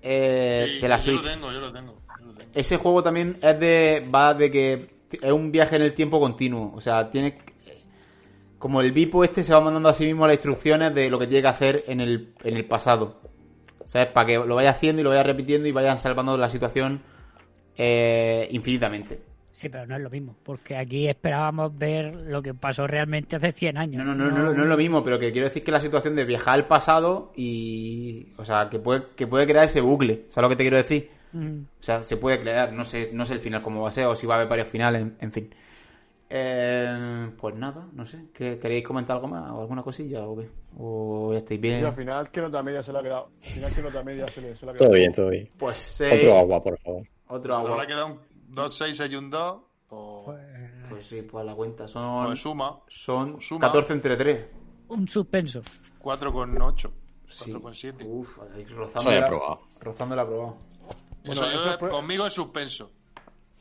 [0.03, 1.24] Eh, Sí, de la yo Switch.
[1.24, 1.95] lo tengo, yo lo tengo.
[2.20, 2.51] yo lo tengo.
[2.55, 4.09] Ese juego también es de.
[4.12, 6.72] va de que es un viaje en el tiempo continuo.
[6.74, 7.38] O sea, tiene.
[8.59, 11.26] Como el Vipo este se va mandando a sí mismo las instrucciones de lo que
[11.26, 13.20] tiene que hacer en el, en el pasado.
[13.86, 14.09] ¿Sabes?
[14.09, 17.03] Para que lo vaya haciendo y lo vaya repitiendo y vayan salvando la situación
[17.83, 19.18] eh, infinitamente.
[19.53, 23.53] Sí, pero no es lo mismo, porque aquí esperábamos ver lo que pasó realmente hace
[23.53, 24.05] 100 años.
[24.05, 26.14] No, no, no, no, no es lo mismo, pero que quiero decir que la situación
[26.14, 28.28] de viajar al pasado y.
[28.37, 30.24] O sea, que puede, que puede crear ese bucle.
[30.28, 31.11] ¿Sabes lo que te quiero decir?
[31.33, 31.61] Mm.
[31.62, 34.07] O sea, se puede crear, no sé, no sé el final cómo va a ser,
[34.07, 35.51] o si va a haber varios finales, en, en fin.
[36.33, 38.18] Eh, pues nada, no sé.
[38.33, 40.49] ¿Qué- ¿Queréis comentar algo más o alguna cosilla o qué?
[40.78, 41.81] ¿O ya estáis bien?
[41.81, 43.31] Y al final, ¿qué nota media se le ha quedado?
[43.43, 44.91] Al final, ¿qué nota media se le, se le ha quedado?
[44.91, 45.49] Todo bien, todo bien.
[45.59, 47.03] Pues eh, Otro agua, por favor.
[47.31, 47.87] Otro Ahora agua.
[47.87, 49.61] queda un 2, 6, 6 y un 2.
[49.93, 50.35] O,
[50.89, 51.89] Pues sí, pues a la cuenta.
[51.89, 52.78] Son, pues suma.
[52.89, 53.61] son suma.
[53.61, 54.47] 14 entre 3.
[54.89, 55.62] Un suspenso.
[55.99, 56.93] 4 con 8.
[57.26, 57.45] Sí.
[57.53, 58.05] 4 con 7.
[58.07, 59.11] Uf, Eso rozando.
[59.11, 59.61] ya he la- probado.
[59.81, 60.57] Rozando la aprobado.
[61.24, 62.91] Bueno, Eso eso fue- Conmigo es suspenso.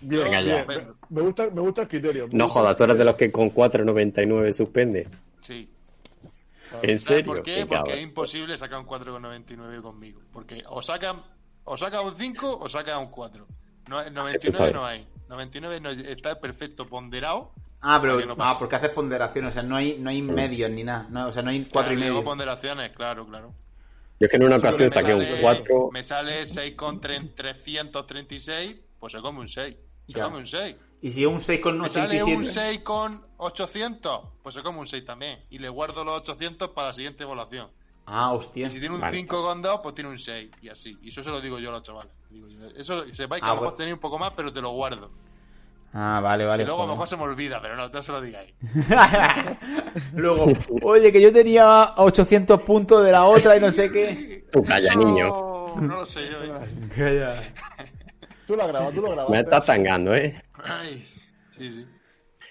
[0.01, 0.63] Bien, Venga, ya.
[0.63, 0.87] bien.
[1.09, 2.25] Me, me gusta, me gusta el criterio.
[2.31, 5.07] No jodas, tú eres de los que con 4.99 suspende.
[5.41, 5.69] Sí.
[6.81, 7.25] ¿En ¿Sabes serio?
[7.25, 7.55] por qué?
[7.55, 7.97] Qué Porque cabrón.
[7.97, 10.21] es imposible sacar un 4,99 conmigo.
[10.31, 11.21] Porque o sacan,
[11.65, 13.45] o saca un 5 o saca un 4.
[13.87, 14.73] No, está 99 bien.
[14.73, 15.07] no hay.
[15.29, 17.51] 99 no, está perfecto ponderado.
[17.81, 20.83] Ah, pero no ah, porque haces ponderaciones, o sea, no hay, no hay medios ni
[20.83, 21.07] nada.
[21.09, 22.29] No, o sea, no hay cuatro y Claro, luego medio.
[22.29, 23.53] ponderaciones, claro, claro.
[24.19, 25.89] Yo es que en una ocasión saqué un sale- 4.
[25.93, 29.75] Me sale 6 con tre- 336, pues se come un 6.
[30.07, 30.25] Se Ya.
[30.25, 30.75] come un 6.
[31.01, 32.53] Y si es un 6 con Me sale un 87.
[32.59, 35.39] 6 con 800, pues se come un 6 también.
[35.49, 37.69] Y le guardo los 800 para la siguiente evaluación.
[38.11, 38.69] Ah, hostia.
[38.71, 39.17] Si tiene un Vale.
[39.17, 40.49] 5 con 2, pues tiene un 6.
[40.63, 40.97] Y así.
[41.03, 42.11] Y eso se lo digo yo a los chavales.
[42.31, 43.77] Digo yo, Eso sepáis que Ah, a lo mejor bueno.
[43.77, 45.11] tenéis un poco más, pero te lo guardo.
[45.93, 46.63] Ah, vale, vale.
[46.63, 48.53] y luego a lo mejor se me olvida, pero no, no se lo digáis.
[50.13, 50.45] Luego,
[50.83, 54.45] oye, que yo tenía 800 puntos de la otra y no sé qué.
[54.51, 55.27] Tú calla, Eso niño.
[55.81, 56.37] No lo sé yo.
[56.43, 57.53] ¿eh?
[58.47, 59.29] Tú lo grabas, tú lo grabas.
[59.29, 60.35] Me estás tangando, ¿eh?
[60.63, 61.07] Ay,
[61.57, 61.85] sí, sí.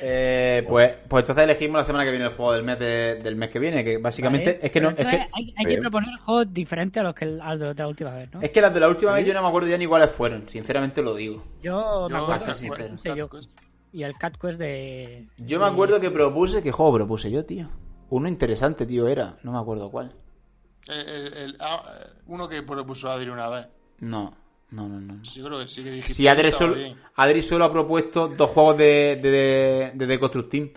[0.00, 3.34] Eh, pues, pues entonces elegimos la semana que viene el juego del mes de- del
[3.34, 6.16] mes que viene, que básicamente Vale, es que no, es que, hay, hay que proponer
[6.20, 8.40] juegos diferentes a los que a los de la última vez, ¿no?
[8.40, 10.48] es que las de la última vez yo no me acuerdo ya ni cuáles fueron,
[10.48, 11.42] sinceramente lo digo.
[11.62, 12.68] Yo me acuerdo sí, sí,
[13.02, 13.28] pero- yo.
[13.92, 15.26] Y el Cat Quest de...
[15.38, 17.68] Yo me acuerdo que propuse, ¿qué juego propuse yo, tío?
[18.10, 20.12] Uno interesante, tío, era, no me acuerdo cuál.
[20.86, 21.82] El- el- el- ah,
[22.26, 23.66] uno que propuso Adri una vez.
[24.00, 24.34] No,
[24.70, 25.22] no, no, no.
[25.22, 26.14] Yo creo que sí que dijiste.
[26.14, 26.96] Si Adri bien.
[27.16, 30.70] Adri solo ha propuesto dos juegos de, de, de, de Deconstruct Team.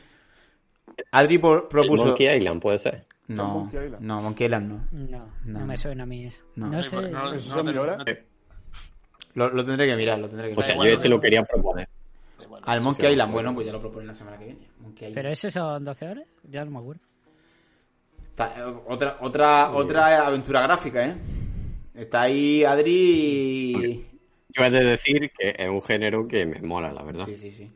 [1.12, 2.06] Adri por- El propuso...
[2.06, 3.06] Monkey Island puede ser.
[3.28, 4.02] No, Monkey Island.
[4.06, 4.88] no, Monkey Island no.
[4.92, 5.66] No, no, No.
[5.66, 6.44] me suena a mí eso.
[6.56, 6.68] No.
[6.68, 6.90] No, sé.
[8.06, 8.26] te-
[9.36, 10.64] Lo, lo tendré que mirar, lo tendré que O mirar.
[10.66, 11.88] sea, igual, yo ese lo quería proponer.
[12.64, 14.68] Al Monkey sí, Island, bueno, pues ya lo proponen la semana que viene.
[14.80, 15.16] Monkey Island.
[15.16, 16.26] ¿Pero ese son 12 horas?
[16.50, 17.02] Ya no me acuerdo.
[18.38, 21.16] Eh, otra, otra, otra aventura gráfica, ¿eh?
[22.02, 24.06] Está ahí Adri y...
[24.50, 27.26] Yo he de decir que es un género que me mola, la verdad.
[27.26, 27.70] Sí, sí, sí.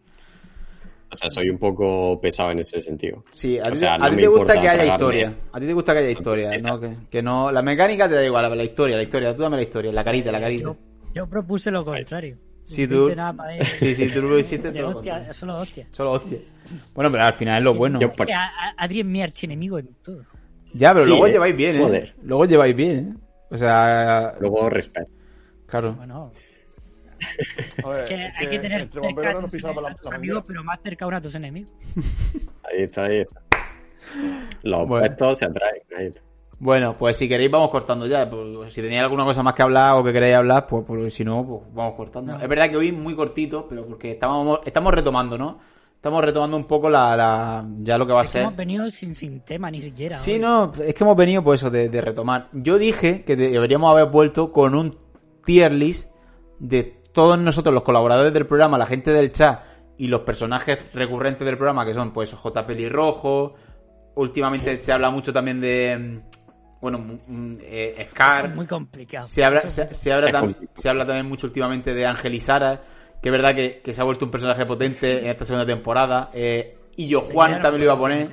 [1.11, 3.23] O sea, soy un poco pesado en ese sentido.
[3.30, 5.34] Sí, a O ti, a me te gusta que haya historia.
[5.53, 6.51] A ti te gusta que haya historia.
[6.65, 6.80] ¿no?
[6.80, 7.51] Que, que no...
[7.51, 9.32] La mecánica te da igual, la historia, la historia.
[9.34, 10.63] Tú dame la historia, la carita, la carita.
[10.63, 10.76] Yo,
[11.13, 12.38] yo propuse lo contrario.
[12.65, 13.09] Sí, tú...
[13.78, 15.88] Sí, sí, tú lo hiciste todo hostia, solo hostia.
[15.91, 16.39] Solo hostia.
[16.95, 17.99] Bueno, pero al final es lo bueno.
[17.99, 18.28] Yo por-
[18.78, 20.23] Adri es mi archienemigo en todo.
[20.73, 21.32] Ya, pero Sí, luego ¿eh?
[21.32, 21.80] lleváis bien, ¿eh?
[21.84, 22.13] Joder.
[22.23, 23.24] Luego lleváis bien, ¿eh?
[23.50, 25.10] O sea, Luego respeto.
[25.68, 25.93] claro.
[25.93, 26.32] Bueno,
[28.08, 31.22] que hay que tener entre cerca no nos la, la amigos, pero más cerca a
[31.22, 31.72] tus enemigos.
[32.64, 33.41] Ahí está, ahí está.
[34.64, 35.06] Los Bueno.
[35.36, 35.82] se atraen.
[35.98, 36.22] Ahí está.
[36.58, 38.30] Bueno, pues si queréis vamos cortando ya.
[38.30, 41.24] Pues, si tenéis alguna cosa más que hablar o que queréis hablar, pues, pues, si
[41.24, 42.34] no, pues vamos cortando.
[42.34, 42.41] No.
[42.41, 45.60] Es verdad que hoy muy cortito, pero porque estamos, estamos retomando, ¿no?
[46.06, 48.43] Estamos retomando un poco la, la- ya lo que va a Es ser.
[48.43, 50.16] hemos venido sin, sin tema ni siquiera.
[50.16, 50.39] Sí, hoy.
[50.39, 52.47] no, es que hemos venido pues eso, de, de retomar.
[52.53, 54.99] Yo dije que deberíamos haber vuelto con un
[55.45, 56.12] tier list
[56.60, 59.62] de todos nosotros, los colaboradores del programa, la gente del chat
[59.97, 62.68] y los personajes recurrentes del programa, que son pues J.
[62.68, 63.56] Pelirrojo.
[64.14, 65.97] Últimamente se habla mucho también de.
[65.97, 68.45] mm, Bueno, mm, eh, Eso Scar.
[68.45, 69.26] es muy complicado.
[69.28, 72.80] Se habla, se, habla tam- se habla también mucho últimamente de Ángel y Sara,
[73.26, 76.30] que es verdad que, que se ha vuelto un personaje potente en esta segunda temporada.
[76.32, 78.28] Eh, y yo, Juan, también lo iba a poner,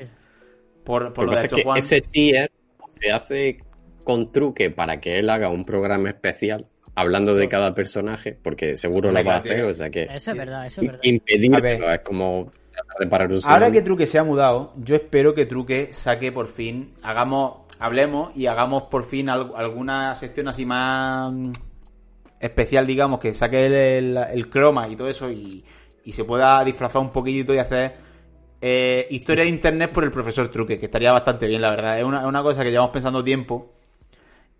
[0.84, 1.78] por, por Lo lo que ha es hecho que Juan.
[1.78, 2.50] ese tier
[2.90, 3.64] se hace
[4.04, 9.10] con truque para que él haga un programa especial hablando de cada personaje, porque seguro
[9.10, 11.00] lo va a hacer, o sea que Eso es verdad, eso es verdad.
[11.04, 15.32] impedírselo es como tratar de parar un Ahora que Truque se ha mudado, yo espero
[15.32, 20.66] que Truque saque por fin, hagamos, hablemos y hagamos por fin al- alguna sección así
[20.66, 21.32] más
[22.42, 25.64] especial, digamos, que saque el, el- el croma y todo eso y,
[26.04, 27.94] y se pueda disfrazar un poquito y hacer
[28.60, 31.98] eh, historia de internet por el profesor Truque, que estaría bastante bien, la verdad.
[31.98, 33.72] Es una, es una cosa que llevamos pensando tiempo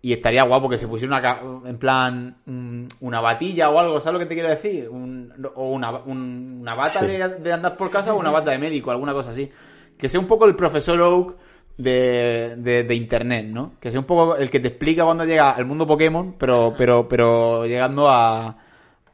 [0.01, 4.13] y estaría guapo que se pusiera una, en plan, mm, una batilla o algo, ¿sabes
[4.13, 4.89] lo que te quiero decir?
[4.89, 7.05] Un- o una, un- una bata Sí.
[7.07, 9.49] de, de andar por casa o una bata de médico, alguna cosa así.
[9.97, 11.35] Que sea un poco el profesor Oak
[11.77, 13.73] de, de, de internet, ¿no?
[13.79, 17.07] Que sea un poco el que te explica cuando llega al mundo Pokémon, pero, pero,
[17.07, 18.57] pero llegando a,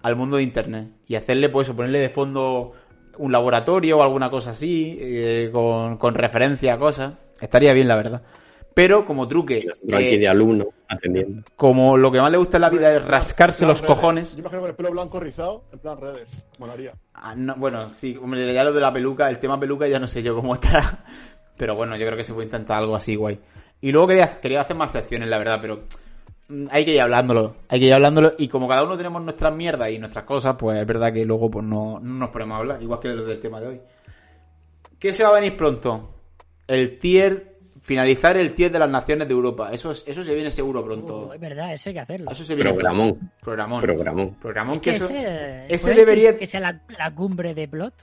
[0.01, 2.73] al mundo de internet y hacerle, pues eso, ponerle de fondo
[3.17, 7.13] un laboratorio o alguna cosa así, eh, con, con referencia a cosas.
[7.41, 8.21] Estaría bien, la verdad.
[8.73, 11.43] Pero como truque, eh, de alumno atendiendo.
[11.55, 13.87] como lo que más le gusta en la vida es rascarse los redes.
[13.93, 14.33] cojones.
[14.33, 16.45] Yo imagino con el pelo blanco rizado, en plan redes.
[16.59, 16.93] Molaría.
[17.13, 20.07] Ah, no, bueno, sí, hombre, ya lo de la peluca, el tema peluca ya no
[20.07, 21.03] sé yo cómo estará.
[21.59, 23.37] Pero bueno, yo creo que se puede intentar algo así, guay.
[23.81, 25.83] Y luego quería, quería hacer más secciones, la verdad, pero
[26.47, 27.57] mm, hay que ir hablándolo.
[27.67, 28.31] Hay que ir hablándolo.
[28.37, 31.51] Y como cada uno tenemos nuestras mierdas y nuestras cosas, pues es verdad que luego
[31.51, 33.81] pues no, no nos ponemos a hablar, igual que lo del tema de hoy.
[34.97, 36.15] ¿Qué se va a venir pronto?
[36.67, 39.69] El tier, finalizar el tier de las naciones de Europa.
[39.71, 41.27] Eso, es- eso se viene seguro pronto.
[41.27, 42.31] Uh, es verdad, eso hay que hacerlo.
[42.31, 43.31] Eso se viene Programón.
[43.41, 43.81] Programón.
[43.81, 44.35] Programón.
[44.41, 45.05] Programón Es que que eso...
[45.09, 47.93] ese, ese debería- Que, que sea la, la cumbre de plot.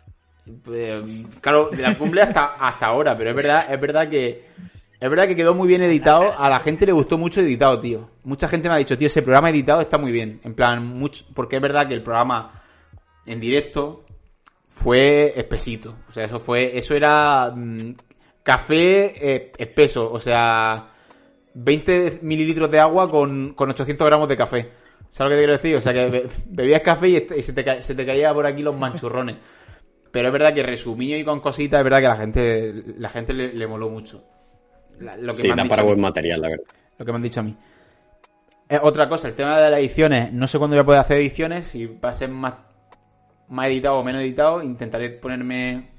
[1.41, 4.45] Claro, de la cumbre hasta, hasta ahora, pero es verdad, es verdad que
[4.99, 6.35] es verdad que quedó muy bien editado.
[6.39, 8.09] A la gente le gustó mucho editado, tío.
[8.25, 10.41] Mucha gente me ha dicho, tío, ese programa editado está muy bien.
[10.45, 12.63] En plan, mucho, porque es verdad que el programa
[13.27, 14.05] en directo
[14.69, 15.97] fue espesito.
[16.09, 17.95] O sea, eso fue, eso era mm,
[18.43, 20.11] café eh, espeso.
[20.11, 20.89] O sea,
[21.55, 24.71] 20 mililitros de agua con, con 800 gramos de café.
[25.09, 25.77] ¿Sabes lo que te quiero decir?
[25.77, 28.63] O sea, que be- bebías café y, este- se, te, se te caía por aquí
[28.63, 29.37] los manchurrones.
[30.17, 33.35] Pero es verdad que resumido y con cositas, es verdad que la gente, la gente
[33.35, 34.25] le, le moló mucho.
[34.99, 36.65] La- lo, que Sí, me han da dicho para buen material, la verdad.
[36.97, 37.55] Lo que me han dicho a mí.
[38.71, 40.33] Eh, otra cosa, el tema de las ediciones.
[40.33, 41.67] No sé cuándo voy a poder hacer ediciones.
[41.67, 42.55] Si va a ser más,
[43.49, 44.63] más editado o menos editado.
[44.63, 45.91] Intentaré ponerme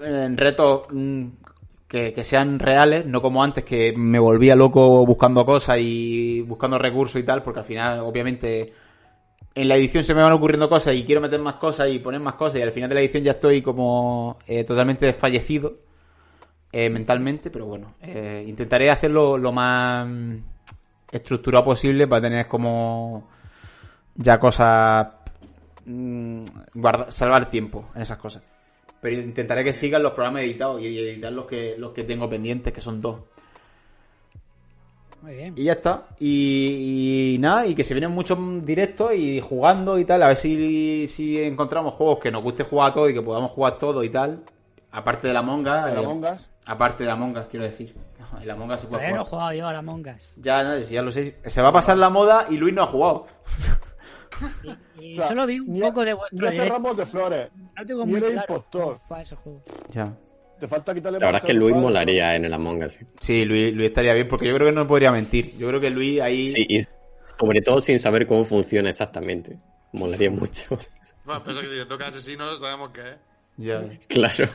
[0.00, 1.26] en retos mm,
[1.86, 3.04] que, que sean reales.
[3.04, 7.42] No como antes que me volvía loco buscando cosas y buscando recursos y tal.
[7.42, 8.72] Porque al final, obviamente,
[9.54, 12.20] en la edición se me van ocurriendo cosas y quiero meter más cosas y poner
[12.20, 12.58] más cosas.
[12.58, 15.78] Y al final de la edición ya estoy como eh, totalmente desfallecido
[16.72, 20.08] eh, mentalmente, pero bueno, eh, intentaré hacerlo lo más
[21.12, 23.28] estructurado posible para tener como
[24.16, 25.06] ya cosas
[25.86, 26.42] mm,
[26.74, 28.42] guarda- salvar tiempo en esas cosas.
[29.00, 32.72] Pero intentaré que sigan los programas editados y editar los que los que tengo pendientes,
[32.72, 33.20] que son dos.
[35.24, 35.54] Muy bien.
[35.56, 36.04] Y ya está.
[36.18, 40.22] Y, y nada, y que se vienen muchos directos y jugando y tal.
[40.22, 43.50] A ver si, si encontramos juegos que nos guste jugar a todos y que podamos
[43.50, 44.42] jugar todo y tal.
[44.92, 45.90] Aparte de la monga.
[45.90, 46.50] El Among Us.
[46.66, 47.94] Aparte de la monga, quiero decir.
[48.40, 49.40] En la monga se puede Todavía no he jugar.
[49.40, 50.34] jugado yo a la Mongas.
[50.36, 51.36] Ya, no, si ya lo sé.
[51.46, 53.26] Se va a pasar la moda y Luis no ha jugado.
[55.00, 56.74] Y O sea, solo vi un ni- poco de Ni vuestro hace directo.
[56.74, 57.50] ramos de flores.
[57.76, 59.00] No tengo ni muy eres claro impostor.
[59.90, 60.12] Ya.
[60.60, 62.92] Te falta quitarle La verdad es que Luis molaría en el Among Us.
[62.92, 63.04] sí.
[63.20, 65.56] Sí, Luis, Luis estaría bien porque yo creo que no podría mentir.
[65.58, 66.48] Yo creo que Luis ahí.
[66.48, 66.80] Sí, y
[67.38, 69.58] sobre todo sin saber cómo funciona exactamente.
[69.92, 70.78] Molaría mucho.
[71.24, 73.16] Bueno, pero que si te toca asesino, sabemos que es.
[73.56, 73.82] Ya.
[74.08, 74.48] claro.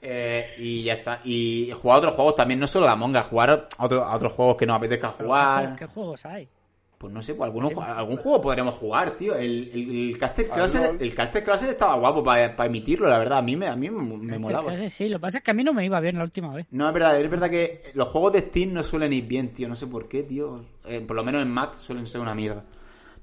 [0.00, 1.20] Eh, y ya está.
[1.24, 4.32] Y jugar a otros juegos también, no solo la monga, jugar a, otro- a otros
[4.32, 5.70] juegos que nos apetezca jugar.
[5.76, 6.48] ¿Qué, qué juegos hay?
[6.98, 9.36] Pues no sé, pues algunos, algún juego podremos jugar, tío.
[9.36, 10.96] El, el, el Caster rol.
[11.00, 13.38] el Caster estaba guapo para emitirlo, la verdad.
[13.38, 14.76] A mí me, a mí me, me molaba.
[14.88, 16.66] sí, lo que pasa es que a mí no me iba bien la última vez.
[16.72, 19.68] No, es verdad, es verdad que los juegos de Steam no suelen ir bien, tío.
[19.68, 20.64] No sé por qué, tío.
[20.86, 22.64] Eh, por lo menos en Mac suelen ser una mierda.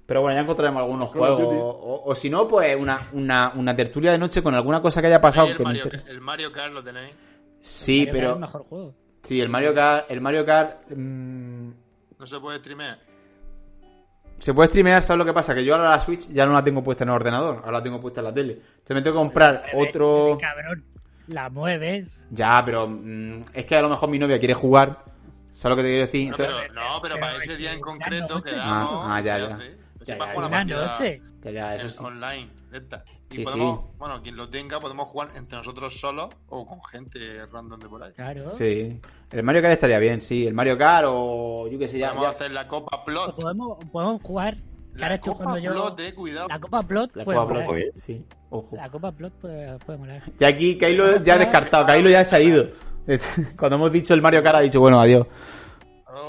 [0.06, 1.42] Pero bueno, ya encontraremos algunos juegos.
[1.44, 5.08] O, o si no, pues una, una, una tertulia de noche con alguna cosa que
[5.08, 5.48] haya pasado.
[5.48, 7.14] El, que Mario, el Mario Kart lo tenéis.
[7.60, 8.34] Sí, Mario Kart es pero.
[8.36, 8.94] el mejor juego.
[9.22, 10.10] Sí, el Mario Kart.
[10.12, 10.90] El Mario Kart.
[10.96, 11.70] mm,
[12.20, 13.00] No se puede streamear.
[14.40, 15.56] Se puede streamear, ¿sabes lo que pasa?
[15.56, 17.84] Que yo ahora la Switch ya no la tengo puesta en el ordenador, ahora la
[17.84, 18.54] tengo puesta en la tele.
[18.54, 20.38] Entonces me tengo que comprar otro.
[20.40, 20.84] Cabrón,
[21.28, 22.22] la mueves.
[22.30, 25.04] Ya, pero mm, es que a lo mejor mi novia quiere jugar.
[25.52, 26.30] ¿Sabes lo que te quiero decir?
[26.30, 29.06] No, Entonces- pero, no, pero para ese día en concreto quedamos.
[29.06, 29.58] Ah, ah, ya, ya.
[30.06, 30.38] Ya, ya, ya.
[30.38, 31.22] una noche.
[31.44, 31.98] Ya, ya, eso sí.
[32.04, 32.50] online,
[33.32, 33.86] Y Sí, podemos, sí.
[33.98, 38.04] bueno, quien lo tenga, podemos jugar entre nosotros solos o con gente random de por
[38.04, 38.12] ahí.
[38.14, 38.54] Claro.
[38.56, 39.00] Sí.
[39.32, 40.46] El Mario Kart estaría bien, sí.
[40.48, 42.10] El Mario Kart o yo qué sé, ya.
[42.10, 43.36] Podemos ya- hacer la Copa Plot.
[43.36, 44.58] Podemos, podemos jugar.
[45.02, 45.72] ahora La Copa yo.
[45.74, 46.48] Plot, eh, cuidado.
[46.48, 47.68] La Copa Plot La puede Copa molar.
[47.68, 47.96] Plot.
[47.98, 48.76] Sí, ojo.
[48.76, 50.24] La Copa Plot puede, puede molar.
[50.40, 52.68] Ya aquí, Kailo ya ha descartado, Kailo ya se ha ido.
[53.58, 55.28] Cuando hemos dicho el Mario Kart ha dicho, bueno, adiós.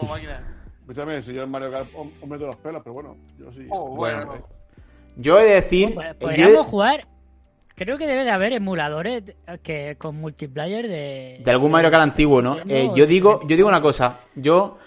[0.09, 0.43] Máquina.
[0.81, 3.66] Escúchame, si yo en Mario Kart hom- hombre de los pelos, pero bueno, yo sí.
[3.70, 4.35] Oh, bueno.
[5.16, 5.94] Yo he de decir.
[5.94, 7.06] Yo he- Podríamos jugar.
[7.74, 9.22] Creo que debe de haber emuladores
[9.62, 11.43] que con multiplayer de.
[11.44, 12.56] De algún Mario Kart antiguo, ¿no?
[12.68, 14.20] Eh, yo digo, yo digo una cosa.
[14.34, 14.78] Yo,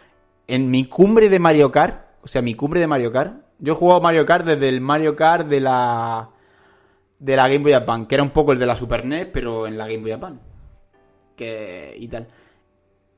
[0.47, 3.75] en mi cumbre de Mario Kart, o sea, mi cumbre de Mario Kart, yo he
[3.75, 6.29] jugado Mario Kart desde el Mario Kart de la
[7.19, 9.67] de la Game Boy Advance, que era un poco el de la Super NES, pero
[9.67, 10.41] en la Game Boy Advance.
[11.35, 12.27] Que y tal.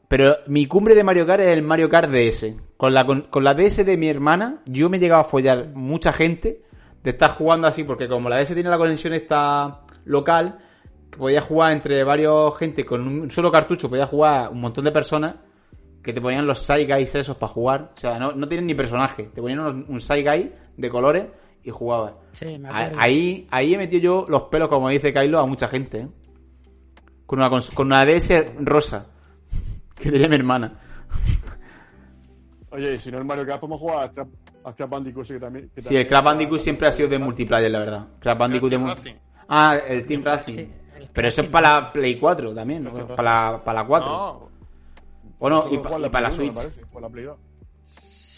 [0.07, 2.55] Pero mi cumbre de Mario Kart es el Mario Kart DS.
[2.75, 5.69] Con la, con, con la DS de mi hermana, yo me he llegado a follar
[5.73, 6.61] mucha gente
[7.03, 10.59] de estar jugando así, porque como la DS tiene la conexión esta local,
[11.11, 14.91] que podía jugar entre varios gente con un solo cartucho, podía jugar un montón de
[14.91, 15.35] personas.
[16.03, 17.91] que te ponían los side guys esos para jugar.
[17.95, 19.29] O sea, no, no tienen ni personaje.
[19.35, 21.25] Te ponían unos- un side guy de colores
[21.63, 22.13] y jugabas.
[22.33, 22.69] Sí, me.
[22.71, 25.99] Ahí, ahí he metido yo los pelos, como dice Kylo, a mucha gente.
[25.99, 26.07] ¿eh?
[27.27, 29.11] Con, una, con una DS rosa
[29.95, 30.79] que tenía mi hermana.
[32.71, 34.11] Oye, y si no el Mario Kart, podemos jugar
[34.63, 35.71] a Crash, a Crash Bandicoot, sí, que también.
[35.73, 38.07] que Sí, también el Crash Bandicoot siempre ha sido de multiplayer, la verdad.
[38.19, 39.13] Crash Bandicoot de Team mu- Racing.
[39.47, 40.55] Ah, el Team Racing.
[40.55, 43.07] Sí, el Pero eso es para la Play 4 también, ¿no?
[43.07, 44.09] Para la, para la 4.
[44.09, 44.49] No,
[45.39, 46.49] Bueno, y, pa- para la uno, Switch.
[46.49, 47.37] me parece, o la Play 2.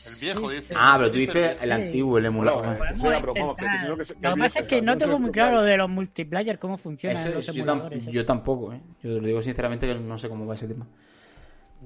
[0.08, 0.74] el viejo dice.
[0.78, 2.62] Ah, pero tú Dice dices el antiguo, el emulador.
[2.62, 3.98] Bueno, eh, Podemos sí, pero vamos, que- intentar.
[3.98, 6.60] que- que- que Lo que pasa es que no tengo muy claro de los multiplayer,
[6.60, 8.82] cómo funcionan Eso los yo, tam- yo tampoco, ¿eh?
[9.02, 10.86] Yo lo digo sinceramente que no sé cómo va ese tema.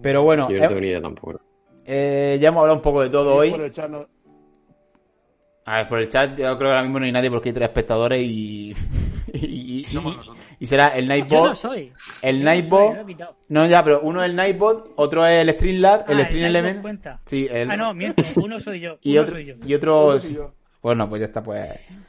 [0.02, 1.40] Pero bueno, Yo no eh, tengo ni idea tampoco.
[1.86, 3.50] eh, ya hemos hablado un poco de todo hoy.
[3.52, 4.08] Por el chat, no-
[5.68, 7.54] A ver, por el chat yo creo que ahora mismo no hay nadie porque hay
[7.54, 8.74] tres espectadores y...
[9.34, 9.86] y, y-
[10.60, 11.56] y será el Yo no Nightbot...
[11.56, 11.94] soy.
[12.22, 13.36] el Yo no soy, Nightbot...
[13.50, 16.46] No, ya, pero uno es el Nightbot, otro es el Streamlab, el Ah, Stream Nightbot
[16.50, 16.82] Element...
[16.82, 17.20] cuenta.
[17.26, 17.70] Sí, el...
[17.70, 18.24] Ah, no, miento.
[18.38, 18.98] Uno soy yo.
[19.02, 19.56] y uno otro, soy yo.
[19.66, 20.18] y otro...
[20.18, 20.54] Yo.
[20.82, 22.00] Bueno, pues ya está, pues...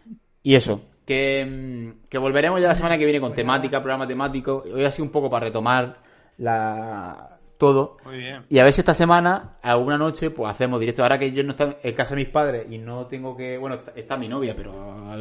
[0.45, 4.63] Y eso, que, que volveremos ya la semana que viene con temática, programa temático.
[4.73, 5.99] Hoy ha sido un poco para retomar
[6.39, 7.99] la todo.
[8.05, 8.45] Muy bien.
[8.49, 11.03] Y a ver si esta semana, alguna noche, pues hacemos directo.
[11.03, 13.59] Ahora que yo no estoy en casa de mis padres y no tengo que.
[13.59, 14.73] Bueno, está, está mi novia, pero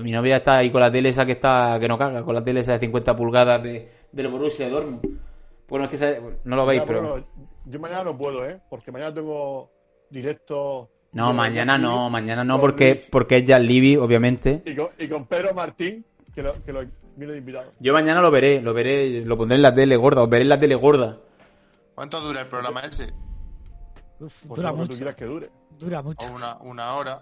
[0.02, 2.44] mi novia está ahí con la tele esa que está que no caga, con la
[2.44, 5.02] tele esa de 50 pulgadas de, del Borussia Dortmund.
[5.68, 7.26] Bueno, es que se- no lo veis, pero.
[7.66, 8.60] yo mañana no puedo, ¿eh?
[8.70, 9.70] Porque mañana tengo
[10.10, 10.90] directo.
[11.14, 14.62] No, mañana no, Libby mañana no, porque, Luis porque es ya Libby, obviamente.
[14.66, 16.06] Y con, y con Pedro Martín,
[16.36, 16.82] que lo, que lo
[17.16, 17.72] viene de invitado.
[17.80, 20.50] Yo mañana lo veré, lo veré, lo pondré en la tele gorda, os veré en
[20.50, 21.18] la tele gorda.
[21.98, 23.12] ¿Cuánto dura el programa ese?
[24.20, 24.94] Uf, Pues dura que tú mucho.
[24.98, 25.50] quieras que dure.
[25.80, 26.28] Dura mucho.
[26.28, 27.22] ¿O una, una hora?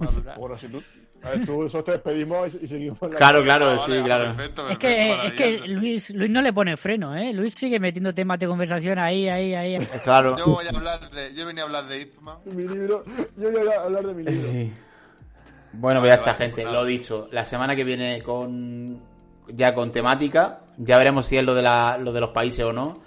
[0.38, 0.82] Bueno, si tú.
[1.22, 2.98] A ver, tú nosotros te despedimos y, y seguimos.
[3.02, 4.34] la- Claro, claro, Ah, sí, vale, claro.
[4.34, 5.58] Perfecto, Es que, es que.
[5.68, 7.34] Luis, Luis no le pone freno, ¿eh?
[7.34, 9.76] Luis sigue metiendo temas de conversación ahí, ahí, ahí.
[10.04, 10.38] Claro.
[10.38, 11.34] Yo voy a hablar de.
[11.34, 12.38] Yo venía a hablar de Hitman.
[12.46, 13.04] Mi libro.
[13.36, 14.32] Yo voy a hablar de mi libro.
[14.50, 14.72] Sí.
[15.74, 16.62] Bueno, pues ya está, vale, gente.
[16.62, 19.02] pues Lo dicho, la semana que viene con
[19.48, 20.60] ya con temática.
[20.78, 23.02] Ya veremos si es lo de, la, lo de los países o no.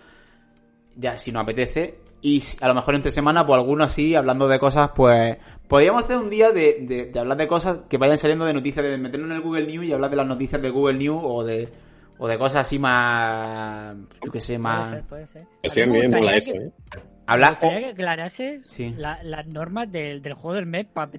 [0.98, 2.00] Ya, si nos apetece.
[2.22, 5.38] Y a lo mejor entre semana, pues alguno así, hablando de cosas, pues.
[5.68, 8.84] Podríamos hacer un día de, de- de hablar de cosas que vayan saliendo de noticias,
[8.86, 11.44] de meternos en el Google News y hablar de las noticias de Google News o
[11.44, 11.70] de,
[12.18, 13.96] o de cosas así más.
[14.26, 14.90] Yo qué sé, Puede más.
[14.90, 15.44] ser, puede ser.
[15.88, 16.72] Mí me me mola eso, que- ¿eh?
[16.96, 17.02] Me
[17.34, 17.52] Hablar.
[17.52, 18.94] gustaría que aclarases Sí.
[18.98, 21.12] la- las normas del, del juego del mes para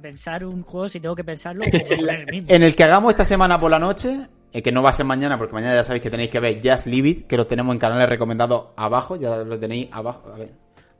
[0.00, 1.62] pensar un juego si tengo que pensarlo.
[1.64, 2.48] o poner el mismo.
[2.52, 5.06] En el que hagamos esta semana por la noche, eh, que no va a ser
[5.06, 7.72] mañana, porque mañana ya sabéis que tenéis que ver Just Leave It, que lo tenemos
[7.72, 10.52] en canales recomendados abajo, ya lo tenéis abajo, a ver,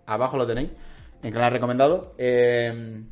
[0.06, 0.70] abajo lo tenéis,
[1.22, 2.08] en canales recomendados.
[2.18, 3.02] Eh,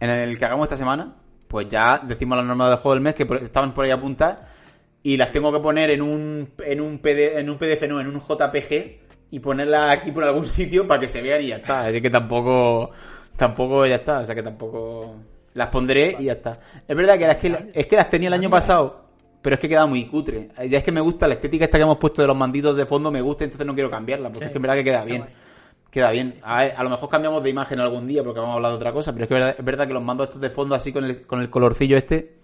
[0.00, 1.14] en el que hagamos esta semana,
[1.48, 4.38] pues ya decimos las normas del juego del mes que estaban por ahí apuntadas
[5.02, 8.08] y las tengo que poner en un, en un, PD, en un PDF, no, en
[8.08, 11.86] un JPG y ponerlas aquí por algún sitio para que se vean y ya está.
[11.86, 12.90] Así que tampoco,
[13.36, 15.16] tampoco ya está, o sea que tampoco
[15.54, 16.58] las pondré y ya está.
[16.86, 19.03] Es verdad que es que las tenía el año pasado,
[19.44, 20.48] pero es que queda muy cutre.
[20.70, 22.86] Ya es que me gusta la estética esta que hemos puesto de los manditos de
[22.86, 24.44] fondo, me gusta, entonces no quiero cambiarla, porque Sí.
[24.46, 25.26] es que en verdad que queda bien.
[25.90, 26.40] Queda bien.
[26.42, 29.12] A, lo mejor cambiamos de imagen algún día porque vamos a hablar de otra cosa,
[29.12, 31.04] pero es que es verdad, es verdad que los mandos estos de fondo así con
[31.04, 32.36] el, con el colorcillo este,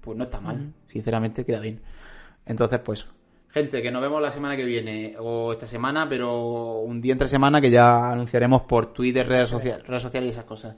[0.00, 0.72] pues no está mal.
[0.88, 1.80] Sinceramente queda bien.
[2.44, 3.08] Entonces, pues,
[3.50, 7.28] gente, que nos vemos la semana que viene o esta semana, pero un día entre
[7.28, 10.74] semana que ya anunciaremos por Twitter, redes sociales, redes sociales y esas cosas.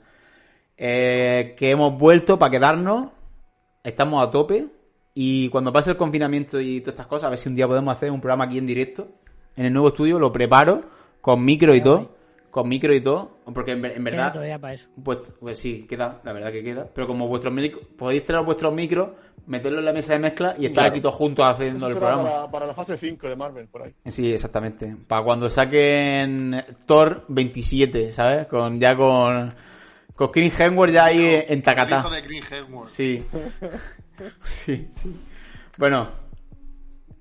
[0.77, 3.07] Eh, que hemos vuelto para quedarnos,
[3.83, 4.78] estamos a tope
[5.21, 7.93] y cuando pase el confinamiento y todas estas cosas, a ver si un día podemos
[7.93, 9.07] hacer un programa aquí en directo
[9.57, 10.81] en el nuevo estudio, lo preparo
[11.19, 12.15] con micro y todo,
[12.49, 14.87] con micro y todo, porque en, en verdad para eso.
[15.03, 16.87] pues, pues sí, queda, la verdad que queda.
[16.95, 19.09] Pero como vuestros micros, podéis traer vuestros micros,
[19.47, 20.89] meterlo en la mesa de mezcla y estar Claro.
[20.91, 22.23] aquí todos juntos haciendo Eso el programa.
[22.23, 23.93] para, para la fase 5 de Marvel, por ahí.
[24.05, 24.95] Sí, exactamente.
[25.07, 28.47] Para cuando saquen Thor 27, ¿sabes?
[28.47, 29.53] Con ya con
[30.15, 31.99] con Chris Hemsworth ya ahí en El Takata.
[31.99, 32.87] hijo de Chris Hemsworth.
[32.87, 33.25] Sí.
[34.43, 35.15] Sí, sí.
[35.77, 36.09] Bueno,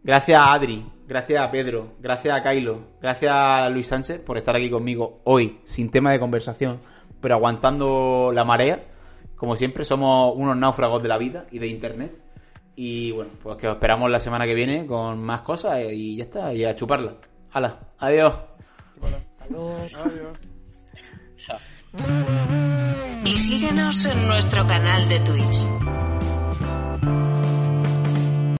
[0.02, 4.56] gracias a Adri, gracias a Pedro, gracias a Kylo, gracias a Luis Sánchez por estar
[4.56, 6.80] aquí conmigo hoy, sin tema de conversación,
[7.20, 8.84] pero aguantando la marea.
[9.36, 12.12] Como siempre, somos unos náufragos de la vida y de internet.
[12.74, 16.24] Y bueno, pues que os esperamos la semana que viene con más cosas y ya
[16.24, 17.14] está, y a chuparla.
[17.52, 18.34] Hala, adiós.
[19.54, 20.38] Adiós.
[23.24, 25.68] Y síguenos en nuestro canal de Twitch.